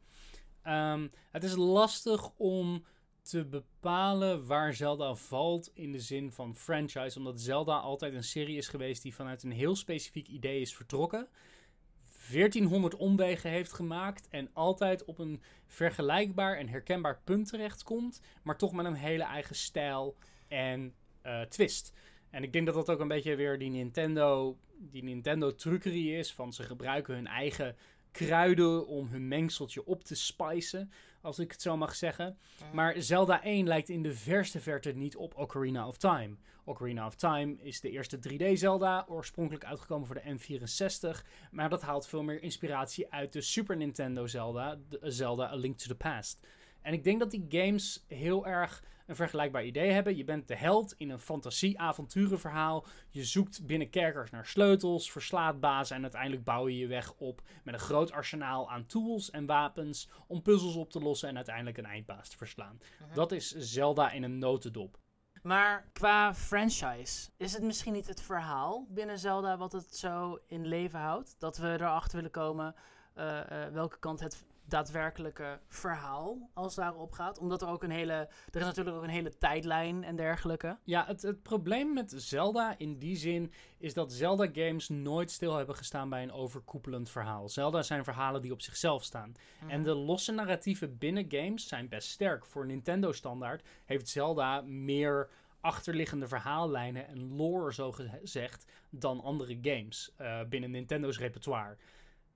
Ehm, 0.62 1.08
het 1.32 1.43
is 1.43 1.56
lastig 1.56 2.30
om 2.38 2.86
te 3.21 3.45
bepalen 3.45 4.47
waar 4.47 4.73
Zelda 4.73 5.15
valt 5.15 5.71
in 5.73 5.91
de 5.91 5.99
zin 5.99 6.32
van 6.32 6.56
franchise. 6.56 7.17
Omdat 7.17 7.41
Zelda 7.41 7.78
altijd 7.78 8.13
een 8.13 8.23
serie 8.23 8.58
is 8.58 8.67
geweest 8.67 9.02
die 9.02 9.15
vanuit 9.15 9.43
een 9.43 9.52
heel 9.52 9.75
specifiek 9.75 10.28
idee 10.28 10.62
is 10.62 10.75
vertrokken. 10.75 11.28
1400 12.32 12.95
omwegen 12.95 13.49
heeft 13.49 13.73
gemaakt 13.73 14.28
en 14.28 14.49
altijd 14.54 15.06
op 15.06 15.19
een 15.19 15.41
vergelijkbaar 15.65 16.58
en 16.58 16.67
herkenbaar 16.67 17.21
punt 17.23 17.47
terechtkomt. 17.47 18.21
Maar 18.43 18.58
toch 18.58 18.71
met 18.73 18.86
een 18.86 18.93
hele 18.93 19.23
eigen 19.23 19.56
stijl 19.56 20.15
en 20.47 20.93
eh, 21.21 21.41
twist. 21.41 21.93
En 22.29 22.43
ik 22.43 22.53
denk 22.53 22.65
dat 22.65 22.75
dat 22.75 22.89
ook 22.89 22.99
een 22.99 23.07
beetje 23.07 23.35
weer 23.35 23.59
die 23.59 23.69
Nintendo, 23.69 24.57
die 24.77 25.03
Nintendo 25.03 25.55
trucerie 25.55 26.17
is. 26.17 26.33
Van 26.33 26.53
ze 26.53 26.63
gebruiken 26.63 27.15
hun 27.15 27.27
eigen 27.27 27.75
kruiden 28.11 28.87
om 28.87 29.07
hun 29.07 29.27
mengseltje 29.27 29.85
op 29.85 30.03
te 30.03 30.15
spicen. 30.15 30.91
Als 31.21 31.39
ik 31.39 31.51
het 31.51 31.61
zo 31.61 31.77
mag 31.77 31.95
zeggen. 31.95 32.37
Maar 32.73 33.01
Zelda 33.01 33.43
1 33.43 33.67
lijkt 33.67 33.89
in 33.89 34.03
de 34.03 34.13
verste 34.13 34.59
verte 34.59 34.91
niet 34.91 35.15
op 35.15 35.37
Ocarina 35.37 35.87
of 35.87 35.97
Time. 35.97 36.35
Ocarina 36.63 37.05
of 37.05 37.15
Time 37.15 37.55
is 37.61 37.81
de 37.81 37.89
eerste 37.89 38.19
3D 38.29 38.53
Zelda, 38.53 39.05
oorspronkelijk 39.07 39.65
uitgekomen 39.65 40.07
voor 40.07 40.21
de 40.23 40.37
N64. 40.37 41.25
Maar 41.51 41.69
dat 41.69 41.81
haalt 41.81 42.07
veel 42.07 42.23
meer 42.23 42.41
inspiratie 42.41 43.11
uit 43.11 43.33
de 43.33 43.41
Super 43.41 43.77
Nintendo 43.77 44.27
Zelda, 44.27 44.79
de 44.89 44.99
Zelda 45.01 45.51
A 45.51 45.55
Link 45.55 45.77
to 45.77 45.87
the 45.87 45.95
Past. 45.95 46.39
En 46.81 46.93
ik 46.93 47.03
denk 47.03 47.19
dat 47.19 47.31
die 47.31 47.45
games 47.49 48.05
heel 48.07 48.47
erg 48.47 48.83
een 49.09 49.15
vergelijkbaar 49.15 49.65
idee 49.65 49.91
hebben. 49.91 50.17
Je 50.17 50.23
bent 50.23 50.47
de 50.47 50.55
held 50.55 50.93
in 50.97 51.09
een 51.09 51.19
fantasie-avonturenverhaal. 51.19 52.85
Je 53.09 53.23
zoekt 53.23 53.65
binnen 53.65 53.89
kerkers 53.89 54.29
naar 54.29 54.45
sleutels, 54.45 55.11
verslaat 55.11 55.59
bazen 55.59 55.95
en 55.95 56.01
uiteindelijk 56.01 56.43
bouw 56.43 56.67
je 56.67 56.77
je 56.77 56.87
weg 56.87 57.13
op 57.17 57.41
met 57.63 57.73
een 57.73 57.79
groot 57.79 58.11
arsenaal 58.11 58.71
aan 58.71 58.85
tools 58.85 59.29
en 59.31 59.45
wapens 59.45 60.09
om 60.27 60.41
puzzels 60.41 60.75
op 60.75 60.91
te 60.91 60.99
lossen 60.99 61.29
en 61.29 61.35
uiteindelijk 61.35 61.77
een 61.77 61.85
eindbaas 61.85 62.29
te 62.29 62.37
verslaan. 62.37 62.79
Mhm. 62.99 63.13
Dat 63.13 63.31
is 63.31 63.55
Zelda 63.55 64.11
in 64.11 64.23
een 64.23 64.37
notendop. 64.37 64.99
Maar 65.41 65.89
qua 65.93 66.35
franchise, 66.35 67.29
is 67.37 67.53
het 67.53 67.63
misschien 67.63 67.93
niet 67.93 68.07
het 68.07 68.21
verhaal 68.21 68.85
binnen 68.89 69.19
Zelda 69.19 69.57
wat 69.57 69.71
het 69.71 69.95
zo 69.95 70.39
in 70.47 70.65
leven 70.65 70.99
houdt? 70.99 71.35
Dat 71.39 71.57
we 71.57 71.67
erachter 71.67 72.15
willen 72.15 72.31
komen 72.31 72.75
eh, 73.13 73.65
eh, 73.65 73.73
welke 73.73 73.99
kant 73.99 74.19
het 74.19 74.45
daadwerkelijke 74.69 75.60
verhaal 75.67 76.49
als 76.53 76.75
daarop 76.75 77.12
gaat. 77.12 77.38
Omdat 77.38 77.62
er 77.62 77.67
ook 77.67 77.84
een 77.84 77.91
hele. 77.91 78.13
Er 78.51 78.60
is 78.60 78.65
natuurlijk 78.65 78.95
ook 78.95 79.03
een 79.03 79.10
hele 79.10 79.38
tijdlijn 79.38 80.03
en 80.03 80.15
dergelijke. 80.15 80.77
Ja, 80.84 81.05
het, 81.05 81.21
het 81.21 81.43
probleem 81.43 81.93
met 81.93 82.13
Zelda 82.15 82.75
in 82.77 82.97
die 82.97 83.15
zin 83.15 83.53
is 83.77 83.93
dat 83.93 84.12
Zelda-games 84.12 84.89
nooit 84.89 85.32
stil 85.32 85.55
hebben 85.55 85.75
gestaan 85.75 86.10
bij 86.10 86.23
een 86.23 86.32
overkoepelend 86.32 87.10
verhaal. 87.10 87.49
Zelda 87.49 87.82
zijn 87.82 88.03
verhalen 88.03 88.41
die 88.41 88.51
op 88.51 88.62
zichzelf 88.62 89.03
staan. 89.03 89.34
Mhm. 89.62 89.69
En 89.69 89.84
de 89.84 89.95
losse 89.95 90.32
narratieven 90.32 90.97
binnen 90.97 91.25
games 91.29 91.67
zijn 91.67 91.88
best 91.88 92.10
sterk. 92.10 92.45
Voor 92.45 92.65
Nintendo-standaard 92.65 93.63
heeft 93.86 94.10
Zelda 94.10 94.62
meer 94.62 95.29
achterliggende 95.62 96.27
verhaallijnen 96.27 97.08
en 97.08 97.36
lore, 97.36 97.73
zo 97.73 97.91
gezegd, 97.91 98.65
dan 98.89 99.21
andere 99.21 99.58
games 99.62 100.13
eh, 100.15 100.39
binnen 100.49 100.71
Nintendo's 100.71 101.19
repertoire. 101.19 101.77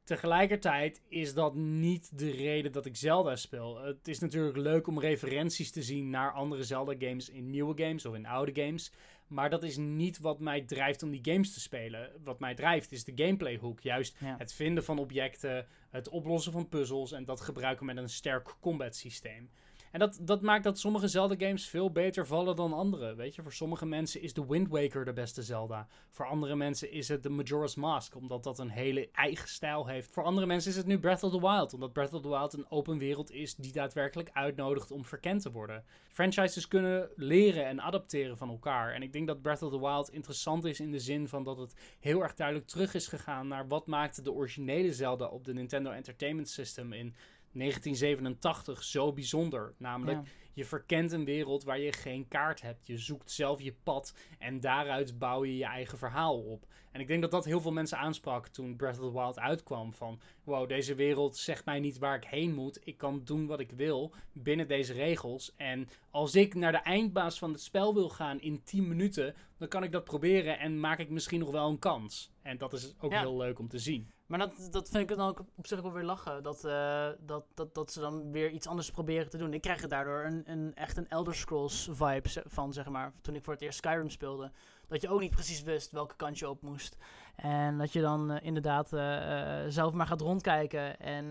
Tegelijkertijd 0.03 1.01
is 1.07 1.33
dat 1.33 1.55
niet 1.55 2.17
de 2.17 2.31
reden 2.31 2.71
dat 2.71 2.85
ik 2.85 2.95
Zelda 2.95 3.35
speel. 3.35 3.81
Het 3.81 4.07
is 4.07 4.19
natuurlijk 4.19 4.57
leuk 4.57 4.87
om 4.87 4.99
referenties 4.99 5.71
te 5.71 5.83
zien 5.83 6.09
naar 6.09 6.31
andere 6.31 6.63
Zelda-games 6.63 7.29
in 7.29 7.49
nieuwe 7.49 7.83
games 7.83 8.05
of 8.05 8.15
in 8.15 8.25
oude 8.25 8.61
games. 8.61 8.91
Maar 9.27 9.49
dat 9.49 9.63
is 9.63 9.77
niet 9.77 10.19
wat 10.19 10.39
mij 10.39 10.61
drijft 10.61 11.03
om 11.03 11.11
die 11.11 11.33
games 11.33 11.53
te 11.53 11.59
spelen. 11.59 12.11
Wat 12.23 12.39
mij 12.39 12.55
drijft 12.55 12.91
is 12.91 13.03
de 13.03 13.11
gameplay 13.15 13.57
hoek. 13.57 13.79
Juist 13.79 14.17
Ja. 14.19 14.35
het 14.37 14.53
vinden 14.53 14.83
van 14.83 14.99
objecten, 14.99 15.67
het 15.89 16.09
oplossen 16.09 16.51
van 16.51 16.69
puzzels 16.69 17.11
en 17.11 17.25
dat 17.25 17.41
gebruiken 17.41 17.85
met 17.85 17.97
een 17.97 18.09
sterk 18.09 18.55
combat 18.59 18.95
systeem. 18.95 19.49
En 19.93 19.99
dat, 19.99 20.19
dat 20.21 20.41
maakt 20.41 20.63
dat 20.63 20.79
sommige 20.79 21.07
Zelda-games 21.07 21.67
veel 21.67 21.91
beter 21.91 22.27
vallen 22.27 22.55
dan 22.55 22.73
andere. 22.73 23.15
Weet 23.15 23.35
je, 23.35 23.41
voor 23.41 23.53
sommige 23.53 23.85
mensen 23.85 24.21
is 24.21 24.33
de 24.33 24.45
Wind 24.45 24.69
Waker 24.69 25.05
de 25.05 25.13
beste 25.13 25.43
Zelda. 25.43 25.87
Voor 26.09 26.25
andere 26.25 26.55
mensen 26.55 26.91
is 26.91 27.07
het 27.07 27.23
de 27.23 27.29
Majora's 27.29 27.75
Mask, 27.75 28.15
omdat 28.15 28.43
dat 28.43 28.59
een 28.59 28.69
hele 28.69 29.09
eigen 29.11 29.47
stijl 29.47 29.87
heeft. 29.87 30.11
Voor 30.11 30.23
andere 30.23 30.45
mensen 30.45 30.71
is 30.71 30.77
het 30.77 30.85
nu 30.85 30.99
Breath 30.99 31.23
of 31.23 31.31
the 31.31 31.39
Wild, 31.39 31.73
omdat 31.73 31.93
Breath 31.93 32.13
of 32.13 32.21
the 32.21 32.29
Wild 32.29 32.53
een 32.53 32.65
open 32.69 32.97
wereld 32.97 33.31
is 33.31 33.55
die 33.55 33.71
daadwerkelijk 33.71 34.29
uitnodigt 34.31 34.91
om 34.91 35.05
verkend 35.05 35.41
te 35.41 35.51
worden. 35.51 35.83
Franchises 36.07 36.67
kunnen 36.67 37.09
leren 37.15 37.65
en 37.65 37.81
adapteren 37.81 38.37
van 38.37 38.49
elkaar. 38.49 38.93
En 38.93 39.01
ik 39.01 39.13
denk 39.13 39.27
dat 39.27 39.41
Breath 39.41 39.61
of 39.61 39.71
the 39.71 39.79
Wild 39.79 40.09
interessant 40.09 40.65
is 40.65 40.79
in 40.79 40.91
de 40.91 40.99
zin 40.99 41.27
van 41.27 41.43
dat 41.43 41.57
het 41.57 41.73
heel 41.99 42.21
erg 42.21 42.33
duidelijk 42.33 42.67
terug 42.67 42.93
is 42.93 43.07
gegaan 43.07 43.47
naar 43.47 43.67
wat 43.67 43.87
maakte 43.87 44.21
de 44.21 44.31
originele 44.31 44.93
Zelda 44.93 45.25
op 45.25 45.45
de 45.45 45.53
Nintendo 45.53 45.91
Entertainment 45.91 46.49
System 46.49 46.93
in 46.93 47.15
1987 47.53 48.83
zo 48.83 49.13
bijzonder. 49.13 49.73
Namelijk, 49.77 50.17
Ja. 50.17 50.31
je 50.53 50.65
verkent 50.65 51.11
een 51.11 51.25
wereld 51.25 51.63
waar 51.63 51.79
je 51.79 51.91
geen 51.91 52.27
kaart 52.27 52.61
hebt. 52.61 52.87
Je 52.87 52.97
zoekt 52.97 53.31
zelf 53.31 53.61
je 53.61 53.75
pad 53.83 54.13
en 54.39 54.59
daaruit 54.59 55.19
bouw 55.19 55.45
je 55.45 55.57
je 55.57 55.65
eigen 55.65 55.97
verhaal 55.97 56.39
op. 56.39 56.65
En 56.91 57.01
ik 57.01 57.07
denk 57.07 57.21
dat 57.21 57.31
dat 57.31 57.45
heel 57.45 57.61
veel 57.61 57.71
mensen 57.71 57.97
aansprak 57.97 58.47
toen 58.47 58.75
Breath 58.75 58.99
of 58.99 59.05
the 59.05 59.19
Wild 59.19 59.39
uitkwam. 59.39 59.93
Van, 59.93 60.19
wow, 60.43 60.67
deze 60.69 60.95
wereld 60.95 61.37
zegt 61.37 61.65
mij 61.65 61.79
niet 61.79 61.97
waar 61.97 62.15
ik 62.15 62.23
heen 62.23 62.53
moet. 62.53 62.79
Ik 62.83 62.97
kan 62.97 63.21
doen 63.23 63.45
wat 63.47 63.59
ik 63.59 63.71
wil 63.71 64.13
binnen 64.33 64.67
deze 64.67 64.93
regels. 64.93 65.53
En 65.55 65.87
als 66.11 66.35
ik 66.35 66.53
naar 66.55 66.71
de 66.71 66.77
eindbaas 66.77 67.37
van 67.39 67.51
het 67.51 67.61
spel 67.61 67.93
wil 67.93 68.09
gaan 68.09 68.41
in 68.41 68.63
10 68.63 68.87
minuten, 68.87 69.35
dan 69.57 69.67
kan 69.67 69.83
ik 69.83 69.91
dat 69.91 70.03
proberen 70.03 70.59
en 70.59 70.79
maak 70.79 70.99
ik 70.99 71.09
misschien 71.09 71.39
nog 71.39 71.51
wel 71.51 71.69
een 71.69 71.79
kans. 71.79 72.31
En 72.41 72.57
dat 72.57 72.73
is 72.73 72.93
ook 72.99 73.11
Ja. 73.11 73.19
heel 73.19 73.37
leuk 73.37 73.59
om 73.59 73.67
te 73.67 73.79
zien. 73.79 74.11
Maar 74.33 74.41
dat, 74.41 74.67
dat 74.71 74.89
vind 74.89 75.09
ik 75.09 75.17
dan 75.17 75.27
ook 75.27 75.39
op 75.55 75.67
zich 75.67 75.81
wel 75.81 75.91
weer 75.91 76.03
lachen. 76.03 76.43
Dat, 76.43 76.65
eh, 76.65 77.07
dat, 77.19 77.45
dat, 77.53 77.75
dat 77.75 77.91
ze 77.91 77.99
dan 77.99 78.31
weer 78.31 78.49
iets 78.49 78.67
anders 78.67 78.91
proberen 78.91 79.29
te 79.29 79.37
doen. 79.37 79.53
Ik 79.53 79.61
krijg 79.61 79.81
er 79.81 79.87
daardoor 79.89 80.23
een, 80.23 80.43
een, 80.45 80.71
echt 80.75 80.97
een 80.97 81.09
Elder 81.09 81.35
Scrolls 81.35 81.89
vibe 81.91 82.43
van, 82.45 82.73
zeg 82.73 82.89
maar. 82.89 83.13
Toen 83.21 83.35
ik 83.35 83.43
voor 83.43 83.53
het 83.53 83.61
eerst 83.61 83.77
Skyrim 83.77 84.09
speelde. 84.09 84.51
Dat 84.87 85.01
je 85.01 85.09
ook 85.09 85.19
niet 85.19 85.31
precies 85.31 85.61
wist 85.63 85.91
welke 85.91 86.15
kant 86.15 86.39
je 86.39 86.49
op 86.49 86.61
moest. 86.61 86.97
En 87.35 87.77
dat 87.77 87.93
je 87.93 88.01
dan 88.01 88.31
eh, 88.31 88.45
inderdaad 88.45 88.93
eh, 88.93 89.63
zelf 89.67 89.93
maar 89.93 90.07
gaat 90.07 90.21
rondkijken. 90.21 90.99
En 90.99 91.25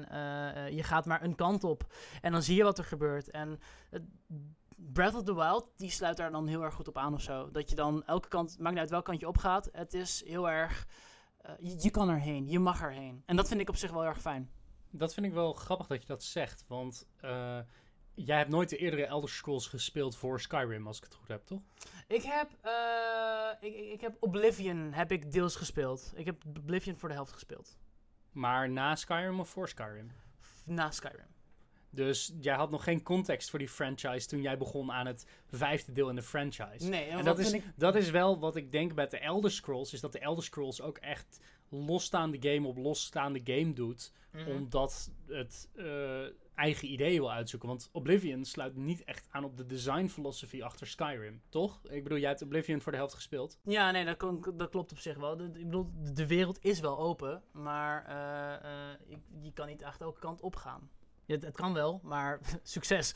je 0.74 0.82
gaat 0.82 1.06
maar 1.06 1.22
een 1.22 1.34
kant 1.34 1.64
op. 1.64 1.86
En 2.20 2.32
dan 2.32 2.42
zie 2.42 2.56
je 2.56 2.62
wat 2.62 2.78
er 2.78 2.84
gebeurt. 2.84 3.30
En 3.30 3.60
het- 3.90 4.08
Breath 4.76 5.14
of 5.14 5.22
the 5.22 5.34
Wild, 5.34 5.66
die 5.76 5.90
sluit 5.90 6.16
daar 6.16 6.30
dan 6.30 6.46
heel 6.46 6.62
erg 6.62 6.74
goed 6.74 6.88
op 6.88 6.98
aan 6.98 7.14
of 7.14 7.20
zo. 7.20 7.50
Dat 7.50 7.70
je 7.70 7.76
dan 7.76 8.04
elke 8.06 8.28
kant, 8.28 8.58
maakt 8.58 8.70
niet 8.70 8.80
uit 8.80 8.90
welke 8.90 9.08
kant 9.08 9.20
je 9.20 9.28
opgaat. 9.28 9.68
Het 9.72 9.94
is 9.94 10.24
heel 10.26 10.50
erg... 10.50 10.86
eh, 11.42 11.52
je, 11.58 11.76
je 11.78 11.90
kan 11.90 12.08
erheen, 12.08 12.48
je 12.48 12.58
mag 12.58 12.82
erheen. 12.82 13.22
En 13.26 13.36
dat 13.36 13.48
vind 13.48 13.60
ik 13.60 13.68
op 13.68 13.76
zich 13.76 13.90
wel 13.90 14.04
erg 14.04 14.20
fijn. 14.20 14.50
Dat 14.90 15.14
vind 15.14 15.26
ik 15.26 15.32
wel 15.32 15.52
grappig 15.52 15.86
dat 15.86 16.00
je 16.00 16.06
dat 16.06 16.22
zegt. 16.22 16.64
Want 16.68 17.08
eh, 17.20 17.58
jij 18.14 18.38
hebt 18.38 18.50
nooit 18.50 18.68
de 18.68 18.76
eerdere 18.76 19.06
Elder 19.06 19.30
Scrolls 19.30 19.66
gespeeld 19.66 20.16
voor 20.16 20.40
Skyrim, 20.40 20.86
als 20.86 20.96
ik 20.96 21.04
het 21.04 21.14
goed 21.14 21.28
heb, 21.28 21.46
toch? 21.46 21.60
Ik 22.08 22.22
heb, 22.22 22.50
eh, 22.60 23.68
ik, 23.70 23.74
ik 23.74 24.00
heb 24.00 24.16
Oblivion 24.20 24.92
heb 24.92 25.12
ik 25.12 25.32
deels 25.32 25.56
gespeeld. 25.56 26.12
Ik 26.14 26.26
heb 26.26 26.44
Oblivion 26.46 26.96
voor 26.96 27.08
de 27.08 27.14
helft 27.14 27.32
gespeeld. 27.32 27.78
Maar 28.32 28.70
na 28.70 28.96
Skyrim 28.96 29.40
of 29.40 29.48
voor 29.48 29.68
Skyrim? 29.68 30.10
Na 30.64 30.90
Skyrim. 30.90 31.31
Dus 31.94 32.32
jij 32.40 32.54
had 32.54 32.70
nog 32.70 32.84
geen 32.84 33.02
context 33.02 33.50
voor 33.50 33.58
die 33.58 33.68
franchise 33.68 34.26
toen 34.26 34.42
jij 34.42 34.58
begon 34.58 34.92
aan 34.92 35.06
het 35.06 35.26
vijfde 35.50 35.92
deel 35.92 36.08
in 36.08 36.14
de 36.14 36.22
franchise. 36.22 36.88
Nee, 36.88 37.04
En 37.04 37.24
dat 37.24 37.38
is, 37.38 37.52
ik... 37.52 37.64
dat 37.76 37.94
is 37.94 38.10
wel 38.10 38.38
wat 38.38 38.56
ik 38.56 38.72
denk 38.72 38.94
bij 38.94 39.06
de 39.06 39.18
Elder 39.18 39.50
Scrolls, 39.50 39.92
is 39.92 40.00
dat 40.00 40.12
de 40.12 40.18
Elder 40.18 40.44
Scrolls 40.44 40.80
ook 40.80 40.98
echt 40.98 41.40
losstaande 41.68 42.36
game 42.52 42.66
op 42.68 42.76
losstaande 42.76 43.40
game 43.44 43.72
doet. 43.72 44.12
Mhm. 44.32 44.48
Omdat 44.50 45.10
het 45.26 45.68
eh, 45.74 46.20
eigen 46.54 46.92
ideeën 46.92 47.20
wil 47.20 47.32
uitzoeken. 47.32 47.68
Want 47.68 47.88
Oblivion 47.92 48.44
sluit 48.44 48.76
niet 48.76 49.04
echt 49.04 49.26
aan 49.30 49.44
op 49.44 49.56
de 49.56 49.66
designfilosofie 49.66 50.64
achter 50.64 50.86
Skyrim, 50.86 51.42
toch? 51.48 51.80
Ik 51.88 52.02
bedoel, 52.02 52.18
jij 52.18 52.28
hebt 52.28 52.42
Oblivion 52.42 52.80
voor 52.80 52.92
de 52.92 52.98
helft 52.98 53.14
gespeeld. 53.14 53.58
Ja, 53.64 53.90
nee, 53.90 54.04
dat, 54.04 54.16
kon- 54.16 54.44
dat 54.56 54.70
klopt 54.70 54.92
op 54.92 54.98
zich 54.98 55.16
wel. 55.16 55.36
De- 55.36 55.44
ik 55.44 55.52
bedoel, 55.64 55.90
de- 56.14 56.26
wereld 56.26 56.64
is 56.64 56.80
wel 56.80 56.98
open, 56.98 57.42
maar 57.52 58.04
eh, 58.06 58.90
eh, 58.90 58.98
ik, 59.06 59.18
je 59.42 59.52
kan 59.52 59.66
niet 59.66 59.82
echt 59.82 60.00
elke 60.00 60.20
kant 60.20 60.40
op 60.40 60.56
gaan. 60.56 60.90
Ja, 61.26 61.34
het, 61.34 61.44
het 61.44 61.56
kan 61.56 61.72
wel, 61.72 62.00
maar 62.02 62.40
succes. 62.62 63.14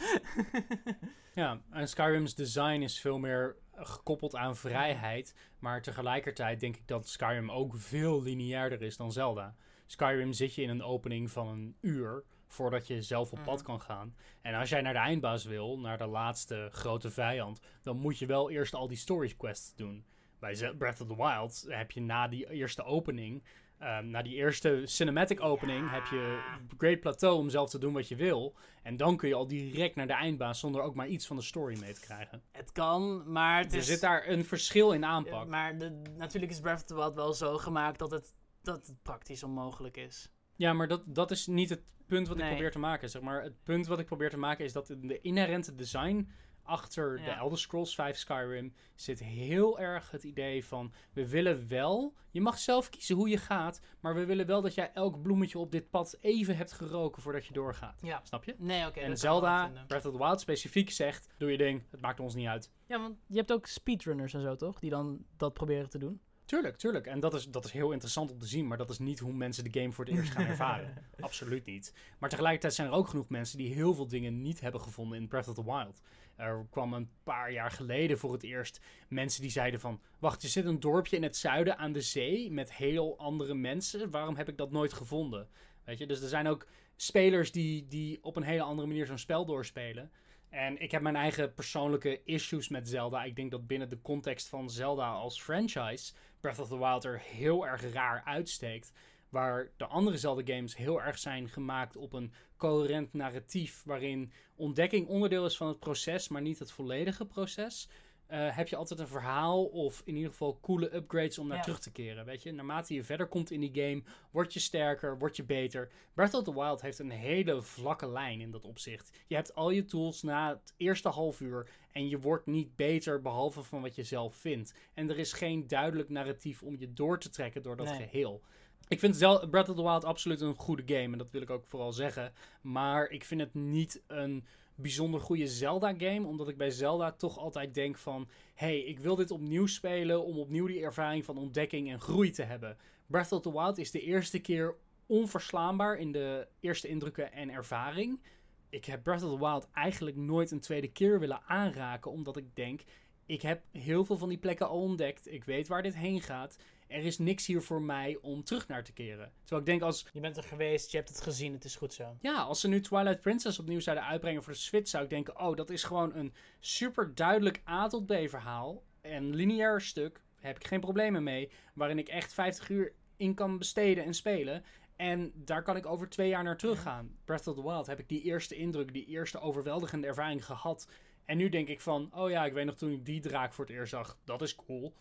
Ja, 1.34 1.60
en 1.70 1.88
Skyrim's 1.88 2.34
design 2.34 2.80
is 2.82 3.00
veel 3.00 3.18
meer 3.18 3.56
gekoppeld 3.74 4.34
aan 4.36 4.56
vrijheid. 4.56 5.34
Maar 5.58 5.82
tegelijkertijd 5.82 6.60
denk 6.60 6.76
ik 6.76 6.88
dat 6.88 7.08
Skyrim 7.08 7.50
ook 7.50 7.76
veel 7.76 8.22
lineairder 8.22 8.82
is 8.82 8.96
dan 8.96 9.12
Zelda. 9.12 9.56
Skyrim 9.86 10.32
zit 10.32 10.54
je 10.54 10.62
in 10.62 10.68
een 10.68 10.82
opening 10.82 11.30
van 11.30 11.48
een 11.48 11.76
uur 11.80 12.24
voordat 12.48 12.86
je 12.86 13.02
zelf 13.02 13.32
op 13.32 13.38
pad 13.44 13.56
Mhm. 13.56 13.64
kan 13.64 13.80
gaan. 13.80 14.14
En 14.42 14.54
als 14.54 14.68
jij 14.68 14.80
naar 14.80 14.92
de 14.92 14.98
eindbaas 14.98 15.44
wil, 15.44 15.78
naar 15.78 15.98
de 15.98 16.06
laatste 16.06 16.68
grote 16.72 17.10
vijand, 17.10 17.60
dan 17.82 17.96
moet 17.96 18.18
je 18.18 18.26
wel 18.26 18.50
eerst 18.50 18.74
al 18.74 18.88
die 18.88 18.96
story 18.96 19.34
quests 19.36 19.74
doen. 19.74 20.04
Bij 20.38 20.74
Breath 20.78 21.00
of 21.00 21.08
the 21.08 21.16
Wild 21.16 21.64
heb 21.68 21.90
je 21.90 22.00
na 22.00 22.28
die 22.28 22.50
eerste 22.50 22.84
opening, 22.84 23.42
ehm, 23.78 24.10
na 24.10 24.22
die 24.22 24.34
eerste 24.34 24.82
cinematic 24.84 25.40
opening, 25.40 25.90
heb 25.90 26.06
je 26.06 26.40
Great 26.78 27.00
Plateau 27.00 27.38
om 27.38 27.48
zelf 27.48 27.70
te 27.70 27.78
doen 27.78 27.92
wat 27.92 28.08
je 28.08 28.16
wil. 28.16 28.54
En 28.82 28.96
dan 28.96 29.16
kun 29.16 29.28
je 29.28 29.34
al 29.34 29.46
direct 29.46 29.94
naar 29.94 30.06
de 30.06 30.12
eindbaas 30.12 30.60
zonder 30.60 30.82
ook 30.82 30.94
maar 30.94 31.08
iets 31.08 31.26
van 31.26 31.36
de 31.36 31.42
story 31.42 31.78
mee 31.80 31.92
te 31.92 32.00
krijgen. 32.00 32.42
het 32.52 32.72
kan, 32.72 33.32
maar 33.32 33.58
het 33.62 33.72
er 33.72 33.78
is... 33.78 33.86
zit 33.86 34.00
daar 34.00 34.28
een 34.28 34.44
verschil 34.44 34.92
in 34.92 35.00
Ja, 35.00 35.06
aanpak. 35.06 35.46
maar 35.46 35.78
de, 35.78 36.02
natuurlijk 36.16 36.52
is 36.52 36.60
Breath 36.60 36.80
of 36.80 36.84
the 36.84 36.94
Wild 36.94 37.14
wel 37.14 37.32
zo 37.32 37.58
gemaakt 37.58 37.98
dat 37.98 38.10
het, 38.10 38.34
dat 38.62 38.86
het 38.86 39.02
praktisch 39.02 39.42
onmogelijk 39.42 39.96
is. 39.96 40.30
Ja, 40.56 40.72
maar 40.72 40.88
dat, 40.88 41.02
dat 41.06 41.30
is 41.30 41.46
niet 41.46 41.70
het 41.70 41.94
punt 42.06 42.28
wat 42.28 42.38
ik 42.38 42.48
probeer 42.48 42.70
te 42.70 42.78
maken. 42.78 43.10
Zeg 43.10 43.22
maar. 43.22 43.42
Het 43.42 43.62
punt 43.62 43.86
wat 43.86 43.98
ik 43.98 44.06
probeer 44.06 44.30
te 44.30 44.38
maken 44.38 44.64
is 44.64 44.72
dat 44.72 44.86
de 44.86 45.20
inherente 45.20 45.74
design 45.74 46.28
achter 46.66 47.16
de. 47.16 47.30
Elder 47.30 47.58
Scrolls 47.58 47.94
5 47.94 48.16
Skyrim 48.16 48.74
zit 48.94 49.18
heel 49.18 49.78
erg 49.78 50.10
het 50.10 50.22
idee 50.22 50.64
van 50.64 50.92
we 51.12 51.28
willen 51.28 51.68
wel, 51.68 52.14
je 52.30 52.40
mag 52.40 52.58
zelf 52.58 52.90
kiezen 52.90 53.16
hoe 53.16 53.28
je 53.28 53.36
gaat, 53.36 53.80
maar 54.00 54.14
we 54.14 54.24
willen 54.24 54.46
wel 54.46 54.62
dat 54.62 54.74
jij 54.74 54.90
elk 54.92 55.22
bloemetje 55.22 55.58
op 55.58 55.72
dit 55.72 55.90
pad 55.90 56.16
even 56.20 56.56
hebt 56.56 56.72
geroken 56.72 57.22
voordat 57.22 57.46
je 57.46 57.52
doorgaat. 57.52 58.00
Ja. 58.02 58.20
Snap 58.24 58.44
je? 58.44 58.54
Nee, 58.58 58.86
oké. 58.86 59.00
en 59.00 59.16
Zelda. 59.16 59.72
Breath 59.86 60.06
of 60.06 60.12
the 60.12 60.18
Wild 60.18 60.40
specifiek 60.40 60.90
zegt, 60.90 61.28
doe 61.38 61.50
je 61.50 61.56
ding, 61.56 61.82
het 61.90 62.00
maakt 62.00 62.20
ons 62.20 62.34
niet 62.34 62.46
uit. 62.46 62.70
Ja, 62.86 63.00
want 63.00 63.16
je 63.26 63.36
hebt 63.36 63.52
ook 63.52 63.66
speedrunners 63.66 64.34
en 64.34 64.40
zo, 64.40 64.56
toch? 64.56 64.78
Die 64.78 64.90
dan 64.90 65.24
dat 65.36 65.52
proberen 65.52 65.90
te 65.90 65.98
doen. 65.98 66.20
Tuurlijk, 66.46 66.76
tuurlijk. 66.76 67.06
En 67.06 67.20
dat 67.20 67.34
is, 67.34 67.48
dat 67.48 67.64
is 67.64 67.70
heel 67.70 67.92
interessant 67.92 68.30
om 68.30 68.38
te 68.38 68.46
zien, 68.46 68.66
maar 68.66 68.78
dat 68.78 68.90
is 68.90 68.98
niet 68.98 69.18
hoe 69.18 69.32
mensen 69.32 69.64
de 69.64 69.80
game 69.80 69.92
voor 69.92 70.04
het 70.04 70.14
eerst 70.14 70.32
gaan 70.32 70.46
ervaren. 70.56 70.94
Absoluut 71.20 71.64
niet. 71.64 71.94
Maar 72.18 72.28
tegelijkertijd 72.28 72.74
zijn 72.74 72.88
er 72.88 72.92
ook 72.92 73.08
genoeg 73.08 73.28
mensen 73.28 73.58
die 73.58 73.74
heel 73.74 73.94
veel 73.94 74.08
dingen 74.08 74.42
niet 74.42 74.60
hebben 74.60 74.80
gevonden 74.80 75.18
in 75.18 75.28
Breath 75.28 75.48
of 75.48 75.54
the 75.54 75.64
Wild. 75.64 76.00
Er 76.36 76.66
kwam 76.70 76.92
een 76.92 77.10
paar 77.22 77.52
jaar 77.52 77.70
geleden 77.70 78.18
voor 78.18 78.32
het 78.32 78.42
eerst 78.42 78.80
mensen 79.08 79.42
die 79.42 79.50
zeiden 79.50 79.80
van... 79.80 80.00
Wacht, 80.18 80.42
er 80.42 80.48
zit 80.48 80.64
een 80.64 80.80
dorpje 80.80 81.16
in 81.16 81.22
het 81.22 81.36
zuiden 81.36 81.78
aan 81.78 81.92
de 81.92 82.00
zee 82.00 82.50
met 82.50 82.74
heel 82.74 83.18
andere 83.18 83.54
mensen. 83.54 84.10
Waarom 84.10 84.36
heb 84.36 84.48
ik 84.48 84.56
dat 84.56 84.70
nooit 84.70 84.92
gevonden? 84.92 85.48
Weet 85.84 85.98
je, 85.98 86.06
dus 86.06 86.22
er 86.22 86.28
zijn 86.28 86.46
ook 86.46 86.66
spelers 86.96 87.52
die, 87.52 87.86
die 87.86 88.18
op 88.22 88.36
een 88.36 88.42
hele 88.42 88.62
andere 88.62 88.88
manier 88.88 89.06
zo'n 89.06 89.18
spel 89.18 89.44
doorspelen. 89.44 90.10
En 90.48 90.80
ik 90.80 90.90
heb 90.90 91.02
mijn 91.02 91.16
eigen 91.16 91.54
persoonlijke 91.54 92.22
issues 92.24 92.68
met 92.68 92.88
Zelda. 92.88 93.24
Ik 93.24 93.36
denk 93.36 93.50
dat 93.50 93.66
binnen 93.66 93.88
de 93.88 94.00
context 94.00 94.48
van 94.48 94.70
Zelda 94.70 95.12
als 95.12 95.42
franchise... 95.42 96.12
Breath 96.40 96.58
of 96.58 96.68
the 96.68 96.78
Wild 96.78 97.04
er 97.04 97.20
heel 97.20 97.66
erg 97.66 97.92
raar 97.92 98.22
uitsteekt. 98.24 98.92
Waar 99.36 99.70
de 99.76 99.86
andere 99.86 100.18
Zelda-games 100.18 100.76
heel 100.76 101.02
erg 101.02 101.18
zijn 101.18 101.48
gemaakt 101.48 101.96
op 101.96 102.12
een 102.12 102.32
coherent 102.56 103.12
narratief. 103.12 103.82
Waarin 103.84 104.32
ontdekking 104.54 105.06
onderdeel 105.08 105.44
is 105.46 105.56
van 105.56 105.68
het 105.68 105.78
proces, 105.78 106.28
maar 106.28 106.42
niet 106.42 106.58
het 106.58 106.70
volledige 106.72 107.26
proces. 107.26 107.88
eh, 108.26 108.56
heb 108.56 108.68
je 108.68 108.76
altijd 108.76 109.00
een 109.00 109.08
verhaal 109.08 109.64
of 109.64 110.02
in 110.04 110.14
ieder 110.16 110.30
geval 110.30 110.58
coole 110.60 110.94
upgrades 110.94 111.38
om 111.38 111.46
naar 111.46 111.56
Ja. 111.56 111.62
terug 111.62 111.78
te 111.80 111.92
keren. 111.92 112.24
Weet 112.24 112.42
je, 112.42 112.52
naarmate 112.52 112.94
je 112.94 113.04
verder 113.04 113.26
komt 113.26 113.50
in 113.50 113.60
die 113.60 113.70
game, 113.74 114.02
word 114.30 114.52
je 114.52 114.60
sterker, 114.60 115.18
word 115.18 115.36
je 115.36 115.44
beter. 115.44 115.90
Breath 116.14 116.34
of 116.34 116.42
the 116.44 116.54
Wild 116.54 116.80
heeft 116.80 116.98
een 116.98 117.10
hele 117.10 117.62
vlakke 117.62 118.08
lijn 118.08 118.40
in 118.40 118.50
dat 118.50 118.64
opzicht. 118.64 119.18
Je 119.26 119.34
hebt 119.34 119.54
al 119.54 119.70
je 119.70 119.84
tools 119.84 120.22
na 120.22 120.48
het 120.48 120.74
eerste 120.76 121.08
half 121.08 121.40
uur 121.40 121.68
en 121.92 122.08
je 122.08 122.18
wordt 122.20 122.46
niet 122.46 122.76
beter 122.76 123.22
behalve 123.22 123.62
van 123.62 123.82
wat 123.82 123.94
je 123.94 124.04
zelf 124.04 124.34
vindt. 124.36 124.74
En 124.94 125.10
er 125.10 125.18
is 125.18 125.32
geen 125.32 125.66
duidelijk 125.66 126.08
narratief 126.08 126.62
om 126.62 126.76
je 126.78 126.92
door 126.92 127.18
te 127.18 127.30
trekken 127.30 127.62
door 127.62 127.76
dat 127.76 127.86
Nee. 127.86 127.96
geheel. 127.96 128.42
Ik 128.88 128.98
vind 128.98 129.16
zelf 129.16 129.50
Breath 129.50 129.68
of 129.68 129.76
the 129.76 129.82
Wild 129.82 130.04
absoluut 130.04 130.40
een 130.40 130.54
goede 130.54 130.82
game 130.86 131.12
en 131.12 131.18
dat 131.18 131.30
wil 131.30 131.42
ik 131.42 131.50
ook 131.50 131.66
vooral 131.66 131.92
zeggen. 131.92 132.32
Maar 132.60 133.10
ik 133.10 133.24
vind 133.24 133.40
het 133.40 133.54
niet 133.54 134.02
een 134.06 134.44
bijzonder 134.74 135.20
goede 135.20 135.46
Zelda-game, 135.46 136.26
omdat 136.26 136.48
ik 136.48 136.56
bij 136.56 136.70
Zelda 136.70 137.12
toch 137.12 137.38
altijd 137.38 137.74
denk 137.74 137.96
van... 137.98 138.28
hey, 138.54 138.78
ik 138.78 138.98
wil 138.98 139.16
dit 139.16 139.30
opnieuw 139.30 139.66
spelen 139.66 140.24
om 140.24 140.38
opnieuw 140.38 140.66
die 140.66 140.82
ervaring 140.82 141.24
van 141.24 141.38
ontdekking 141.38 141.90
en 141.90 142.00
groei 142.00 142.30
te 142.30 142.42
hebben. 142.42 142.76
Breath 143.06 143.32
of 143.32 143.42
the 143.42 143.52
Wild 143.52 143.78
is 143.78 143.90
de 143.90 144.00
eerste 144.00 144.38
keer 144.38 144.76
onverslaanbaar 145.06 145.96
in 145.98 146.12
de 146.12 146.46
eerste 146.60 146.88
indrukken 146.88 147.32
en 147.32 147.50
ervaring. 147.50 148.20
Ik 148.68 148.84
heb 148.84 149.02
Breath 149.02 149.22
of 149.22 149.30
the 149.30 149.38
Wild 149.38 149.68
eigenlijk 149.72 150.16
nooit 150.16 150.50
een 150.50 150.60
tweede 150.60 150.92
keer 150.92 151.20
willen 151.20 151.42
aanraken, 151.46 152.10
omdat 152.10 152.36
ik 152.36 152.56
denk... 152.56 152.82
ik 153.26 153.42
heb 153.42 153.62
heel 153.72 154.04
veel 154.04 154.18
van 154.18 154.28
die 154.28 154.38
plekken 154.38 154.68
al 154.68 154.80
ontdekt, 154.80 155.32
ik 155.32 155.44
weet 155.44 155.68
waar 155.68 155.82
dit 155.82 155.94
heen 155.94 156.20
gaat... 156.20 156.58
Er 156.86 157.04
is 157.04 157.18
niks 157.18 157.46
hier 157.46 157.62
voor 157.62 157.82
mij 157.82 158.18
om 158.22 158.44
terug 158.44 158.68
naar 158.68 158.84
te 158.84 158.92
keren. 158.92 159.32
Terwijl 159.40 159.60
ik 159.60 159.66
denk 159.66 159.82
als 159.82 160.06
Je 160.12 160.20
bent 160.20 160.36
er 160.36 160.42
geweest, 160.42 160.90
je 160.90 160.96
hebt 160.96 161.08
het 161.08 161.20
gezien, 161.20 161.52
het 161.52 161.64
is 161.64 161.76
goed 161.76 161.92
zo. 161.92 162.16
ja, 162.20 162.42
als 162.42 162.60
ze 162.60 162.68
nu 162.68 162.80
Twilight 162.80 163.20
Princess 163.20 163.58
opnieuw 163.58 163.80
zouden 163.80 164.06
uitbrengen 164.06 164.42
voor 164.42 164.52
de 164.52 164.58
Switch, 164.58 164.88
zou 164.88 165.04
ik 165.04 165.10
denken: 165.10 165.40
oh, 165.40 165.56
dat 165.56 165.70
is 165.70 165.84
gewoon 165.84 166.14
een 166.14 166.34
super 166.60 167.14
duidelijk 167.14 167.62
A 167.68 167.88
tot 167.88 168.06
B 168.06 168.12
verhaal. 168.12 168.82
En 169.00 169.34
lineair 169.34 169.80
stuk, 169.80 170.20
heb 170.40 170.56
ik 170.56 170.66
geen 170.66 170.80
problemen 170.80 171.22
mee. 171.22 171.50
Waarin 171.74 171.98
ik 171.98 172.08
echt 172.08 172.32
50 172.32 172.68
uur 172.68 172.92
in 173.16 173.34
kan 173.34 173.58
besteden 173.58 174.04
en 174.04 174.14
spelen. 174.14 174.64
En 174.96 175.32
daar 175.34 175.62
kan 175.62 175.76
ik 175.76 175.86
over 175.86 176.08
twee 176.08 176.28
jaar 176.28 176.42
naar 176.42 176.56
teruggaan. 176.56 177.16
Breath 177.24 177.46
of 177.46 177.54
the 177.54 177.62
Wild 177.62 177.86
heb 177.86 177.98
ik 177.98 178.08
die 178.08 178.22
eerste 178.22 178.54
indruk, 178.54 178.92
die 178.92 179.06
eerste 179.06 179.40
overweldigende 179.40 180.06
ervaring 180.06 180.44
gehad. 180.44 180.88
En 181.26 181.36
nu 181.36 181.48
denk 181.48 181.68
ik 181.68 181.80
van, 181.80 182.10
oh 182.14 182.30
ja, 182.30 182.44
ik 182.44 182.52
weet 182.52 182.64
nog 182.66 182.74
toen 182.76 182.92
ik 182.92 183.04
die 183.04 183.20
draak 183.20 183.52
voor 183.52 183.64
het 183.64 183.74
eerst 183.74 183.90
zag. 183.90 184.18
Dat 184.24 184.42
is 184.42 184.54
cool. 184.54 184.94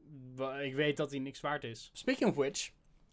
Ik 0.63 0.75
weet 0.75 0.97
dat 0.97 1.09
die 1.09 1.19
niks 1.19 1.41
waard 1.41 1.63
is. 1.63 1.89
Speaking 1.93 2.29
of 2.29 2.35
which, 2.35 2.71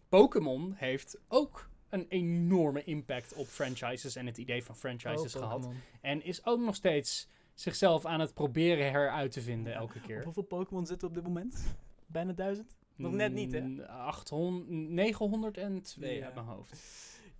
Pokémon 0.09 0.73
heeft 0.75 1.19
ook 1.27 1.69
een 1.89 2.05
enorme 2.09 2.83
impact 2.83 3.33
op 3.33 3.45
franchises 3.47 4.15
en 4.15 4.25
het 4.25 4.37
idee 4.37 4.63
van 4.63 4.75
franchises 4.75 5.35
Oh, 5.35 5.41
gehad. 5.41 5.69
En 6.01 6.23
is 6.23 6.45
ook 6.45 6.59
nog 6.59 6.75
steeds 6.75 7.27
zichzelf 7.53 8.05
aan 8.05 8.19
het 8.19 8.33
proberen 8.33 8.91
heruit 8.91 9.31
te 9.31 9.41
vinden 9.41 9.73
elke 9.73 9.97
Op 9.97 10.05
keer. 10.05 10.23
hoeveel 10.23 10.43
Pokémon 10.43 10.85
zitten 10.85 11.07
op 11.07 11.13
dit 11.13 11.23
moment? 11.23 11.75
Bijna 12.05 12.31
duizend? 12.33 12.75
Nog 12.95 13.11
net 13.13 13.33
niet, 13.33 13.51
hè? 13.51 13.59
Mm, 13.61 13.79
800, 13.79 14.67
902 14.89 16.15
Ja. 16.17 16.25
uit 16.25 16.33
mijn 16.35 16.45
hoofd. 16.47 16.81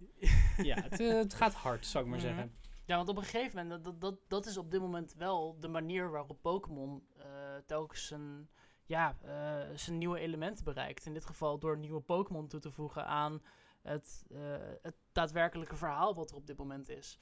ja, 0.69 0.76
het, 0.82 0.99
eh, 0.99 1.07
het 1.13 1.34
gaat 1.34 1.53
hard, 1.53 1.86
zou 1.86 2.03
ik 2.03 2.09
maar 2.09 2.19
Mhm. 2.19 2.28
zeggen. 2.28 2.53
Ja, 2.86 2.95
want 2.95 3.09
op 3.09 3.17
een 3.17 3.23
gegeven 3.23 3.63
moment, 3.63 3.84
dat, 3.84 4.01
dat, 4.01 4.15
dat 4.27 4.45
is 4.45 4.57
op 4.57 4.71
dit 4.71 4.81
moment 4.81 5.13
wel 5.13 5.59
de 5.59 5.67
manier 5.67 6.11
waarop 6.11 6.41
Pokémon 6.41 7.07
eh, 7.17 7.25
telkens 7.65 8.07
zijn, 8.07 8.49
ja, 8.86 9.17
eh, 9.21 9.75
zijn 9.75 9.97
nieuwe 9.97 10.19
elementen 10.19 10.63
bereikt. 10.63 11.05
In 11.05 11.13
dit 11.13 11.25
geval 11.25 11.59
door 11.59 11.77
nieuwe 11.77 12.01
Pokémon 12.01 12.47
toe 12.47 12.59
te 12.59 12.71
voegen 12.71 13.05
aan 13.05 13.41
het, 13.81 14.25
eh, 14.29 14.39
het 14.81 14.95
daadwerkelijke 15.11 15.75
verhaal 15.75 16.15
wat 16.15 16.29
er 16.29 16.36
op 16.36 16.47
dit 16.47 16.57
moment 16.57 16.89
is. 16.89 17.19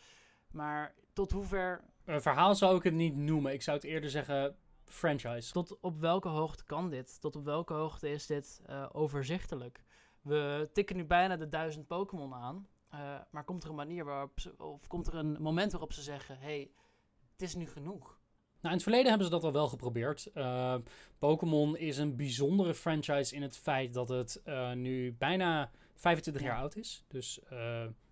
Maar 0.52 0.96
tot 1.14 1.32
hoever, 1.32 1.84
Een 2.06 2.22
verhaal 2.22 2.56
zou 2.56 2.78
ik 2.78 2.84
het 2.84 2.94
niet 2.94 3.16
noemen. 3.16 3.54
Ik 3.54 3.62
zou 3.62 3.78
het 3.78 3.86
eerder 3.86 4.10
zeggen 4.10 4.56
franchise. 4.86 5.52
tot 5.52 5.80
op 5.80 6.00
welke 6.00 6.28
hoogte 6.28 6.64
kan 6.64 6.90
dit? 6.90 7.22
Tot 7.22 7.36
op 7.36 7.46
welke 7.46 7.74
hoogte 7.74 8.10
is 8.10 8.26
dit 8.26 8.62
overzichtelijk? 8.92 9.84
We 10.22 10.70
tikken 10.74 10.96
nu 10.96 11.06
bijna 11.06 11.38
de 11.38 11.50
duizend 11.50 11.88
Pokémon 11.88 12.34
aan. 12.34 12.68
Eh, 12.92 13.00
maar 13.32 13.44
komt 13.44 13.64
er 13.64 13.70
een 13.70 13.76
manier 13.76 14.06
waarop 14.06 14.40
ze, 14.40 14.54
of 14.58 14.88
komt 14.88 15.08
er 15.08 15.16
een 15.16 15.38
moment 15.42 15.72
waarop 15.72 15.94
ze 15.94 16.02
zeggen: 16.02 16.38
hey, 16.40 16.72
het 17.32 17.42
is 17.42 17.56
nu 17.56 17.68
genoeg? 17.68 18.20
Nou, 18.62 18.74
in 18.74 18.82
het 18.82 18.84
verleden 18.84 19.08
hebben 19.10 19.26
ze 19.28 19.34
dat 19.34 19.44
al 19.44 19.52
wel 19.52 19.68
geprobeerd. 19.68 20.26
Eh, 20.34 20.76
Pokémon 21.18 21.78
is 21.78 21.98
een 21.98 22.16
bijzondere 22.16 22.74
franchise 22.74 23.36
in 23.36 23.42
het 23.42 23.58
feit 23.58 23.94
dat 23.94 24.10
het 24.10 24.42
eh, 24.44 24.72
nu 24.72 25.14
bijna 25.14 25.72
25 25.96 26.42
jaar 26.44 26.56
Ja. 26.56 26.62
oud 26.62 26.76
is. 26.76 27.04
Dus 27.08 27.40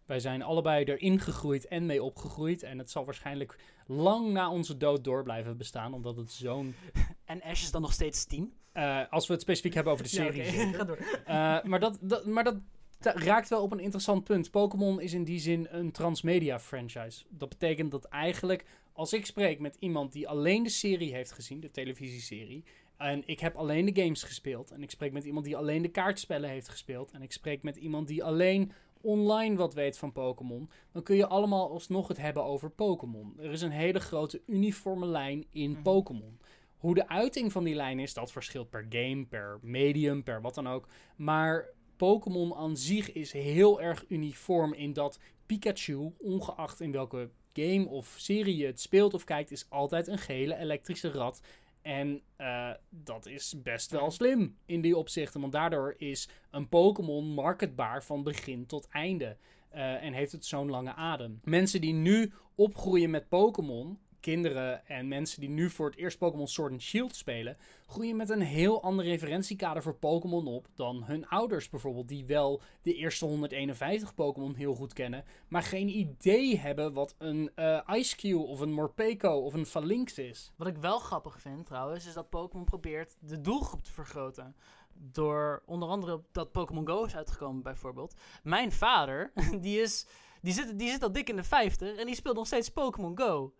wij 0.06 0.20
zijn 0.20 0.42
allebei 0.42 0.84
erin 0.86 1.20
gegroeid 1.20 1.68
en 1.68 1.86
mee 1.86 2.04
opgegroeid. 2.04 2.64
En 2.64 2.78
het 2.78 2.92
zal 2.92 3.06
waarschijnlijk 3.06 3.56
lang 3.88 4.32
na 4.32 4.52
onze 4.52 4.78
dood 4.78 5.04
door 5.04 5.24
blijven 5.24 5.58
bestaan, 5.58 5.94
omdat 5.94 6.16
het 6.18 6.32
zo'n... 6.32 6.76
En 7.26 7.42
Ash 7.42 7.62
is 7.62 7.72
dan 7.72 7.82
nog 7.82 7.94
steeds 7.94 8.26
10. 8.26 8.54
eh, 8.72 9.02
als 9.10 9.28
we 9.28 9.34
het 9.34 9.42
specifiek 9.42 9.74
hebben 9.74 9.94
over 9.94 10.04
de 10.06 10.10
serie, 10.10 10.44
Ja. 10.68 10.86
Eh, 11.60 11.64
maar 11.70 11.80
dat, 11.80 11.98
dat, 12.02 12.26
maar 12.26 12.44
dat 12.44 12.56
raakt 13.00 13.50
wel 13.50 13.62
op 13.62 13.72
een 13.72 13.80
interessant 13.80 14.24
punt. 14.24 14.52
Pokémon 14.52 15.02
is 15.02 15.14
in 15.14 15.24
die 15.24 15.40
zin 15.40 15.68
een 15.70 15.92
transmedia 15.92 16.60
franchise. 16.60 17.26
Dat 17.30 17.50
betekent 17.50 17.92
dat 17.92 18.06
eigenlijk, 18.06 18.66
als 18.94 19.14
ik 19.14 19.26
spreek 19.26 19.60
met 19.60 19.76
iemand 19.80 20.12
die 20.12 20.28
alleen 20.28 20.64
de 20.64 20.70
serie 20.70 21.14
heeft 21.14 21.32
gezien, 21.32 21.60
de 21.60 21.72
televisieserie, 21.72 22.64
en 22.98 23.24
ik 23.26 23.40
heb 23.40 23.56
alleen 23.56 23.86
de 23.86 24.02
games 24.02 24.24
gespeeld, 24.24 24.72
en 24.72 24.84
ik 24.84 24.92
spreek 24.92 25.12
met 25.12 25.26
iemand 25.26 25.46
die 25.46 25.58
alleen 25.58 25.82
de 25.82 25.88
kaartspellen 25.92 26.50
heeft 26.50 26.70
gespeeld, 26.70 27.12
en 27.12 27.22
ik 27.22 27.32
spreek 27.32 27.64
met 27.64 27.78
iemand 27.78 28.08
die 28.08 28.24
alleen 28.24 28.72
online 29.02 29.56
wat 29.56 29.74
weet 29.74 29.98
van 29.98 30.12
Pokémon, 30.12 30.70
dan 30.92 31.04
kun 31.04 31.16
je 31.16 31.28
allemaal 31.28 31.70
alsnog 31.70 32.08
het 32.08 32.18
hebben 32.18 32.44
over 32.44 32.70
Pokémon. 32.70 33.34
Er 33.38 33.52
is 33.52 33.62
een 33.62 33.72
hele 33.72 34.00
grote 34.00 34.42
uniforme 34.46 35.06
lijn 35.06 35.46
in 35.52 35.72
Mhm. 35.72 35.82
Pokémon. 35.82 36.40
Hoe 36.78 36.96
de 36.96 37.08
uiting 37.08 37.52
van 37.52 37.64
die 37.64 37.76
lijn 37.76 38.00
is, 38.00 38.14
dat 38.14 38.32
verschilt 38.32 38.70
per 38.70 38.86
game, 38.90 39.26
per 39.26 39.60
medium, 39.62 40.24
per 40.24 40.42
wat 40.42 40.56
dan 40.56 40.68
ook. 40.68 40.88
Maar 41.16 41.70
Pokémon 42.00 42.56
aan 42.56 42.78
zich 42.78 43.12
is 43.12 43.32
heel 43.32 43.82
erg 43.82 44.06
uniform 44.08 44.74
in 44.74 44.94
dat 44.94 45.20
Pikachu, 45.46 46.14
ongeacht 46.18 46.82
in 46.82 46.92
welke 46.92 47.30
game 47.54 47.88
of 47.88 48.14
serie 48.18 48.58
je 48.58 48.66
het 48.66 48.80
speelt 48.80 49.14
of 49.14 49.24
kijkt, 49.24 49.52
is 49.52 49.70
altijd 49.70 50.08
een 50.08 50.18
gele 50.18 50.58
elektrische 50.58 51.12
rat. 51.12 51.42
En 51.82 52.22
eh, 52.36 52.72
dat 52.90 53.26
is 53.26 53.62
best 53.62 53.92
wel 53.92 54.12
slim 54.12 54.58
in 54.66 54.82
die 54.82 54.98
opzichten, 54.98 55.42
want 55.42 55.54
daardoor 55.54 55.96
is 55.98 56.30
een 56.52 56.70
Pokémon 56.70 57.26
marketbaar 57.26 58.04
van 58.04 58.24
begin 58.24 58.66
tot 58.66 58.88
einde. 58.88 59.38
Eh, 59.70 60.04
en 60.04 60.14
heeft 60.14 60.32
het 60.32 60.46
zo'n 60.46 60.70
lange 60.70 60.94
adem. 60.94 61.40
Mensen 61.44 61.82
die 61.82 61.94
nu 61.94 62.32
opgroeien 62.56 63.10
met 63.10 63.30
Pokémon, 63.30 64.00
kinderen 64.20 64.88
en 64.88 65.08
mensen 65.08 65.40
die 65.40 65.50
nu 65.50 65.70
voor 65.70 65.90
het 65.90 66.00
eerst 66.00 66.18
Pokémon 66.18 66.48
Sword 66.48 66.72
and 66.72 66.82
Shield 66.82 67.16
spelen, 67.16 67.58
groeien 67.88 68.16
met 68.16 68.30
een 68.30 68.42
heel 68.42 68.84
ander 68.84 69.06
referentiekader 69.06 69.84
voor 69.84 69.96
Pokémon 69.96 70.48
op 70.48 70.68
dan 70.76 71.04
hun 71.04 71.28
ouders 71.28 71.70
bijvoorbeeld, 71.70 72.08
die 72.08 72.26
wel 72.26 72.62
de 72.82 72.94
eerste 72.94 73.26
151 73.26 74.16
Pokémon 74.16 74.56
heel 74.56 74.76
goed 74.76 74.94
kennen, 74.94 75.24
maar 75.48 75.64
geen 75.64 75.90
idee 75.90 76.58
hebben 76.58 76.94
wat 76.94 77.16
een 77.18 77.52
eh 77.56 77.80
Ice-Q 77.92 78.36
of 78.36 78.60
een 78.60 78.74
Morpeko 78.74 79.40
of 79.40 79.54
een 79.54 79.66
Falinx 79.66 80.18
is. 80.18 80.52
Wat 80.56 80.68
ik 80.68 80.78
wel 80.78 81.00
grappig 81.00 81.40
vind 81.42 81.66
trouwens, 81.66 82.08
is 82.08 82.14
dat 82.14 82.30
Pokémon 82.30 82.66
probeert 82.66 83.18
de 83.20 83.42
doelgroep 83.42 83.84
te 83.84 83.92
vergroten. 83.92 84.56
Door 84.94 85.64
onder 85.66 85.90
andere 85.90 86.22
dat 86.32 86.52
Pokémon 86.52 86.88
Go 86.88 87.04
is 87.04 87.16
uitgekomen 87.16 87.62
bijvoorbeeld. 87.62 88.14
Mijn 88.44 88.72
vader, 88.72 89.32
die, 89.62 89.82
is, 89.82 90.06
die, 90.42 90.54
zit, 90.54 90.80
die 90.80 90.90
zit 90.90 91.04
al 91.04 91.12
dik 91.12 91.30
in 91.30 91.36
de 91.36 91.44
50 91.44 91.98
en 91.98 92.06
die 92.06 92.16
speelt 92.16 92.36
nog 92.36 92.48
steeds 92.48 92.70
Pokémon 92.70 93.18
Go. 93.18 93.54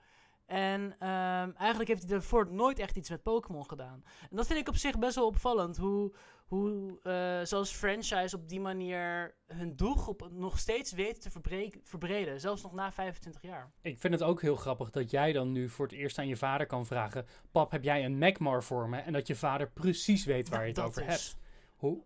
En 0.50 0.96
ehm, 1.00 1.52
eigenlijk 1.56 1.90
heeft 1.90 2.02
hij 2.02 2.12
daarvoor 2.12 2.52
nooit 2.52 2.80
echt 2.80 2.98
iets 2.98 3.10
met 3.10 3.24
Pokémon 3.24 3.70
gedaan. 3.70 4.04
En 4.30 4.36
dat 4.36 4.48
vind 4.48 4.60
ik 4.60 4.68
op 4.68 4.76
zich 4.76 5.00
best 5.00 5.16
wel 5.16 5.26
opvallend. 5.26 5.78
Hoe, 5.78 6.16
hoe 6.48 7.00
zoals 7.44 7.72
franchise 7.72 8.36
op 8.36 8.50
die 8.50 8.60
manier 8.60 9.36
hun 9.48 9.76
doelgroep 9.76 10.28
nog 10.32 10.60
steeds 10.60 10.92
weten 10.92 11.22
te 11.22 11.30
verbre- 11.32 11.80
verbreden. 11.84 12.40
Zelfs 12.40 12.64
nog 12.64 12.74
na 12.74 12.92
25 12.92 13.42
jaar. 13.42 13.72
Ik 13.82 14.00
vind 14.00 14.14
het 14.14 14.24
ook 14.24 14.42
heel 14.42 14.56
grappig 14.56 14.90
dat 14.90 15.12
jij 15.12 15.32
dan 15.34 15.52
nu 15.52 15.70
voor 15.70 15.86
het 15.86 15.96
eerst 15.96 16.18
aan 16.18 16.28
je 16.28 16.38
vader 16.38 16.68
kan 16.68 16.86
vragen: 16.86 17.26
Pap, 17.52 17.72
heb 17.72 17.84
jij 17.84 18.06
een 18.06 18.18
Magmar 18.18 18.64
voor 18.64 18.90
me? 18.90 18.98
En 18.98 19.14
dat 19.14 19.28
je 19.28 19.36
vader 19.36 19.72
precies 19.72 20.26
weet 20.26 20.50
waar 20.50 20.62
je 20.62 20.68
het 20.68 20.80
over 20.80 21.02
is- 21.02 21.08
hebt. 21.08 21.38
Hoe, 21.76 22.04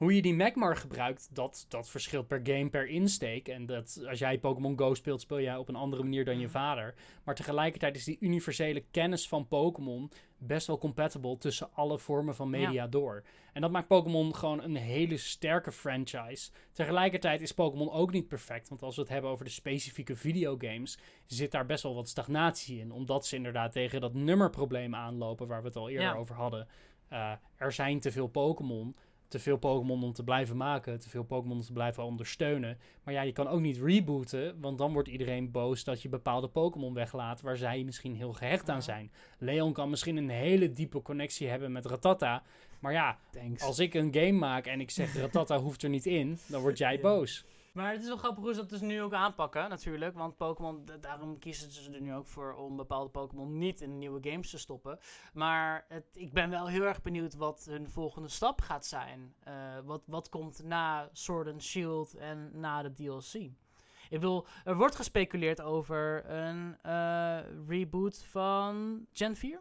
hoe 0.00 0.14
je 0.14 0.22
die 0.22 0.34
Magmar 0.34 0.76
gebruikt, 0.76 1.28
dat, 1.34 1.66
dat 1.68 1.88
verschilt 1.90 2.26
per 2.26 2.40
game, 2.42 2.68
per 2.70 2.86
insteek. 2.88 3.48
En 3.48 3.66
dat, 3.66 4.02
als 4.08 4.18
jij 4.18 4.38
Pokémon 4.38 4.78
Go 4.78 4.94
speelt, 4.94 5.20
speel 5.20 5.40
jij 5.40 5.56
op 5.56 5.68
een 5.68 5.76
andere 5.76 6.02
manier 6.02 6.24
dan 6.24 6.34
je 6.38 6.42
Mhm. 6.46 6.50
vader. 6.50 6.94
Maar 7.24 7.34
tegelijkertijd 7.34 7.96
is 7.96 8.04
die 8.04 8.16
universele 8.20 8.84
kennis 8.90 9.28
van 9.28 9.48
Pokémon 9.48 10.10
best 10.38 10.66
wel 10.66 10.78
compatible 10.78 11.38
tussen 11.38 11.68
alle 11.72 11.98
vormen 11.98 12.34
van 12.34 12.50
media 12.50 12.86
door. 12.86 13.22
En 13.52 13.60
dat 13.60 13.70
maakt 13.70 13.88
Pokémon 13.88 14.34
gewoon 14.34 14.62
een 14.62 14.76
hele 14.76 15.16
sterke 15.16 15.72
franchise. 15.72 16.50
Tegelijkertijd 16.72 17.40
is 17.40 17.54
Pokémon 17.54 17.90
ook 17.90 18.12
niet 18.12 18.28
perfect. 18.28 18.68
Want 18.68 18.82
als 18.82 18.94
we 18.96 19.00
het 19.02 19.10
hebben 19.10 19.30
over 19.30 19.44
de 19.44 19.50
specifieke 19.50 20.16
videogames, 20.16 20.98
zit 21.26 21.50
daar 21.50 21.66
best 21.66 21.82
wel 21.82 21.94
wat 21.94 22.08
stagnatie 22.08 22.78
in. 22.80 22.92
Omdat 22.92 23.26
ze 23.26 23.36
inderdaad 23.36 23.72
tegen 23.72 24.00
dat 24.00 24.14
nummerprobleem 24.14 24.94
aanlopen, 24.94 25.46
waar 25.46 25.60
we 25.60 25.66
het 25.68 25.76
al 25.76 25.88
eerder 25.88 26.06
Ja. 26.06 26.14
over 26.14 26.34
hadden. 26.34 26.68
Uh, 27.12 27.32
er 27.56 27.72
zijn 27.72 28.00
te 28.00 28.12
veel 28.12 28.26
Pokémon. 28.26 28.96
Te 29.30 29.38
veel 29.38 29.56
Pokémon 29.56 30.02
om 30.02 30.12
te 30.12 30.24
blijven 30.24 30.56
maken, 30.56 31.00
te 31.00 31.08
veel 31.08 31.22
Pokémon 31.22 31.56
om 31.56 31.62
te 31.62 31.72
blijven 31.72 32.04
ondersteunen. 32.04 32.78
Maar 33.04 33.14
ja, 33.14 33.22
je 33.22 33.32
kan 33.32 33.48
ook 33.48 33.60
niet 33.60 33.78
rebooten, 33.82 34.60
want 34.60 34.78
dan 34.78 34.92
wordt 34.92 35.08
iedereen 35.08 35.50
boos 35.50 35.84
dat 35.84 36.02
je 36.02 36.08
bepaalde 36.08 36.48
Pokémon 36.48 36.94
weglaat 36.94 37.40
waar 37.40 37.56
zij 37.56 37.84
misschien 37.84 38.14
heel 38.14 38.32
gehecht 38.32 38.68
aan 38.68 38.82
zijn. 38.82 39.12
Leon 39.38 39.72
kan 39.72 39.90
misschien 39.90 40.16
een 40.16 40.28
hele 40.28 40.72
diepe 40.72 41.02
connectie 41.02 41.48
hebben 41.48 41.72
met 41.72 41.86
Ratata, 41.86 42.42
maar 42.80 42.92
ja, 42.92 43.18
Thanks. 43.30 43.62
als 43.62 43.78
ik 43.78 43.94
een 43.94 44.14
game 44.14 44.32
maak 44.32 44.66
en 44.66 44.80
ik 44.80 44.90
zeg 44.90 45.14
Ratata 45.20 45.58
hoeft 45.58 45.82
er 45.82 45.88
niet 45.88 46.06
in, 46.06 46.38
dan 46.46 46.60
word 46.60 46.78
jij 46.78 47.00
boos. 47.00 47.44
Maar 47.72 47.92
het 47.92 48.02
is 48.02 48.08
wel 48.08 48.16
grappig 48.16 48.44
hoe 48.44 48.52
ze 48.52 48.60
dat 48.60 48.68
dus 48.68 48.80
nu 48.80 49.02
ook 49.02 49.12
aanpakken, 49.12 49.68
natuurlijk. 49.68 50.14
Want 50.14 50.36
Pokémon, 50.36 50.84
daarom 51.00 51.38
kiezen 51.38 51.70
ze 51.70 51.92
er 51.92 52.00
nu 52.00 52.14
ook 52.14 52.26
voor 52.26 52.54
om 52.54 52.76
bepaalde 52.76 53.10
Pokémon 53.10 53.58
niet 53.58 53.80
in 53.80 53.98
nieuwe 53.98 54.30
games 54.30 54.50
te 54.50 54.58
stoppen. 54.58 54.98
Maar 55.32 55.84
het, 55.88 56.04
ik 56.12 56.32
ben 56.32 56.50
wel 56.50 56.68
heel 56.68 56.82
erg 56.82 57.02
benieuwd 57.02 57.34
wat 57.34 57.64
hun 57.70 57.90
volgende 57.90 58.28
stap 58.28 58.60
gaat 58.60 58.86
zijn. 58.86 59.34
Eh, 59.40 59.54
wat, 59.84 60.02
wat 60.06 60.28
komt 60.28 60.62
na 60.64 61.08
Sword 61.12 61.48
and 61.48 61.62
Shield 61.62 62.14
en 62.14 62.50
na 62.54 62.82
de 62.82 62.92
DLC? 62.92 63.34
Ik 63.34 64.20
bedoel, 64.20 64.46
er 64.64 64.76
wordt 64.76 64.96
gespeculeerd 64.96 65.60
over 65.60 66.30
een 66.30 66.76
eh, 66.82 67.38
reboot 67.66 68.24
van 68.24 69.06
Gen 69.12 69.36
4? 69.36 69.60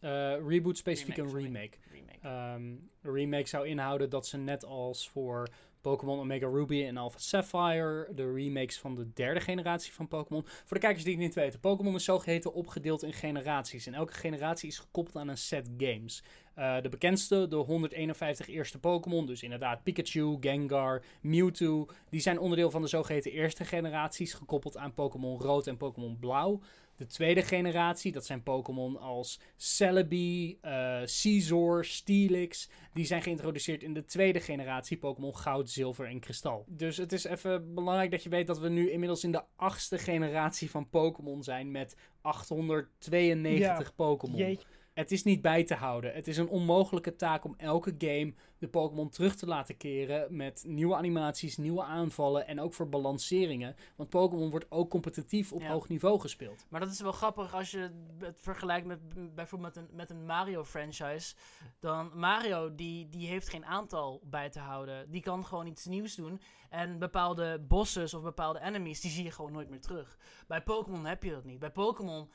Eh, 0.00 0.46
reboot 0.46 0.76
specifiek 0.76 1.16
Remake, 1.16 1.36
een 1.36 1.44
remake. 1.44 1.76
Remake. 1.90 2.18
Ehm, 2.20 2.62
een 3.02 3.12
remake 3.14 3.46
zou 3.46 3.66
inhouden 3.66 4.10
dat 4.10 4.26
ze 4.26 4.36
net 4.36 4.64
als 4.64 5.08
voor 5.08 5.48
Pokémon 5.88 6.18
Omega 6.18 6.46
Ruby 6.46 6.84
en 6.84 6.96
Alpha 6.96 7.18
Sapphire, 7.18 8.08
de 8.14 8.32
remakes 8.32 8.78
van 8.78 8.94
de 8.94 9.12
derde 9.12 9.40
generatie 9.40 9.92
van 9.92 10.08
Pokémon. 10.08 10.44
Voor 10.46 10.76
de 10.76 10.82
kijkers 10.82 11.04
die 11.04 11.12
het 11.12 11.22
niet 11.22 11.34
weten, 11.34 11.60
Pokémon 11.60 11.94
is 11.94 12.04
zogeheten 12.04 12.52
opgedeeld 12.52 13.02
in 13.02 13.12
generaties. 13.12 13.86
En 13.86 13.94
elke 13.94 14.12
generatie 14.12 14.68
is 14.68 14.78
gekoppeld 14.78 15.16
aan 15.16 15.28
een 15.28 15.38
set 15.38 15.70
games. 15.78 16.22
Eh, 16.58 16.82
de 16.82 16.88
bekendste, 16.88 17.48
de 17.48 17.56
151 17.56 18.48
eerste 18.48 18.78
Pokémon, 18.78 19.26
dus 19.26 19.42
inderdaad 19.42 19.82
Pikachu, 19.82 20.36
Gengar, 20.40 21.02
Mewtwo, 21.20 21.86
die 22.10 22.20
zijn 22.20 22.38
onderdeel 22.38 22.70
van 22.70 22.82
de 22.82 22.88
zogeheten 22.88 23.32
eerste 23.32 23.64
generaties, 23.64 24.32
gekoppeld 24.34 24.76
aan 24.76 24.94
Pokémon 24.94 25.40
Rood 25.40 25.66
en 25.66 25.76
Pokémon 25.76 26.18
Blauw. 26.18 26.60
De 26.96 27.06
tweede 27.06 27.42
generatie, 27.42 28.12
dat 28.12 28.26
zijn 28.26 28.42
Pokémon 28.42 29.00
als 29.00 29.40
Celebi, 29.56 30.58
eh 30.60 31.00
Scizor, 31.04 31.84
Steelix. 31.84 32.68
Die 32.92 33.06
zijn 33.06 33.22
geïntroduceerd 33.22 33.82
in 33.82 33.94
de 33.94 34.04
tweede 34.04 34.40
generatie 34.40 34.96
Pokémon 34.96 35.36
Goud, 35.36 35.70
Zilver 35.70 36.06
en 36.06 36.20
Kristal. 36.20 36.64
Dus 36.68 36.96
het 36.96 37.12
is 37.12 37.24
even 37.24 37.74
belangrijk 37.74 38.10
dat 38.10 38.22
je 38.22 38.28
weet 38.28 38.46
dat 38.46 38.58
we 38.58 38.68
nu 38.68 38.90
inmiddels 38.90 39.24
in 39.24 39.32
de 39.32 39.42
achtste 39.56 39.98
generatie 39.98 40.70
van 40.70 40.88
Pokémon 40.88 41.42
zijn 41.42 41.70
met 41.70 41.96
892 42.20 43.94
Pokémon. 43.94 44.58
Het 44.98 45.12
is 45.12 45.22
niet 45.22 45.42
bij 45.42 45.64
te 45.64 45.74
houden. 45.74 46.14
Het 46.14 46.28
is 46.28 46.36
een 46.36 46.48
onmogelijke 46.48 47.16
taak 47.16 47.44
om 47.44 47.54
elke 47.56 47.94
game 47.98 48.34
de 48.58 48.68
Pokémon 48.68 49.08
terug 49.08 49.36
te 49.36 49.46
laten 49.46 49.76
keren 49.76 50.36
met 50.36 50.64
nieuwe 50.66 50.96
animaties, 50.96 51.56
nieuwe 51.56 51.82
aanvallen 51.82 52.46
en 52.46 52.60
ook 52.60 52.74
voor 52.74 52.88
balanceringen. 52.88 53.76
Want 53.96 54.08
Pokémon 54.08 54.50
wordt 54.50 54.70
ook 54.70 54.90
competitief 54.90 55.52
op 55.52 55.60
Ja. 55.60 55.68
hoog 55.68 55.88
niveau 55.88 56.20
gespeeld. 56.20 56.66
Maar 56.68 56.80
dat 56.80 56.90
is 56.90 57.00
wel 57.00 57.12
grappig 57.12 57.54
als 57.54 57.70
je 57.70 57.90
het 58.18 58.40
vergelijkt 58.40 58.86
met 58.86 58.98
bijvoorbeeld 59.34 59.74
met 59.74 59.84
een, 59.84 59.96
met 59.96 60.10
een 60.10 60.26
Mario 60.26 60.64
franchise. 60.64 61.34
Dan 61.80 62.10
Mario, 62.14 62.74
die, 62.74 63.08
die 63.08 63.28
heeft 63.28 63.48
geen 63.48 63.64
aantal 63.64 64.20
bij 64.24 64.50
te 64.50 64.60
houden. 64.60 65.10
Die 65.10 65.22
kan 65.22 65.44
gewoon 65.44 65.66
iets 65.66 65.86
nieuws 65.86 66.14
doen. 66.14 66.40
En 66.70 66.98
bepaalde 66.98 67.64
bosses 67.68 68.14
of 68.14 68.22
bepaalde 68.22 68.60
enemies, 68.60 69.00
die 69.00 69.10
zie 69.10 69.24
je 69.24 69.30
gewoon 69.30 69.52
nooit 69.52 69.70
meer 69.70 69.80
terug. 69.80 70.18
Bij 70.46 70.62
Pokémon 70.62 71.06
heb 71.06 71.22
je 71.22 71.30
dat 71.30 71.44
niet. 71.44 71.58
Bij 71.58 71.70
Pokémon 71.70 72.28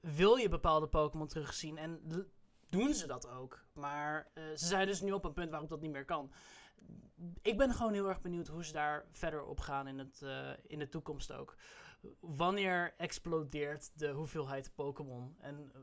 wil 0.00 0.36
je 0.36 0.48
bepaalde 0.48 0.86
Pokémon 0.86 1.26
terugzien. 1.26 1.78
En 1.78 2.00
doen 2.68 2.94
ze 2.94 3.06
dat 3.06 3.28
ook. 3.28 3.64
Maar 3.72 4.30
eh, 4.34 4.44
ze 4.54 4.66
zijn 4.66 4.86
dus 4.86 5.00
nu 5.00 5.12
op 5.12 5.24
een 5.24 5.32
punt 5.32 5.50
waarop 5.50 5.68
dat 5.68 5.80
niet 5.80 5.92
meer 5.92 6.04
kan. 6.04 6.30
Ik 7.42 7.56
ben 7.56 7.74
gewoon 7.74 7.92
heel 7.92 8.08
erg 8.08 8.20
benieuwd 8.20 8.46
hoe 8.46 8.64
ze 8.64 8.72
daar 8.72 9.06
verder 9.10 9.44
op 9.44 9.60
gaan 9.60 9.88
in, 9.88 9.98
het, 9.98 10.22
eh, 10.22 10.50
in 10.66 10.78
de 10.78 10.88
toekomst 10.88 11.32
ook 11.32 11.56
wanneer 12.20 12.94
explodeert 12.96 13.90
de 13.94 14.08
hoeveelheid 14.08 14.72
Pokémon? 14.74 15.34
En 15.40 15.70
eh, 15.74 15.80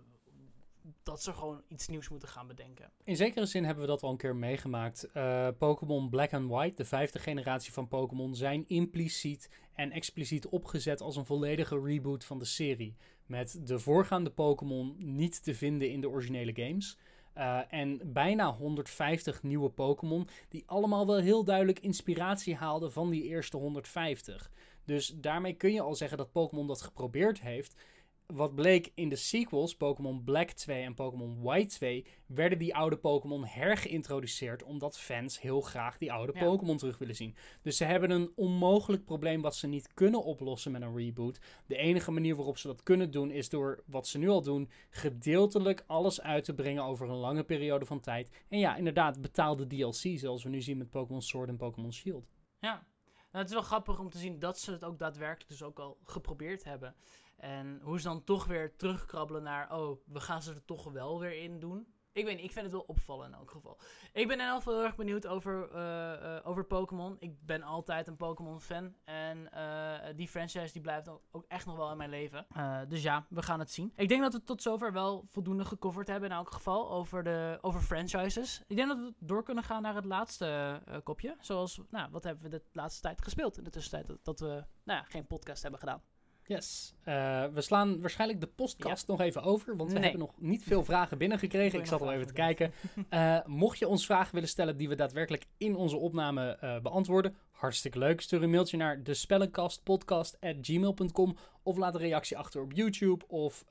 dat 1.04 1.22
ze 1.22 1.34
gewoon 1.34 1.64
iets 1.68 1.88
nieuws 1.88 2.10
moeten 2.10 2.28
gaan 2.28 2.48
bedenken. 2.48 2.92
In 3.04 3.16
zekere 3.16 3.46
zin 3.46 3.64
hebben 3.64 3.84
we 3.84 3.90
dat 3.90 4.04
al 4.04 4.12
een 4.12 4.18
keer 4.18 4.36
meegemaakt. 4.36 5.10
Pokémon 5.58 6.10
Black 6.10 6.34
and 6.34 6.50
White, 6.50 6.76
de 6.76 6.86
vijfde 6.86 7.20
generatie 7.20 7.74
van 7.74 7.88
Pokémon, 7.88 8.36
zijn 8.36 8.68
impliciet 8.68 9.50
en 9.74 9.92
expliciet 9.92 10.48
opgezet 10.48 11.02
als 11.02 11.16
een 11.16 11.26
volledige 11.26 11.82
reboot 11.82 12.26
van 12.26 12.40
de 12.40 12.46
serie. 12.46 12.96
Met 13.26 13.68
de 13.68 13.80
voorgaande 13.80 14.30
Pokémon 14.30 14.96
niet 14.98 15.44
te 15.44 15.56
vinden 15.56 15.90
in 15.90 16.02
de 16.02 16.10
originele 16.10 16.54
games. 16.56 16.98
Eh, 17.34 17.60
en 17.70 18.00
bijna 18.04 18.54
150 18.54 19.44
nieuwe 19.44 19.70
Pokémon, 19.70 20.28
die 20.50 20.64
allemaal 20.66 21.08
wel 21.08 21.18
heel 21.18 21.44
duidelijk 21.44 21.80
inspiratie 21.80 22.56
haalden 22.56 22.92
van 22.92 23.10
die 23.10 23.24
eerste 23.24 23.58
150. 23.58 24.52
Dus 24.86 25.08
daarmee 25.16 25.54
kun 25.54 25.74
je 25.74 25.82
al 25.82 25.96
zeggen 25.96 26.18
dat 26.18 26.32
Pokémon 26.32 26.68
dat 26.68 26.82
geprobeerd 26.82 27.42
heeft. 27.42 27.82
Wat 28.28 28.56
bleek 28.56 28.92
in 28.96 29.10
de 29.10 29.16
sequels, 29.16 29.76
Pokémon 29.76 30.24
Black 30.24 30.50
2 30.50 30.84
en 30.84 30.94
Pokémon 30.94 31.42
White 31.42 31.76
2, 31.76 32.06
werden 32.26 32.58
die 32.58 32.76
oude 32.76 32.98
Pokémon 32.98 33.46
hergeïntroduceerd 33.46 34.64
omdat 34.64 35.00
fans 35.00 35.42
heel 35.42 35.62
graag 35.62 35.98
die 35.98 36.12
oude 36.12 36.34
Ja. 36.36 36.40
Pokémon 36.40 36.78
terug 36.78 36.98
willen 36.98 37.16
zien. 37.16 37.36
Dus 37.62 37.78
ze 37.78 37.84
hebben 37.84 38.12
een 38.12 38.32
onmogelijk 38.36 39.06
probleem 39.06 39.42
wat 39.42 39.56
ze 39.56 39.68
niet 39.68 39.94
kunnen 39.94 40.24
oplossen 40.24 40.72
met 40.72 40.82
een 40.82 40.96
reboot. 40.96 41.40
De 41.68 41.78
enige 41.78 42.12
manier 42.12 42.36
waarop 42.36 42.58
ze 42.58 42.68
dat 42.68 42.84
kunnen 42.84 43.12
doen 43.12 43.32
is 43.32 43.50
door 43.50 43.84
wat 43.86 44.08
ze 44.08 44.18
nu 44.18 44.30
al 44.30 44.42
doen, 44.42 44.70
gedeeltelijk 44.90 45.84
alles 45.88 46.22
uit 46.22 46.44
te 46.44 46.54
brengen 46.54 46.84
over 46.84 47.10
een 47.10 47.16
lange 47.16 47.44
periode 47.44 47.86
van 47.86 48.00
tijd. 48.00 48.30
En 48.50 48.60
ja, 48.60 48.76
inderdaad, 48.76 49.22
betaalde 49.22 49.68
DLC, 49.68 50.20
zoals 50.20 50.44
we 50.44 50.50
nu 50.50 50.62
zien 50.62 50.78
met 50.78 50.90
Pokémon 50.90 51.22
Sword 51.22 51.50
en 51.50 51.58
Pokémon 51.58 51.94
Shield. 51.94 52.32
Ja, 52.60 52.86
nou, 53.34 53.46
het 53.46 53.54
is 53.54 53.60
wel 53.60 53.70
grappig 53.70 54.00
om 54.00 54.10
te 54.10 54.18
zien 54.18 54.40
dat 54.40 54.60
ze 54.60 54.72
het 54.72 54.84
ook 54.84 55.00
daadwerkelijk 55.00 55.50
dus 55.50 55.64
ook 55.64 55.80
al 55.80 55.98
geprobeerd 56.04 56.64
hebben. 56.64 56.96
En 57.44 57.80
hoe 57.82 58.00
ze 58.00 58.08
dan 58.08 58.24
toch 58.24 58.46
weer 58.46 58.76
terugkrabbelen 58.76 59.44
naar, 59.44 59.76
oh, 59.76 60.00
we 60.06 60.20
gaan 60.20 60.42
ze 60.42 60.54
er 60.54 60.66
toch 60.66 60.92
wel 60.92 61.20
weer 61.20 61.42
in 61.42 61.60
doen. 61.60 61.88
Ik 62.12 62.26
weet 62.26 62.36
niet, 62.36 62.46
ik 62.46 62.52
vind 62.52 62.66
het 62.66 62.74
wel 62.74 62.84
opvallen 62.88 63.28
in 63.28 63.34
elk 63.34 63.52
geval. 63.52 63.80
Ik 64.14 64.28
ben 64.28 64.40
in 64.40 64.46
elk 64.46 64.58
geval 64.58 64.74
heel 64.74 64.84
erg 64.84 64.96
benieuwd 64.96 65.28
over, 65.28 65.72
eh, 65.72 66.36
eh, 66.38 66.48
over 66.48 66.66
Pokémon. 66.66 67.16
Ik 67.20 67.46
ben 67.46 67.64
altijd 67.64 68.08
een 68.08 68.16
Pokémon-fan. 68.16 68.96
En 69.04 69.52
eh, 69.52 70.16
die 70.16 70.28
franchise 70.28 70.74
die 70.74 70.82
blijft 70.82 71.10
ook, 71.32 71.46
echt 71.48 71.66
nog 71.66 71.76
wel 71.76 71.92
in 71.92 71.98
mijn 71.98 72.10
leven. 72.10 72.46
Dus 72.88 73.04
ja, 73.04 73.26
we 73.30 73.42
gaan 73.42 73.60
het 73.60 73.72
zien. 73.72 73.92
Ik 73.96 74.10
denk 74.10 74.22
dat 74.22 74.34
we 74.34 74.44
tot 74.44 74.62
zover 74.62 74.94
wel 74.94 75.26
voldoende 75.30 75.66
gecoverd 75.66 76.08
hebben 76.08 76.30
in 76.30 76.36
elk 76.36 76.52
geval 76.52 76.92
over, 76.92 77.24
de, 77.24 77.58
over 77.62 77.82
franchises. 77.82 78.64
Ik 78.68 78.76
denk 78.76 78.88
dat 78.88 78.98
we 78.98 79.14
door 79.20 79.44
kunnen 79.44 79.64
gaan 79.64 79.82
naar 79.82 79.96
het 79.96 80.06
laatste 80.06 80.82
kopje. 81.04 81.36
Zoals, 81.40 81.82
nou, 81.90 82.12
wat 82.12 82.24
hebben 82.24 82.44
we 82.44 82.50
de 82.50 82.64
laatste 82.72 83.02
tijd 83.02 83.22
gespeeld 83.22 83.58
in 83.58 83.64
de 83.64 83.70
tussentijd 83.70 84.08
dat, 84.08 84.20
dat 84.24 84.40
we 84.40 84.66
nou 84.84 85.00
ja, 85.00 85.04
geen 85.04 85.28
podcast 85.28 85.62
hebben 85.62 85.80
gedaan. 85.80 86.02
Yes. 86.48 86.94
Eh, 87.04 87.46
we 87.54 87.62
slaan 87.62 88.02
waarschijnlijk 88.02 88.42
de 88.42 88.48
podcast 88.48 89.08
nog 89.08 89.22
even 89.22 89.44
over, 89.44 89.76
want 89.78 89.92
we 89.92 90.00
Nee. 90.00 90.04
hebben 90.10 90.28
nog 90.28 90.34
niet 90.40 90.64
veel 90.64 90.84
vragen 90.84 91.18
binnengekregen. 91.18 91.80
Ik 91.80 91.86
zat 91.86 92.02
al 92.02 92.12
even 92.12 92.28
te 92.28 92.34
kijken. 92.34 92.72
Eh, 93.10 93.38
mocht 93.46 93.80
je 93.80 93.88
ons 93.88 94.06
vragen 94.06 94.34
willen 94.34 94.50
stellen 94.50 94.78
die 94.78 94.90
we 94.90 94.96
daadwerkelijk 94.96 95.46
in 95.58 95.76
onze 95.76 95.98
opname 95.98 96.52
eh, 96.56 96.80
beantwoorden, 96.80 97.36
hartstikke 97.52 98.00
leuk. 98.00 98.22
Stuur 98.22 98.44
een 98.44 98.50
mailtje 98.50 98.78
naar 98.78 99.04
de 99.04 99.14
spellenkastpodcast.gmail.com 99.14 101.38
of 101.64 101.78
laat 101.78 101.94
een 101.96 102.02
reactie 102.02 102.38
achter 102.38 102.62
op 102.62 102.72
YouTube 102.74 103.26
of 103.28 103.66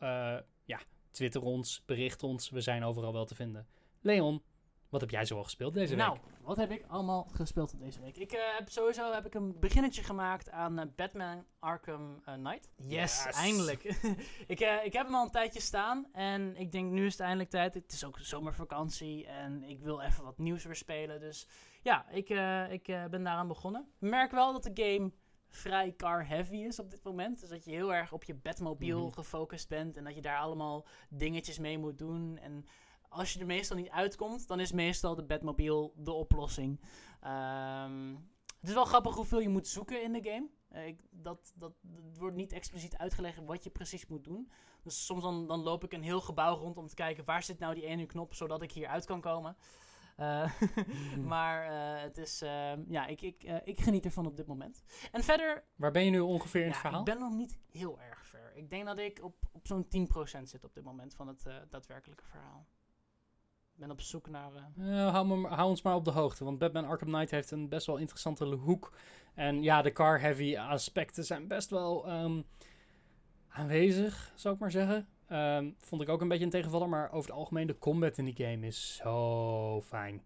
ja, 0.65 0.81
twitter 1.11 1.43
ons, 1.43 1.83
bericht 1.87 2.23
ons. 2.23 2.51
We 2.51 2.61
zijn 2.61 2.85
overal 2.85 3.13
wel 3.13 3.25
te 3.25 3.35
vinden. 3.35 3.67
Leon, 4.01 4.43
wat 4.93 5.01
heb 5.01 5.11
jij 5.11 5.25
zoal 5.25 5.43
gespeeld 5.45 5.75
deze 5.75 5.95
nou, 5.95 6.13
week? 6.13 6.23
wat 6.43 6.57
heb 6.57 6.71
ik 6.71 6.85
allemaal 6.89 7.29
gespeeld 7.33 7.79
deze 7.79 8.01
week? 8.01 8.17
Ik 8.17 8.33
eh, 8.33 8.41
heb 8.59 8.69
sowieso 8.71 9.13
heb 9.13 9.27
ik 9.27 9.35
een 9.35 9.59
beginnetje 9.61 10.03
gemaakt 10.03 10.51
aan 10.51 10.79
eh, 10.79 10.87
Batman 10.97 11.45
Arkham 11.59 12.21
eh, 12.25 12.35
Knight. 12.35 12.71
Yes, 12.77 13.25
Yes. 13.25 13.37
eindelijk. 13.37 13.83
ik, 14.47 14.61
eh, 14.61 14.85
ik 14.85 14.93
heb 14.93 15.07
hem 15.07 15.15
al 15.15 15.25
een 15.25 15.31
tijdje 15.31 15.61
staan 15.61 16.07
en 16.13 16.57
ik 16.57 16.73
denk 16.73 16.91
nu 16.91 17.07
is 17.07 17.13
het 17.13 17.21
eindelijk 17.21 17.51
tijd. 17.51 17.75
Het 17.75 17.93
is 17.93 18.05
ook 18.05 18.19
zomervakantie 18.19 19.27
en 19.27 19.63
ik 19.63 19.81
wil 19.81 20.01
even 20.01 20.25
wat 20.25 20.39
nieuws 20.39 20.65
weer 20.65 20.77
spelen. 20.77 21.21
Dus 21.21 21.49
ja, 21.83 22.09
ik, 22.11 22.29
eh, 22.29 22.73
ik 22.73 22.85
ben 22.85 23.23
daaraan 23.25 23.49
begonnen. 23.49 23.89
Ik 24.01 24.09
merk 24.09 24.31
wel 24.31 24.53
dat 24.53 24.63
de 24.63 24.83
game 24.85 25.13
vrij 25.49 25.95
car 25.97 26.27
heavy 26.29 26.57
is 26.57 26.79
op 26.79 26.91
dit 26.91 27.03
moment. 27.05 27.41
Dus 27.41 27.49
dat 27.49 27.65
je 27.65 27.71
heel 27.71 27.95
erg 27.95 28.13
op 28.13 28.25
je 28.25 28.35
Batmobile 28.35 29.01
Mhm. 29.01 29.13
gefocust 29.13 29.69
bent 29.69 29.97
en 29.97 30.05
dat 30.05 30.15
je 30.15 30.21
daar 30.21 30.39
allemaal 30.39 30.87
dingetjes 31.09 31.59
mee 31.59 31.79
moet 31.79 31.99
doen. 31.99 32.39
En 32.39 32.67
als 33.13 33.33
je 33.33 33.41
er 33.41 33.47
meestal 33.47 33.77
niet 33.77 33.91
uitkomt, 33.91 34.49
dan 34.49 34.61
is 34.61 34.73
meestal 34.73 35.15
de 35.15 35.25
Batmobile 35.25 35.91
de 35.97 36.13
oplossing. 36.13 36.81
Ehm, 37.21 38.15
het 38.61 38.69
is 38.69 38.75
wel 38.75 38.85
grappig 38.85 39.15
hoeveel 39.15 39.41
je 39.41 39.49
moet 39.49 39.69
zoeken 39.69 40.03
in 40.03 40.13
de 40.13 40.23
game. 40.23 40.49
Eh, 40.69 40.87
ik, 40.87 41.01
dat, 41.11 41.53
dat, 41.55 41.73
het 42.07 42.19
wordt 42.19 42.37
niet 42.37 42.53
expliciet 42.53 42.97
uitgelegd 42.97 43.45
wat 43.45 43.65
je 43.65 43.71
precies 43.71 44.07
moet 44.07 44.25
doen. 44.25 44.51
Dus 44.83 45.07
soms 45.07 45.23
dan, 45.23 45.47
dan 45.47 45.63
loop 45.63 45.85
ik 45.85 45.93
een 45.93 46.03
heel 46.03 46.21
gebouw 46.21 46.57
rond 46.57 46.77
om 46.77 46.87
te 46.87 46.95
kijken 46.95 47.25
waar 47.25 47.43
zit 47.43 47.59
nou 47.59 47.75
die 47.75 47.87
ene 47.87 48.07
knop 48.07 48.35
zodat 48.35 48.63
ik 48.63 48.73
hier 48.73 48.89
uit 48.89 49.05
kan 49.05 49.21
komen. 49.21 49.57
Eh, 50.17 50.53
maar 51.33 51.67
eh, 51.67 52.03
het 52.03 52.19
is, 52.19 52.43
ehm, 52.43 52.83
ja, 52.89 53.07
ik, 53.07 53.23
ik, 53.23 53.43
ik 53.65 53.81
geniet 53.81 54.05
ervan 54.05 54.27
op 54.27 54.37
dit 54.37 54.47
moment. 54.47 54.83
En 55.13 55.23
verder, 55.23 55.65
Waar 55.77 55.93
ben 55.93 56.05
je 56.05 56.11
nu 56.11 56.21
ongeveer 56.21 56.63
in 56.63 56.69
het 56.69 56.77
verhaal? 56.77 56.99
ik 56.99 57.05
ben 57.05 57.19
nog 57.19 57.33
niet 57.33 57.59
heel 57.71 58.01
erg 58.01 58.27
ver. 58.27 58.53
Ik 58.55 58.71
denk 58.71 58.87
dat 58.87 58.99
ik 58.99 59.23
op, 59.23 59.35
op 59.53 59.67
zo'n 59.67 59.87
10% 60.39 60.43
zit 60.43 60.65
op 60.65 60.75
dit 60.75 60.85
moment 60.85 61.15
van 61.15 61.29
het 61.29 61.45
daadwerkelijke 61.71 62.25
verhaal. 62.25 62.67
Ben 63.75 63.91
op 63.91 64.01
zoek 64.01 64.29
naar... 64.29 64.51
Eh, 64.79 65.11
hou, 65.11 65.27
me, 65.27 65.49
hou 65.49 65.69
ons 65.69 65.83
maar 65.83 65.95
op 65.95 66.05
de 66.05 66.11
hoogte, 66.11 66.45
want 66.45 66.59
Batman 66.59 66.85
Arkham 66.85 67.09
Knight 67.09 67.31
heeft 67.31 67.51
een 67.51 67.69
best 67.69 67.87
wel 67.87 67.97
interessante 67.97 68.45
hoek. 68.45 68.93
En 69.35 69.63
ja, 69.63 69.83
de 69.83 69.93
car-heavy 69.93 70.57
aspecten 70.59 71.25
zijn 71.25 71.47
best 71.47 71.71
wel 71.71 72.07
ehm, 72.07 72.43
aanwezig, 73.49 74.33
zou 74.35 74.55
ik 74.55 74.61
maar 74.61 74.71
zeggen. 74.71 75.09
Ehm, 75.27 75.71
vond 75.79 76.03
ik 76.03 76.09
ook 76.09 76.21
een 76.21 76.29
beetje 76.29 76.45
een 76.45 76.51
tegenvaller, 76.51 76.89
maar 76.89 77.13
over 77.13 77.31
het 77.31 77.39
algemeen 77.39 77.67
de 77.67 77.79
combat 77.79 78.19
in 78.19 78.25
die 78.25 78.47
game 78.47 78.67
is 78.67 78.97
zo 78.97 79.83
fijn. 79.83 80.23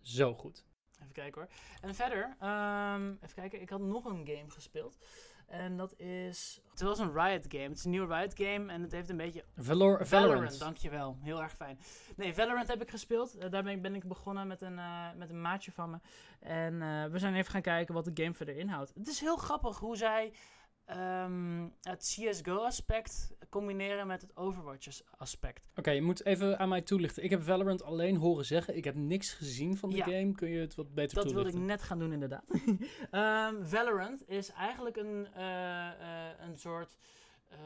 Zo 0.00 0.34
goed. 0.34 0.64
Even 1.00 1.12
kijken 1.12 1.40
hoor. 1.40 1.50
En 1.80 1.94
verder, 1.94 2.36
ehm, 2.40 3.10
even 3.10 3.34
kijken, 3.34 3.60
ik 3.60 3.70
had 3.70 3.80
nog 3.80 4.04
een 4.04 4.26
game 4.26 4.50
gespeeld. 4.50 4.98
En 5.46 5.76
dat 5.76 5.98
is. 5.98 6.60
Het 6.70 6.80
was 6.80 6.98
een 6.98 7.12
Riot 7.12 7.46
game. 7.48 7.68
Het 7.68 7.78
is 7.78 7.84
een 7.84 7.90
nieuwe 7.90 8.14
Riot 8.14 8.34
game 8.36 8.72
en 8.72 8.82
het 8.82 8.92
heeft 8.92 9.08
een 9.08 9.16
beetje. 9.16 9.44
Valor 9.56 10.06
Valorant, 10.06 10.08
Valorant. 10.08 10.58
dankjewel. 10.58 11.18
Heel 11.20 11.42
erg 11.42 11.52
fijn. 11.52 11.78
Nee, 12.16 12.34
Valorant 12.34 12.68
heb 12.68 12.82
ik 12.82 12.90
gespeeld. 12.90 13.38
Eh, 13.38 13.50
daar 13.50 13.62
ben 13.62 13.72
ik, 13.72 13.82
ben 13.82 13.94
ik 13.94 14.08
begonnen 14.08 14.46
met 14.46 14.62
een, 14.62 14.78
eh, 14.78 15.12
met 15.16 15.30
een 15.30 15.40
maatje 15.40 15.72
van 15.72 15.90
me. 15.90 15.98
En 16.40 16.82
eh, 16.82 17.04
we 17.10 17.18
zijn 17.18 17.34
even 17.34 17.50
gaan 17.50 17.62
kijken 17.62 17.94
wat 17.94 18.04
de 18.04 18.22
game 18.22 18.34
verder 18.34 18.56
inhoudt. 18.56 18.92
Het 18.94 19.08
is 19.08 19.20
heel 19.20 19.36
grappig 19.36 19.78
hoe 19.78 19.96
zij 19.96 20.32
ehm, 20.84 21.68
het 21.82 21.98
CSGO-aspect 22.18 23.32
combineren 23.50 24.06
met 24.06 24.20
het 24.22 24.36
Overwatch-aspect. 24.36 25.70
Oké, 25.76 25.90
je 25.90 26.02
moet 26.02 26.24
even 26.24 26.58
aan 26.58 26.68
mij 26.68 26.82
toelichten. 26.82 27.22
Ik 27.24 27.30
heb 27.30 27.42
Valorant 27.42 27.82
alleen 27.82 28.16
horen 28.16 28.44
zeggen. 28.44 28.76
Ik 28.76 28.84
heb 28.84 28.94
niks 28.94 29.32
gezien 29.32 29.76
van 29.76 29.90
de 29.90 29.96
Ja. 29.96 30.04
game. 30.04 30.32
Kun 30.34 30.48
je 30.48 30.60
het 30.60 30.74
wat 30.74 30.94
beter 30.94 31.14
Dat 31.14 31.24
wilde 31.24 31.38
ik 31.38 31.44
toelichten? 31.44 31.66
net 31.66 31.82
gaan 31.82 31.98
doen, 31.98 32.12
inderdaad. 32.12 32.44
Ehm, 33.10 33.64
Valorant 33.64 34.28
is 34.28 34.50
eigenlijk 34.52 34.96
een, 34.96 35.28
eh, 35.34 35.88
eh, 35.88 36.38
een 36.40 36.58
soort 36.58 36.96
eh, 37.48 37.58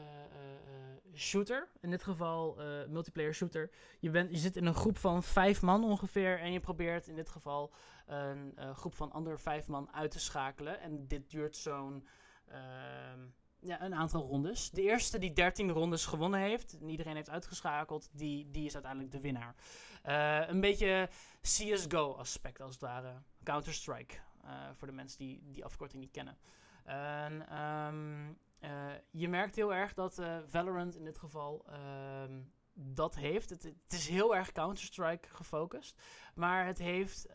shooter. 1.15 1.67
In 1.81 1.89
dit 1.89 2.03
geval 2.03 2.59
eh, 2.61 2.87
multiplayer 2.87 3.33
shooter. 3.33 3.69
Je, 3.99 4.09
bent, 4.09 4.31
je 4.31 4.37
zit 4.37 4.55
in 4.55 4.65
een 4.65 4.73
groep 4.73 4.97
van 4.97 5.23
vijf 5.23 5.61
man 5.61 5.83
ongeveer. 5.83 6.39
En 6.39 6.51
je 6.51 6.59
probeert 6.59 7.07
in 7.07 7.15
dit 7.15 7.29
geval 7.29 7.71
een 8.07 8.53
groep 8.75 8.95
van 8.95 9.11
andere 9.11 9.37
vijf 9.37 9.67
man 9.67 9.93
uit 9.93 10.11
te 10.11 10.19
schakelen. 10.19 10.79
En 10.81 11.07
dit 11.07 11.29
duurt 11.29 11.55
zo'n. 11.57 12.07
Ehm, 12.49 13.19
ja, 13.61 13.81
een 13.81 13.95
aantal 13.95 14.21
rondes. 14.21 14.69
De 14.69 14.81
eerste 14.81 15.19
die 15.19 15.33
13 15.33 15.69
rondes 15.69 16.05
gewonnen 16.05 16.39
heeft, 16.39 16.77
en 16.81 16.89
iedereen 16.89 17.15
heeft 17.15 17.29
uitgeschakeld, 17.29 18.09
die, 18.11 18.49
die 18.49 18.65
is 18.65 18.73
uiteindelijk 18.73 19.11
de 19.11 19.19
winnaar. 19.19 19.55
Eh, 20.03 20.47
een 20.47 20.61
beetje 20.61 21.09
CSGO-aspect 21.41 22.61
als 22.61 22.71
het 22.71 22.81
ware. 22.81 23.21
Counter-Strike. 23.43 24.15
eh, 24.43 24.51
voor 24.73 24.87
de 24.87 24.93
mensen 24.93 25.19
die 25.19 25.41
die 25.51 25.65
afkorting 25.65 26.01
niet 26.01 26.11
kennen. 26.11 26.37
En, 26.83 27.49
ehm, 27.49 28.33
eh, 28.59 28.93
je 29.11 29.29
merkt 29.29 29.55
heel 29.55 29.73
erg 29.73 29.93
dat 29.93 30.21
Valorant 30.47 30.95
in 30.95 31.03
dit 31.03 31.17
geval 31.17 31.65
ehm, 31.67 32.41
dat 32.73 33.15
heeft. 33.15 33.49
Het, 33.49 33.63
het 33.63 33.93
is 33.93 34.07
heel 34.07 34.35
erg 34.35 34.51
Counter-Strike 34.51 35.27
gefocust. 35.29 36.01
Maar 36.33 36.65
het 36.65 36.77
heeft 36.77 37.27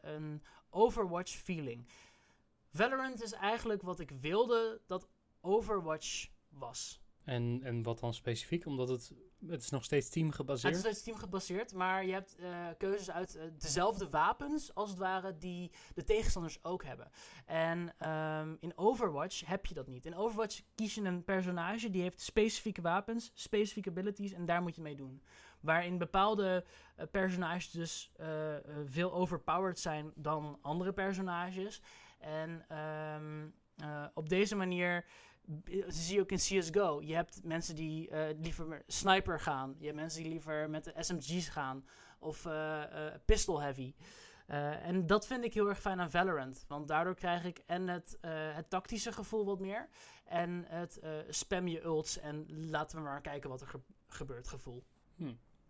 een 0.00 0.42
Overwatch 0.70 1.32
feeling. 1.32 1.88
Valorant 2.74 3.22
is 3.22 3.32
eigenlijk 3.32 3.82
wat 3.82 4.00
ik 4.00 4.10
wilde 4.10 4.80
dat 4.86 5.08
Overwatch 5.40 6.28
was. 6.48 7.00
En, 7.24 7.60
en 7.62 7.82
wat 7.82 7.98
dan 7.98 8.14
specifiek? 8.14 8.66
Omdat 8.66 8.88
het, 8.88 9.12
het 9.46 9.62
is 9.62 9.70
nog 9.70 9.84
steeds 9.84 10.08
team 10.08 10.32
Het 10.36 10.64
is 10.64 10.78
steeds 10.78 11.02
team 11.02 11.16
gebaseerd, 11.16 11.74
maar 11.74 12.06
je 12.06 12.12
hebt 12.12 12.36
eh, 12.36 12.68
keuzes 12.78 13.10
uit 13.10 13.36
eh, 13.36 13.44
dezelfde 13.58 14.08
wapens, 14.08 14.74
als 14.74 14.90
het 14.90 14.98
ware, 14.98 15.38
die 15.38 15.70
de 15.94 16.04
tegenstanders 16.04 16.64
ook 16.64 16.84
hebben. 16.84 17.10
En 17.46 17.94
ehm, 17.98 18.54
in 18.60 18.72
Overwatch 18.78 19.46
heb 19.46 19.66
je 19.66 19.74
dat 19.74 19.86
niet. 19.86 20.06
In 20.06 20.16
Overwatch 20.16 20.60
kies 20.74 20.94
je 20.94 21.02
een 21.02 21.24
personage 21.24 21.90
die 21.90 22.02
heeft 22.02 22.20
specifieke 22.20 22.82
wapens, 22.82 23.30
specifieke 23.34 23.90
abilities 23.90 24.32
en 24.32 24.46
daar 24.46 24.62
moet 24.62 24.76
je 24.76 24.82
mee 24.82 24.96
doen. 24.96 25.22
Waarin 25.60 25.98
bepaalde 25.98 26.64
eh, 26.96 27.06
personages 27.10 27.70
dus 27.70 28.12
veel 28.84 29.12
overpowered 29.12 29.78
zijn 29.78 30.12
dan 30.14 30.58
andere 30.60 30.92
personages. 30.92 31.80
En 32.24 32.64
ehm, 32.68 33.46
eh, 33.76 34.06
op 34.14 34.28
deze 34.28 34.56
manier 34.56 35.04
b- 35.62 35.68
zie 35.86 36.14
je 36.14 36.20
ook 36.20 36.30
in 36.30 36.36
CSGO. 36.36 37.00
Je 37.02 37.14
hebt 37.14 37.40
mensen 37.44 37.74
die 37.74 38.08
eh, 38.10 38.38
liever 38.40 38.82
sniper 38.86 39.40
gaan. 39.40 39.74
Je 39.78 39.84
hebt 39.86 39.96
mensen 39.98 40.22
die 40.22 40.30
liever 40.30 40.70
met 40.70 40.84
de 40.84 40.92
SMG's 40.96 41.48
gaan. 41.48 41.84
Of 42.18 42.46
eh, 42.46 42.82
eh, 43.06 43.14
pistol 43.24 43.60
heavy. 43.60 43.94
Eh, 44.46 44.86
en 44.86 45.06
dat 45.06 45.26
vind 45.26 45.44
ik 45.44 45.54
heel 45.54 45.68
erg 45.68 45.80
fijn 45.80 46.00
aan 46.00 46.10
Valorant. 46.10 46.64
Want 46.68 46.88
daardoor 46.88 47.14
krijg 47.14 47.44
ik 47.44 47.62
en 47.66 47.88
het, 47.88 48.18
eh, 48.20 48.30
het 48.54 48.70
tactische 48.70 49.12
gevoel 49.12 49.44
wat 49.44 49.60
meer. 49.60 49.88
En 50.24 50.64
het 50.68 50.98
eh, 50.98 51.10
spam 51.28 51.68
je 51.68 51.82
ults 51.84 52.18
en 52.18 52.46
laten 52.70 52.96
we 52.98 53.02
maar 53.04 53.20
kijken 53.20 53.50
wat 53.50 53.60
er 53.60 53.66
ge- 53.66 53.80
gebeurt 54.06 54.48
gevoel. 54.48 54.84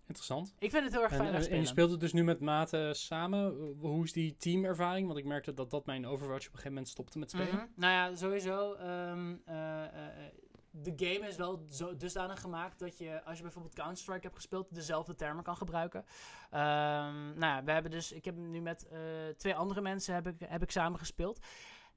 Interessant. 0.07 0.55
Ik 0.59 0.71
vind 0.71 0.85
het 0.85 0.93
heel 0.93 1.03
erg 1.03 1.15
fijn 1.15 1.35
en, 1.35 1.51
en 1.51 1.61
je 1.61 1.67
speelt 1.67 1.91
het 1.91 2.01
dus 2.01 2.13
nu 2.13 2.25
met 2.25 2.41
maten 2.41 2.97
samen. 2.97 3.57
Uh, 3.61 3.81
Hoe 3.81 4.05
is 4.05 4.13
die 4.13 4.37
teamervaring? 4.37 5.07
Want 5.07 5.19
ik 5.19 5.25
merkte 5.25 5.55
dat 5.55 5.71
dat 5.71 5.87
mijn 5.87 6.07
Overwatch 6.07 6.47
op 6.47 6.53
een 6.53 6.59
gegeven 6.59 6.73
moment 6.73 6.89
stopte 6.89 7.19
met 7.19 7.31
spelen. 7.31 7.55
Mhm. 7.55 7.65
Nou 7.75 7.93
ja, 7.93 8.17
sowieso. 8.17 8.73
ehm, 8.75 9.35
eh, 9.45 9.85
eh, 9.85 10.27
eh, 10.27 10.33
de 10.71 10.93
game 10.97 11.29
is 11.29 11.37
wel 11.37 11.65
zo 11.71 11.97
dusdanig 11.97 12.41
gemaakt 12.41 12.79
dat 12.79 12.99
je, 12.99 13.25
als 13.25 13.37
je 13.37 13.43
bijvoorbeeld 13.43 13.75
Counter-Strike 13.75 14.23
hebt 14.23 14.35
gespeeld, 14.35 14.75
dezelfde 14.75 15.15
termen 15.15 15.45
kan 15.45 15.57
gebruiken. 15.57 16.05
Ehm, 16.51 17.39
nou 17.39 17.39
ja, 17.39 17.65
we 17.65 17.73
hebben 17.73 17.91
dus, 17.91 18.13
ik 18.13 18.25
heb 18.25 18.37
nu 18.37 18.61
met 18.61 18.89
eh, 18.89 18.99
twee 19.37 19.55
andere 19.55 19.81
mensen 19.81 20.15
heb 20.15 20.27
ik, 20.27 20.35
heb 20.39 20.63
ik 20.63 20.71
samen 20.71 20.99
gespeeld. 20.99 21.39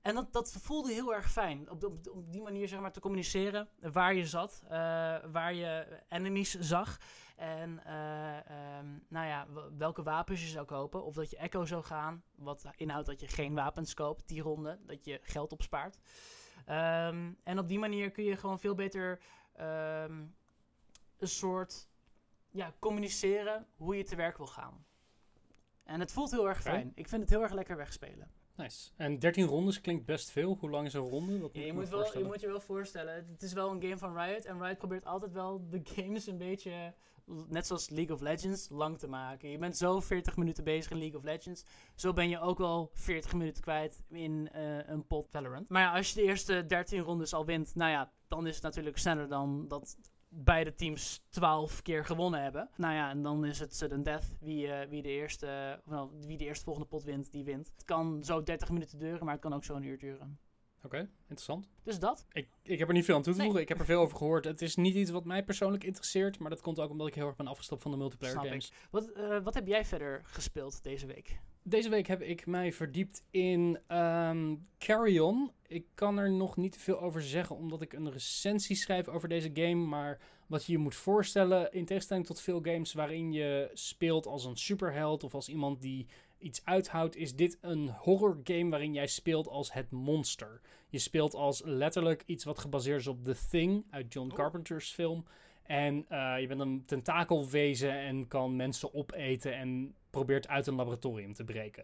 En 0.08 0.16
dat, 0.16 0.34
dat 0.34 0.58
voelde 0.62 0.94
heel 0.94 1.14
erg 1.14 1.32
fijn. 1.32 1.70
Op, 1.70 1.84
op, 1.84 2.08
op 2.12 2.32
die 2.32 2.42
manier 2.42 2.68
zeg 2.68 2.80
maar 2.80 2.92
te 2.92 3.00
communiceren 3.00 3.70
waar 3.80 4.14
je 4.14 4.26
zat, 4.26 4.64
eh, 4.64 4.70
waar 5.32 5.54
je 5.54 6.02
enemies 6.10 6.54
zag. 6.54 6.98
En 7.36 7.84
eh, 7.86 8.38
ehm, 8.38 8.88
nou 9.08 9.28
ja, 9.28 9.48
welke 9.78 10.04
wapens 10.04 10.42
je 10.42 10.48
zou 10.48 10.66
kopen. 10.66 11.04
Of 11.04 11.16
dat 11.16 11.30
je 11.30 11.38
Echo 11.38 11.66
zou 11.66 11.84
gaan. 11.84 12.24
Wat 12.36 12.66
inhoudt 12.76 13.08
dat 13.08 13.20
je 13.20 13.28
geen 13.28 13.54
wapens 13.54 13.94
koopt 13.94 14.28
die 14.28 14.42
ronde. 14.42 14.80
Dat 14.86 15.06
je 15.06 15.20
geld 15.24 15.52
opspaart. 15.52 16.00
Ehm, 16.66 17.34
en 17.44 17.60
op 17.60 17.68
die 17.68 17.80
manier 17.80 18.12
kun 18.12 18.24
je 18.24 18.38
gewoon 18.38 18.60
veel 18.60 18.76
beter 18.76 19.22
ehm, 19.54 20.26
een 21.18 21.28
soort 21.28 21.90
ja, 22.52 22.74
communiceren 22.80 23.68
hoe 23.76 23.98
je 23.98 24.04
te 24.04 24.16
werk 24.16 24.38
wil 24.38 24.48
gaan. 24.48 24.86
En 25.84 26.00
het 26.00 26.12
voelt 26.12 26.32
heel 26.32 26.48
erg 26.48 26.62
fijn. 26.62 26.92
Ik 26.96 27.08
vind 27.08 27.22
het 27.22 27.30
heel 27.30 27.42
erg 27.42 27.54
lekker 27.54 27.78
wegspelen. 27.78 28.32
Nice. 28.58 28.90
En 28.96 29.20
13 29.20 29.46
rondes 29.46 29.82
klinkt 29.82 30.06
best 30.06 30.30
veel. 30.30 30.58
Hoe 30.60 30.70
lang 30.70 30.86
is 30.86 30.94
een 30.94 31.02
ronde? 31.10 31.40
Dat 31.40 31.50
Ja, 31.54 31.60
moet 31.60 31.68
je, 31.68 31.74
moet 31.74 31.90
wel, 31.90 32.18
je 32.18 32.24
moet 32.26 32.42
je 32.42 32.48
wel 32.48 32.60
voorstellen, 32.60 33.14
het- 33.14 33.42
is 33.44 33.54
wel 33.54 33.72
een 33.72 33.82
game 33.82 33.98
van 33.98 34.18
Riot. 34.18 34.46
En 34.46 34.64
Riot 34.64 34.78
probeert 34.78 35.06
altijd 35.06 35.34
wel 35.34 35.70
de 35.70 35.82
games 35.96 36.28
een 36.28 36.38
beetje, 36.38 36.94
net 37.48 37.68
zoals 37.68 37.90
League 37.90 38.16
of 38.16 38.22
Legends, 38.22 38.70
lang 38.70 38.98
te 38.98 39.08
maken. 39.08 39.50
Je 39.50 39.58
bent 39.58 39.78
zo 39.78 40.00
40 40.00 40.38
minuten 40.38 40.64
bezig 40.64 40.92
in 40.92 40.98
League 40.98 41.18
of 41.18 41.24
Legends. 41.24 41.66
Zo 41.96 42.14
ben 42.14 42.30
je 42.30 42.40
ook 42.40 42.58
wel 42.58 42.90
40 42.94 43.34
minuten 43.34 43.62
kwijt 43.64 44.04
in 44.10 44.50
eh, 44.52 44.88
een 44.88 45.08
pot 45.08 45.30
Valorant. 45.30 45.70
Maar 45.70 45.82
ja, 45.82 45.96
als 45.96 46.10
je 46.10 46.16
de 46.16 46.22
eerste 46.28 46.66
13 46.66 47.00
rondes 47.00 47.34
al 47.34 47.46
wint, 47.46 47.76
nou 47.76 47.92
ja, 47.92 48.12
dan 48.28 48.48
is 48.48 48.54
het 48.56 48.64
natuurlijk 48.64 48.98
sneller 48.98 49.28
dan 49.30 49.68
dat 49.68 49.98
beide 50.30 50.76
teams 50.76 51.22
12 51.30 51.82
keer 51.82 52.06
gewonnen 52.06 52.42
hebben. 52.42 52.70
Nou 52.76 52.94
ja, 52.94 53.10
en 53.10 53.22
dan 53.22 53.46
is 53.46 53.60
het 53.60 53.76
sudden 53.76 54.04
death. 54.04 54.32
Wie, 54.40 54.68
eh, 54.72 54.90
wie, 54.90 55.02
de 55.02 55.10
eerste, 55.10 55.82
nou, 55.86 56.10
wie 56.26 56.38
de 56.38 56.46
eerste 56.46 56.64
volgende 56.64 56.90
pot 56.90 57.04
wint, 57.04 57.32
die 57.32 57.44
wint. 57.44 57.72
Het 57.74 57.86
kan 57.86 58.24
zo 58.24 58.44
30 58.44 58.70
minuten 58.70 59.00
duren, 59.00 59.24
maar 59.24 59.34
het 59.34 59.44
kan 59.44 59.54
ook 59.54 59.64
zo 59.64 59.76
een 59.76 59.84
uur 59.84 59.98
duren. 59.98 60.40
Oké, 60.84 61.10
interessant. 61.22 61.70
Dus 61.84 62.00
dat. 62.00 62.26
Ik, 62.32 62.50
ik 62.62 62.80
heb 62.80 62.88
er 62.88 62.94
niet 62.94 63.06
veel 63.06 63.16
aan 63.16 63.22
toe 63.22 63.32
te 63.34 63.38
Nee. 63.38 63.48
voegen. 63.48 63.64
Ik 63.64 63.70
heb 63.70 63.80
er 63.80 63.86
veel 63.86 64.02
over 64.02 64.18
gehoord. 64.18 64.46
Het 64.46 64.62
is 64.62 64.76
niet 64.76 64.96
iets 64.96 65.12
wat 65.12 65.26
mij 65.26 65.44
persoonlijk 65.44 65.84
interesseert. 65.84 66.40
Maar 66.40 66.50
dat 66.50 66.62
komt 66.62 66.80
ook 66.80 66.90
omdat 66.90 67.08
ik 67.08 67.16
heel 67.16 67.28
erg 67.28 67.36
ben 67.36 67.48
afgestapt 67.48 67.82
van 67.82 67.92
de 67.92 67.98
multiplayer 67.98 68.36
Snap 68.36 68.48
games. 68.48 68.72
Wat, 68.92 69.12
eh, 69.12 69.40
wat 69.44 69.54
heb 69.54 69.68
jij 69.68 69.86
verder 69.86 70.22
gespeeld 70.26 70.84
deze 70.84 71.06
week? 71.06 71.40
Deze 71.70 71.90
week 71.90 72.08
heb 72.08 72.22
ik 72.22 72.46
mij 72.46 72.74
verdiept 72.74 73.24
in 73.30 73.80
ehm 73.88 74.56
Carry 74.78 75.20
On. 75.20 75.52
Ik 75.68 75.86
kan 75.94 76.18
er 76.18 76.32
nog 76.32 76.58
niet 76.58 76.72
te 76.72 76.80
veel 76.80 77.00
over 77.02 77.22
zeggen, 77.22 77.56
omdat 77.56 77.82
ik 77.82 77.94
een 77.94 78.12
recensie 78.12 78.76
schrijf 78.76 79.08
over 79.08 79.30
deze 79.30 79.50
game. 79.54 79.86
Maar 79.86 80.20
wat 80.46 80.66
je 80.66 80.72
je 80.72 80.78
moet 80.78 80.96
voorstellen, 80.96 81.72
in 81.72 81.86
tegenstelling 81.86 82.26
tot 82.26 82.42
veel 82.42 82.60
games 82.62 82.94
waarin 82.94 83.32
je 83.32 83.70
speelt 83.74 84.26
als 84.26 84.46
een 84.46 84.58
superheld 84.58 85.24
of 85.24 85.34
als 85.34 85.50
iemand 85.50 85.82
die 85.82 86.08
iets 86.38 86.66
uithoudt, 86.66 87.16
is 87.16 87.36
dit 87.36 87.58
een 87.62 87.90
horror 87.90 88.40
game 88.44 88.70
waarin 88.70 88.94
jij 88.94 89.08
speelt 89.08 89.48
als 89.48 89.74
het 89.74 89.92
monster. 89.92 90.62
Je 90.90 91.00
speelt 91.00 91.34
als 91.34 91.62
letterlijk 91.66 92.24
iets 92.26 92.44
wat 92.44 92.60
gebaseerd 92.60 93.00
is 93.00 93.08
op 93.08 93.24
The 93.24 93.38
Thing 93.50 93.86
uit 93.90 94.14
John 94.14 94.30
Oh. 94.30 94.36
Carpenter's 94.36 94.92
film. 94.92 95.26
En 95.64 96.06
eh, 96.10 96.40
je 96.40 96.48
bent 96.48 96.60
een 96.60 96.84
tentakelwezen 96.86 97.92
en 97.92 98.28
kan 98.28 98.56
mensen 98.56 98.94
opeten 98.94 99.54
en 99.54 99.96
probeert 100.18 100.48
uit 100.48 100.68
een 100.68 100.76
laboratorium 100.76 101.34
te 101.34 101.44
breken. 101.44 101.84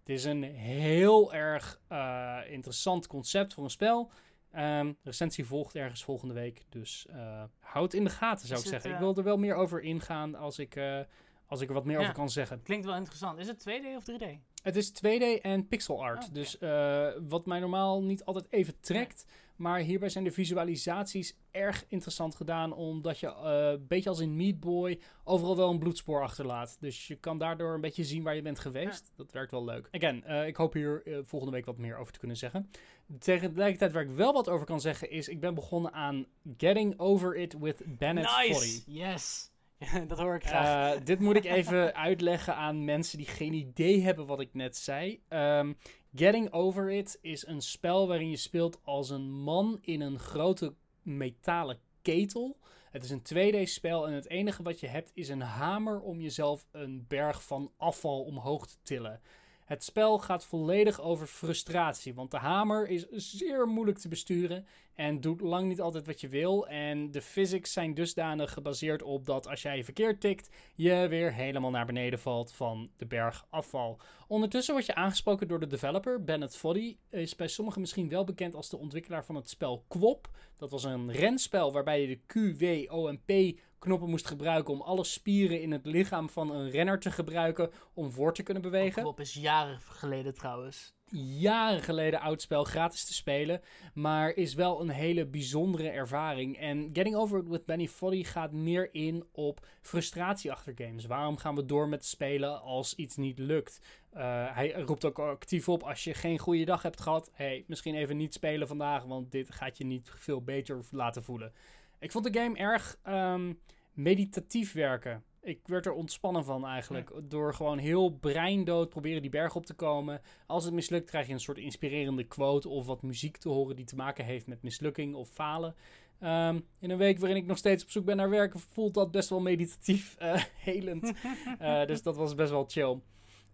Het 0.00 0.08
is 0.08 0.24
een 0.24 0.42
heel 0.42 1.34
erg 1.34 1.80
eh, 1.88 2.38
interessant 2.48 3.06
concept 3.06 3.54
voor 3.54 3.64
een 3.64 3.70
spel. 3.70 4.10
Ehm 4.52 4.92
recensie 5.02 5.44
volgt 5.46 5.74
ergens 5.74 6.04
volgende 6.04 6.34
week. 6.34 6.64
Dus 6.68 7.06
eh 7.10 7.42
houd 7.60 7.92
in 7.94 8.04
de 8.04 8.10
gaten, 8.10 8.46
zou 8.46 8.60
Is 8.60 8.66
ik 8.66 8.72
het, 8.72 8.82
zeggen. 8.82 8.90
eh, 8.90 8.96
Ik 9.08 9.14
wil 9.14 9.16
er 9.16 9.28
wel 9.28 9.36
meer 9.38 9.54
over 9.54 9.80
ingaan 9.80 10.34
als 10.34 10.58
ik, 10.58 10.76
eh, 10.76 11.00
als 11.46 11.60
ik 11.60 11.68
er 11.68 11.74
wat 11.74 11.84
meer 11.84 11.96
Ja. 11.96 12.02
over 12.02 12.14
kan 12.14 12.30
zeggen. 12.30 12.62
Klinkt 12.62 12.86
wel 12.86 12.94
interessant. 12.96 13.38
Is 13.38 13.46
het 13.46 13.58
2D 13.60 13.96
of 13.96 14.04
3D? 14.04 14.24
Het 14.62 14.76
is 14.76 14.90
2D 14.92 15.40
en 15.42 15.68
pixel 15.68 16.02
art. 16.04 16.24
Oh. 16.28 16.34
Dus 16.34 16.58
eh, 16.58 17.08
wat 17.28 17.46
mij 17.46 17.58
normaal 17.60 18.02
niet 18.02 18.24
altijd 18.24 18.46
even 18.52 18.80
trekt. 18.80 19.24
Maar 19.58 19.78
hierbij 19.78 20.08
zijn 20.08 20.24
de 20.24 20.32
visualisaties 20.32 21.36
erg 21.50 21.84
interessant 21.88 22.34
gedaan. 22.34 22.72
Omdat 22.72 23.18
je, 23.18 23.26
eh, 23.26 23.70
een 23.70 23.86
beetje 23.86 24.08
als 24.08 24.20
in 24.20 24.36
Meat 24.36 24.60
Boy, 24.60 25.00
overal 25.24 25.56
wel 25.56 25.70
een 25.70 25.78
bloedspoor 25.78 26.22
achterlaat. 26.22 26.76
Dus 26.80 27.06
je 27.06 27.16
kan 27.16 27.38
daardoor 27.38 27.74
een 27.74 27.80
beetje 27.80 28.04
zien 28.04 28.22
waar 28.22 28.34
je 28.34 28.42
bent 28.42 28.58
geweest. 28.58 29.12
Dat 29.16 29.32
werkt 29.32 29.50
wel 29.50 29.64
leuk. 29.64 29.88
Again, 29.90 30.24
eh, 30.24 30.46
ik 30.46 30.56
hoop 30.56 30.72
hier 30.72 31.02
eh, 31.04 31.18
volgende 31.24 31.54
week 31.54 31.64
wat 31.64 31.78
meer 31.78 31.96
over 31.96 32.12
te 32.12 32.18
kunnen 32.18 32.36
zeggen. 32.36 32.70
Tegelijkertijd 33.18 33.92
waar 33.92 34.02
ik 34.02 34.10
wel 34.10 34.32
wat 34.32 34.48
over 34.48 34.66
kan 34.66 34.80
zeggen 34.80 35.10
is... 35.10 35.28
Ik 35.28 35.40
ben 35.40 35.54
begonnen 35.54 35.92
aan 35.92 36.26
Getting 36.56 36.98
Over 36.98 37.36
It 37.36 37.58
with 37.58 37.82
Bennett 37.98 38.36
nice! 38.36 38.82
Yes! 38.86 39.52
dat 40.08 40.18
hoor 40.18 40.34
ik 40.34 40.44
graag. 40.44 40.94
Uh, 40.94 41.00
dit 41.04 41.20
moet 41.20 41.36
ik 41.36 41.44
even 41.44 41.94
uitleggen 42.08 42.54
aan 42.54 42.84
mensen 42.84 43.18
die 43.18 43.26
geen 43.26 43.52
idee 43.52 44.00
hebben 44.00 44.26
wat 44.26 44.40
ik 44.40 44.54
net 44.54 44.76
zei. 44.76 45.20
Um, 45.28 45.76
Getting 46.18 46.52
Over 46.52 46.90
It 46.90 47.18
is 47.20 47.46
een 47.46 47.60
spel 47.60 48.08
waarin 48.08 48.30
je 48.30 48.36
speelt 48.36 48.80
als 48.82 49.10
een 49.10 49.30
man 49.30 49.78
in 49.80 50.00
een 50.00 50.18
grote 50.18 50.74
metalen 51.02 51.78
ketel. 52.02 52.56
Het 52.90 53.04
is 53.04 53.10
een 53.10 53.22
2D-spel 53.22 54.06
en 54.06 54.12
het 54.12 54.28
enige 54.28 54.62
wat 54.62 54.80
je 54.80 54.86
hebt 54.86 55.10
is 55.14 55.28
een 55.28 55.40
hamer 55.40 56.00
om 56.00 56.20
jezelf 56.20 56.66
een 56.70 57.04
berg 57.08 57.44
van 57.44 57.72
afval 57.76 58.22
omhoog 58.22 58.66
te 58.66 58.76
tillen. 58.82 59.20
Het 59.68 59.84
spel 59.84 60.18
gaat 60.18 60.44
volledig 60.44 61.00
over 61.00 61.26
frustratie, 61.26 62.14
want 62.14 62.30
de 62.30 62.36
hamer 62.36 62.88
is 62.88 63.06
zeer 63.10 63.66
moeilijk 63.66 63.98
te 63.98 64.08
besturen 64.08 64.66
en 64.94 65.20
doet 65.20 65.40
lang 65.40 65.68
niet 65.68 65.80
altijd 65.80 66.06
wat 66.06 66.20
je 66.20 66.28
wil. 66.28 66.68
En 66.68 67.10
de 67.10 67.22
physics 67.22 67.72
zijn 67.72 67.94
dusdanig 67.94 68.52
gebaseerd 68.52 69.02
op 69.02 69.26
dat 69.26 69.48
als 69.48 69.62
jij 69.62 69.84
verkeerd 69.84 70.20
tikt, 70.20 70.50
je 70.74 71.06
weer 71.08 71.32
helemaal 71.32 71.70
naar 71.70 71.86
beneden 71.86 72.18
valt 72.18 72.52
van 72.52 72.90
de 72.96 73.06
berg 73.06 73.46
afval. 73.50 73.98
Ondertussen 74.28 74.74
word 74.74 74.86
je 74.86 74.94
aangesproken 74.94 75.48
door 75.48 75.60
de 75.60 75.66
developer, 75.66 76.24
Bennett 76.24 76.56
Foddy. 76.56 76.96
Is 77.10 77.36
bij 77.36 77.48
sommigen 77.48 77.80
misschien 77.80 78.08
wel 78.08 78.24
bekend 78.24 78.54
als 78.54 78.68
de 78.68 78.78
ontwikkelaar 78.78 79.24
van 79.24 79.34
het 79.34 79.48
spel 79.48 79.84
Quop. 79.88 80.28
Dat 80.56 80.70
was 80.70 80.84
een 80.84 81.12
renspel 81.12 81.72
waarbij 81.72 82.00
je 82.00 82.06
de 82.06 82.20
Q, 82.26 82.58
W, 82.58 82.92
O 82.92 83.08
en 83.08 83.20
P 83.20 83.60
knoppen 83.78 84.10
moest 84.10 84.26
gebruiken 84.26 84.74
om 84.74 84.80
alle 84.80 85.04
spieren 85.04 85.60
in 85.60 85.72
het 85.72 85.86
lichaam 85.86 86.30
van 86.30 86.50
een 86.50 86.70
renner 86.70 86.98
te 86.98 87.10
gebruiken 87.10 87.70
om 87.94 88.10
voor 88.10 88.34
te 88.34 88.42
kunnen 88.42 88.62
bewegen. 88.62 89.02
Quop 89.02 89.20
is 89.20 89.34
jaren 89.34 89.80
geleden 89.80 90.34
trouwens 90.34 90.96
jaren 91.16 91.82
geleden 91.82 92.20
oud 92.20 92.42
spel 92.42 92.64
gratis 92.64 93.04
te 93.04 93.14
spelen. 93.14 93.60
Maar 93.94 94.30
is 94.30 94.54
wel 94.54 94.80
een 94.80 94.88
hele 94.88 95.26
bijzondere 95.26 95.88
ervaring. 95.88 96.58
En 96.58 96.90
Getting 96.92 97.16
Over 97.16 97.38
It 97.38 97.48
with 97.48 97.64
Benny 97.66 97.88
Foddy 97.88 98.24
gaat 98.24 98.52
meer 98.52 98.94
in 98.94 99.24
op 99.32 99.66
frustratie 99.80 100.52
achter 100.52 100.72
games. 100.76 101.06
Waarom 101.06 101.36
gaan 101.36 101.54
we 101.54 101.64
door 101.64 101.88
met 101.88 102.04
spelen 102.04 102.60
als 102.60 102.94
iets 102.94 103.16
niet 103.16 103.38
lukt? 103.38 103.80
Uh, 104.14 104.20
hij 104.54 104.72
roept 104.72 105.04
ook 105.04 105.18
actief 105.18 105.68
op 105.68 105.82
als 105.82 106.04
je 106.04 106.14
geen 106.14 106.38
goede 106.38 106.64
dag 106.64 106.82
hebt 106.82 107.00
gehad. 107.00 107.30
Hey, 107.32 107.64
misschien 107.66 107.94
even 107.94 108.16
niet 108.16 108.34
spelen 108.34 108.68
vandaag, 108.68 109.04
want 109.04 109.32
dit 109.32 109.50
gaat 109.50 109.78
je 109.78 109.84
niet 109.84 110.10
veel 110.14 110.42
beter 110.42 110.80
laten 110.90 111.22
voelen. 111.22 111.52
Ik 111.98 112.12
vond 112.12 112.32
de 112.32 112.40
game 112.40 112.58
erg 112.58 112.98
um, 113.06 113.60
meditatief 113.92 114.72
werken 114.72 115.22
ik 115.48 115.60
werd 115.64 115.86
er 115.86 115.92
ontspannen 115.92 116.44
van 116.44 116.66
eigenlijk. 116.66 117.10
Door 117.22 117.54
gewoon 117.54 117.78
heel 117.78 118.08
breindood 118.10 118.88
proberen 118.88 119.22
die 119.22 119.30
berg 119.30 119.54
op 119.54 119.66
te 119.66 119.74
komen. 119.74 120.20
Als 120.46 120.64
het 120.64 120.74
mislukt 120.74 121.08
krijg 121.08 121.26
je 121.26 121.32
een 121.32 121.40
soort 121.40 121.58
inspirerende 121.58 122.24
quote 122.24 122.68
of 122.68 122.86
wat 122.86 123.02
muziek 123.02 123.36
te 123.36 123.48
horen 123.48 123.76
die 123.76 123.84
te 123.84 123.96
maken 123.96 124.24
heeft 124.24 124.46
met 124.46 124.62
mislukking 124.62 125.14
of 125.14 125.28
falen. 125.28 125.74
Um, 126.22 126.66
in 126.78 126.90
een 126.90 126.98
week 126.98 127.18
waarin 127.18 127.36
ik 127.36 127.46
nog 127.46 127.58
steeds 127.58 127.82
op 127.82 127.90
zoek 127.90 128.04
ben 128.04 128.16
naar 128.16 128.30
werk, 128.30 128.58
voelt 128.58 128.94
dat 128.94 129.10
best 129.10 129.28
wel 129.28 129.40
meditatief 129.40 130.16
uh, 130.22 130.42
helend. 130.70 131.12
uh, 131.60 131.86
dus 131.90 132.02
dat 132.02 132.16
was 132.16 132.34
best 132.34 132.50
wel 132.50 132.64
chill. 132.68 133.00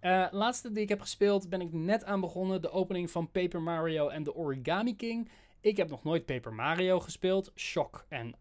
Uh, 0.00 0.26
laatste 0.30 0.72
die 0.72 0.82
ik 0.82 0.88
heb 0.88 1.00
gespeeld 1.00 1.48
ben 1.48 1.60
ik 1.60 1.72
net 1.72 2.04
aan 2.04 2.20
begonnen. 2.20 2.62
De 2.62 2.70
opening 2.70 3.10
van 3.10 3.30
Paper 3.30 3.62
Mario 3.62 4.08
en 4.08 4.22
de 4.22 4.34
Origami 4.34 4.96
King. 4.96 5.28
Ik 5.64 5.76
heb 5.76 5.90
nog 5.90 6.02
nooit 6.02 6.26
Paper 6.26 6.52
Mario 6.52 7.00
gespeeld. 7.00 7.52
Shock 7.56 8.06
en. 8.08 8.34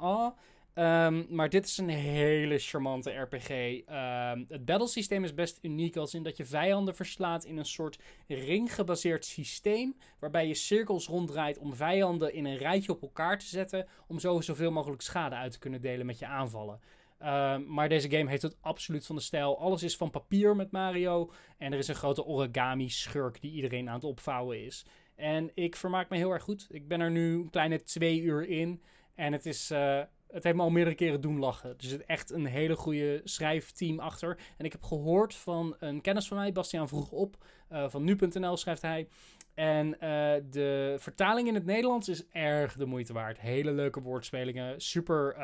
Um, 0.75 1.25
maar 1.29 1.49
dit 1.49 1.65
is 1.65 1.77
een 1.77 1.89
hele 1.89 2.57
charmante 2.57 3.11
RPG. 3.11 3.49
Ehm, 3.49 4.43
het 4.47 4.65
battlesysteem 4.65 5.23
is 5.23 5.33
best 5.33 5.59
uniek 5.61 5.95
als 5.95 6.13
in 6.13 6.23
dat 6.23 6.37
je 6.37 6.45
vijanden 6.45 6.95
verslaat 6.95 7.45
in 7.45 7.57
een 7.57 7.65
soort 7.65 7.99
ringgebaseerd 8.27 9.25
systeem. 9.25 9.95
Waarbij 10.19 10.47
je 10.47 10.53
cirkels 10.53 11.07
ronddraait 11.07 11.57
om 11.57 11.75
vijanden 11.75 12.33
in 12.33 12.45
een 12.45 12.57
rijtje 12.57 12.91
op 12.91 13.01
elkaar 13.01 13.37
te 13.37 13.45
zetten. 13.45 13.87
Om 14.07 14.19
zo 14.19 14.41
zoveel 14.41 14.71
mogelijk 14.71 15.01
schade 15.01 15.35
uit 15.35 15.51
te 15.51 15.59
kunnen 15.59 15.81
delen 15.81 16.05
met 16.05 16.19
je 16.19 16.25
aanvallen. 16.25 16.79
Um, 17.21 17.73
maar 17.73 17.89
deze 17.89 18.09
game 18.09 18.29
heeft 18.29 18.41
het 18.41 18.57
absoluut 18.61 19.05
van 19.05 19.15
de 19.15 19.21
stijl. 19.21 19.59
Alles 19.59 19.83
is 19.83 19.97
van 19.97 20.09
papier 20.09 20.55
met 20.55 20.71
Mario. 20.71 21.31
En 21.57 21.73
er 21.73 21.79
is 21.79 21.87
een 21.87 21.95
grote 21.95 22.25
origami 22.25 22.89
schurk 22.89 23.41
die 23.41 23.51
iedereen 23.51 23.87
aan 23.87 23.95
het 23.95 24.03
opvouwen 24.03 24.65
is. 24.65 24.85
En 25.15 25.51
ik 25.53 25.75
vermaak 25.75 26.09
me 26.09 26.17
heel 26.17 26.31
erg 26.31 26.43
goed. 26.43 26.67
Ik 26.69 26.87
ben 26.87 27.01
er 27.01 27.11
nu 27.11 27.33
een 27.33 27.49
kleine 27.49 27.83
twee 27.83 28.21
uur 28.21 28.47
in. 28.47 28.81
En 29.15 29.33
het 29.33 29.45
is. 29.45 29.71
Uh, 29.71 30.01
het 30.27 30.43
heeft 30.43 30.55
me 30.55 30.61
al 30.61 30.69
meerdere 30.69 30.95
keren 30.95 31.21
doen 31.21 31.39
lachen. 31.39 31.69
Er 31.69 31.75
zit 31.77 32.05
echt 32.05 32.31
een 32.31 32.45
hele 32.45 32.75
goede 32.75 33.21
schrijfteam 33.23 33.99
achter. 33.99 34.39
En 34.57 34.65
ik 34.65 34.71
heb 34.71 34.83
gehoord 34.83 35.35
van 35.35 35.75
een 35.79 36.01
kennis 36.01 36.27
van 36.27 36.37
mij, 36.37 36.51
Bastiaan 36.51 36.87
vroeg 36.87 37.11
op, 37.11 37.37
uh, 37.71 37.89
van 37.89 38.03
nu.nl 38.03 38.57
schrijft 38.57 38.81
hij. 38.81 39.07
En 39.53 39.87
uh, 39.87 39.99
de 40.49 40.95
vertaling 40.99 41.47
in 41.47 41.53
het 41.53 41.65
Nederlands 41.65 42.09
is 42.09 42.27
erg 42.29 42.75
de 42.75 42.85
moeite 42.85 43.13
waard. 43.13 43.39
Hele 43.39 43.71
leuke 43.71 44.01
woordspelingen. 44.01 44.81
Super. 44.81 45.35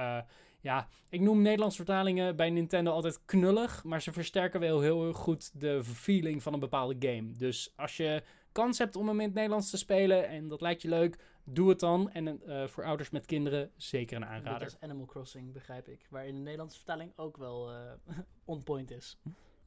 Ja, 0.61 0.87
ik 1.09 1.21
noem 1.21 1.41
Nederlandse 1.41 1.77
vertalingen 1.77 2.35
bij 2.35 2.49
Nintendo 2.49 2.91
altijd 2.91 3.25
knullig. 3.25 3.83
Maar 3.83 4.01
ze 4.01 4.11
versterken 4.11 4.59
wel 4.59 4.79
heel 4.81 5.13
goed 5.13 5.59
de 5.59 5.83
feeling 5.83 6.43
van 6.43 6.53
een 6.53 6.59
bepaalde 6.59 6.95
game. 6.99 7.31
Dus 7.31 7.73
als 7.75 7.97
je 7.97 8.23
kans 8.51 8.77
hebt 8.77 8.95
om 8.95 9.07
hem 9.07 9.19
in 9.19 9.25
het 9.25 9.35
Nederlands 9.35 9.69
te 9.69 9.77
spelen 9.77 10.27
en 10.27 10.47
dat 10.47 10.61
lijkt 10.61 10.81
je 10.81 10.89
leuk, 10.89 11.17
doe 11.43 11.69
het 11.69 11.79
dan. 11.79 12.11
En 12.11 12.41
uh, 12.47 12.67
voor 12.67 12.83
ouders 12.83 13.09
met 13.09 13.25
kinderen 13.25 13.71
zeker 13.75 14.17
een 14.17 14.25
aanrader. 14.25 14.59
Dat 14.59 14.67
is 14.67 14.79
Animal 14.79 15.05
Crossing, 15.05 15.53
begrijp 15.53 15.87
ik. 15.87 16.07
Waar 16.09 16.27
in 16.27 16.35
de 16.35 16.41
Nederlandse 16.41 16.77
vertaling 16.77 17.11
ook 17.15 17.37
wel 17.37 17.71
uh, 17.71 17.91
on 18.45 18.63
point 18.63 18.91
is 18.91 19.17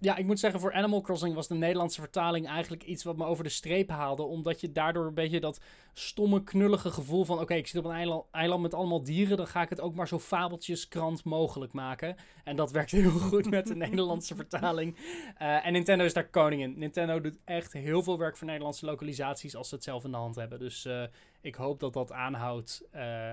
ja, 0.03 0.17
ik 0.17 0.27
moet 0.27 0.39
zeggen, 0.39 0.61
voor 0.61 0.73
Animal 0.73 1.01
Crossing 1.01 1.35
was 1.35 1.49
de 1.49 1.55
Nederlandse 1.55 2.01
vertaling 2.01 2.47
eigenlijk 2.49 2.83
iets 2.83 3.05
wat 3.05 3.17
me 3.17 3.25
over 3.25 3.45
de 3.45 3.51
streep 3.51 3.91
haalde. 3.91 4.23
Omdat 4.23 4.61
je 4.61 4.73
daardoor 4.73 5.07
een 5.07 5.15
beetje 5.15 5.41
dat 5.41 5.61
stomme, 5.93 6.45
knullige 6.45 6.91
gevoel 6.91 7.25
van: 7.25 7.41
oké, 7.41 7.55
ik 7.55 7.67
zit 7.67 7.79
op 7.79 7.85
een 7.85 7.97
eiland, 7.97 8.25
eiland, 8.31 8.63
met 8.63 8.75
allemaal 8.75 9.03
dieren, 9.03 9.37
dan 9.37 9.47
ga 9.47 9.63
ik 9.63 9.69
het 9.69 9.81
ook 9.81 9.95
maar 9.95 10.09
zo 10.09 10.19
fabeltjeskrant 10.19 11.25
mogelijk 11.25 11.73
maken. 11.73 12.17
En 12.45 12.57
dat 12.57 12.71
werkt 12.71 12.91
heel 12.91 13.11
goed 13.11 13.51
met 13.51 13.67
de 13.67 13.77
Nederlandse 13.77 14.35
vertaling. 14.35 14.97
Uh, 14.97 15.67
en 15.67 15.73
Nintendo 15.73 16.05
is 16.05 16.13
daar 16.13 16.29
koning 16.29 16.63
in. 16.63 16.79
Nintendo 16.79 17.21
doet 17.21 17.39
echt 17.45 17.73
heel 17.73 18.03
veel 18.03 18.19
werk 18.19 18.37
voor 18.37 18.47
Nederlandse 18.47 18.87
lokalisaties 18.87 19.57
als 19.57 19.69
ze 19.69 19.75
het 19.75 19.85
zelf 19.85 20.05
in 20.05 20.11
de 20.11 20.17
hand 20.17 20.35
hebben. 20.35 20.59
Dus 20.59 20.85
uh, 20.85 21.05
ik 21.41 21.55
hoop 21.55 21.81
dat 21.81 21.93
dat 21.93 22.13
aanhoudt. 22.13 22.83
Uh, 22.95 23.33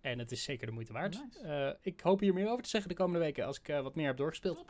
en 0.00 0.18
het 0.18 0.32
is 0.32 0.42
zeker 0.42 0.66
de 0.66 0.72
moeite 0.72 0.92
waard. 0.92 1.22
Nice. 1.42 1.78
ik 1.82 2.00
hoop 2.00 2.20
hier 2.20 2.34
meer 2.34 2.50
over 2.50 2.62
te 2.62 2.68
zeggen 2.68 2.88
de 2.88 2.96
komende 2.96 3.18
weken 3.18 3.46
als 3.46 3.60
ik 3.60 3.66
wat 3.82 3.94
meer 3.94 4.06
heb 4.06 4.16
doorgespeeld. 4.16 4.64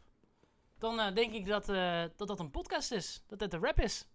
Dan 0.81 0.99
uh, 0.99 1.15
denk 1.15 1.33
ik 1.33 1.47
dat, 1.47 1.69
uh, 1.69 2.03
dat 2.17 2.29
dat 2.29 2.41
een 2.41 2.51
podcast 2.51 2.93
is. 2.93 3.25
Dat 3.27 3.41
het 3.41 3.53
een 3.53 3.61
rap 3.61 3.81
is. 3.81 4.09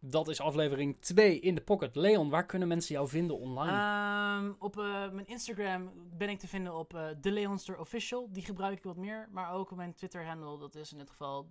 Dat 0.00 0.28
is 0.28 0.40
aflevering 0.40 1.00
2 1.00 1.40
in 1.40 1.54
de 1.54 1.60
pocket. 1.60 1.96
Leon, 1.96 2.30
waar 2.30 2.46
kunnen 2.46 2.68
mensen 2.68 2.94
jou 2.94 3.08
vinden 3.08 3.38
online? 3.38 4.36
Um, 4.38 4.56
op 4.58 4.76
uh, 4.76 5.10
mijn 5.10 5.26
Instagram 5.26 5.92
ben 6.16 6.28
ik 6.28 6.38
te 6.38 6.48
vinden 6.48 6.74
op 6.74 6.94
uh, 6.94 7.08
The 7.08 7.30
Leonster 7.30 7.78
Official. 7.78 8.28
Die 8.32 8.44
gebruik 8.44 8.76
ik 8.76 8.84
wat 8.84 8.96
meer. 8.96 9.28
Maar 9.30 9.52
ook 9.52 9.70
op 9.70 9.76
mijn 9.76 9.94
Twitter-handle, 9.94 10.58
dat 10.58 10.74
is 10.74 10.92
in 10.92 10.98
dit 10.98 11.10
geval 11.10 11.48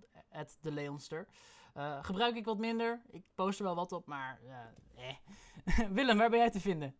The 0.60 0.72
Leonster. 0.72 1.28
Uh, 1.76 2.04
gebruik 2.04 2.36
ik 2.36 2.44
wat 2.44 2.58
minder. 2.58 3.02
Ik 3.10 3.22
post 3.34 3.58
er 3.58 3.64
wel 3.64 3.74
wat 3.74 3.92
op, 3.92 4.06
maar 4.06 4.40
eh. 4.96 5.88
Willem, 5.96 6.18
waar 6.18 6.30
ben 6.30 6.38
jij 6.38 6.50
te 6.50 6.60
vinden? 6.60 6.94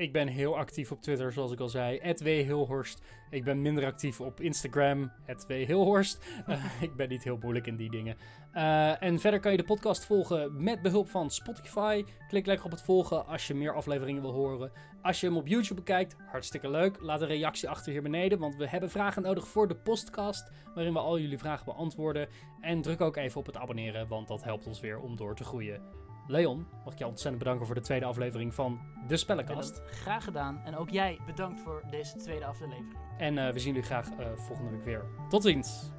Ik 0.00 0.12
ben 0.12 0.28
heel 0.28 0.56
actief 0.56 0.92
op 0.92 1.02
Twitter, 1.02 1.32
zoals 1.32 1.52
ik 1.52 1.60
al 1.60 1.68
zei. 1.68 2.00
Hilhorst. 2.24 3.02
Ik 3.30 3.44
ben 3.44 3.62
minder 3.62 3.84
actief 3.84 4.20
op 4.20 4.40
Instagram. 4.40 5.12
Hilhorst. 5.46 6.24
Uh, 6.48 6.64
ik 6.82 6.96
ben 6.96 7.08
niet 7.08 7.24
heel 7.24 7.38
moeilijk 7.40 7.66
in 7.66 7.76
die 7.76 7.90
dingen. 7.90 8.16
Uh, 8.54 9.02
en 9.02 9.18
verder 9.18 9.40
kan 9.40 9.50
je 9.50 9.56
de 9.56 9.64
podcast 9.64 10.04
volgen 10.04 10.62
met 10.62 10.82
behulp 10.82 11.08
van 11.08 11.30
Spotify. 11.30 12.04
Klik 12.28 12.46
lekker 12.46 12.64
op 12.64 12.70
het 12.70 12.82
volgen 12.82 13.26
als 13.26 13.46
je 13.46 13.54
meer 13.54 13.74
afleveringen 13.74 14.22
wil 14.22 14.32
horen. 14.32 14.72
Als 15.02 15.20
je 15.20 15.26
hem 15.26 15.36
op 15.36 15.46
YouTube 15.46 15.80
bekijkt, 15.80 16.16
hartstikke 16.30 16.70
leuk. 16.70 17.00
Laat 17.00 17.20
een 17.20 17.28
reactie 17.28 17.68
achter 17.68 17.92
hier 17.92 18.02
beneden, 18.02 18.38
want 18.38 18.56
we 18.56 18.68
hebben 18.68 18.90
vragen 18.90 19.22
nodig 19.22 19.48
voor 19.48 19.68
de 19.68 19.76
podcast. 19.76 20.50
Waarin 20.74 20.92
we 20.92 20.98
al 20.98 21.18
jullie 21.18 21.38
vragen 21.38 21.64
beantwoorden. 21.64 22.28
En 22.60 22.82
druk 22.82 23.00
ook 23.00 23.16
even 23.16 23.40
op 23.40 23.46
het 23.46 23.56
abonneren, 23.56 24.08
want 24.08 24.28
dat 24.28 24.44
helpt 24.44 24.66
ons 24.66 24.80
weer 24.80 24.98
om 24.98 25.16
door 25.16 25.34
te 25.34 25.44
groeien. 25.44 26.09
Leon, 26.30 26.66
mag 26.84 26.92
ik 26.92 26.98
jou 26.98 27.10
ontzettend 27.10 27.42
bedanken 27.42 27.66
voor 27.66 27.74
de 27.74 27.80
tweede 27.80 28.04
aflevering 28.04 28.54
van 28.54 28.80
De 29.06 29.16
Spellenkast. 29.16 29.82
Graag 29.84 30.24
gedaan. 30.24 30.60
En 30.64 30.76
ook 30.76 30.90
jij 30.90 31.18
bedankt 31.26 31.60
voor 31.60 31.82
deze 31.90 32.16
tweede 32.16 32.44
aflevering. 32.44 32.96
En 33.18 33.36
uh, 33.36 33.50
we 33.50 33.58
zien 33.58 33.72
jullie 33.72 33.88
graag 33.88 34.08
uh, 34.08 34.26
volgende 34.36 34.70
week 34.70 34.84
weer. 34.84 35.04
Tot 35.28 35.42
ziens! 35.42 35.90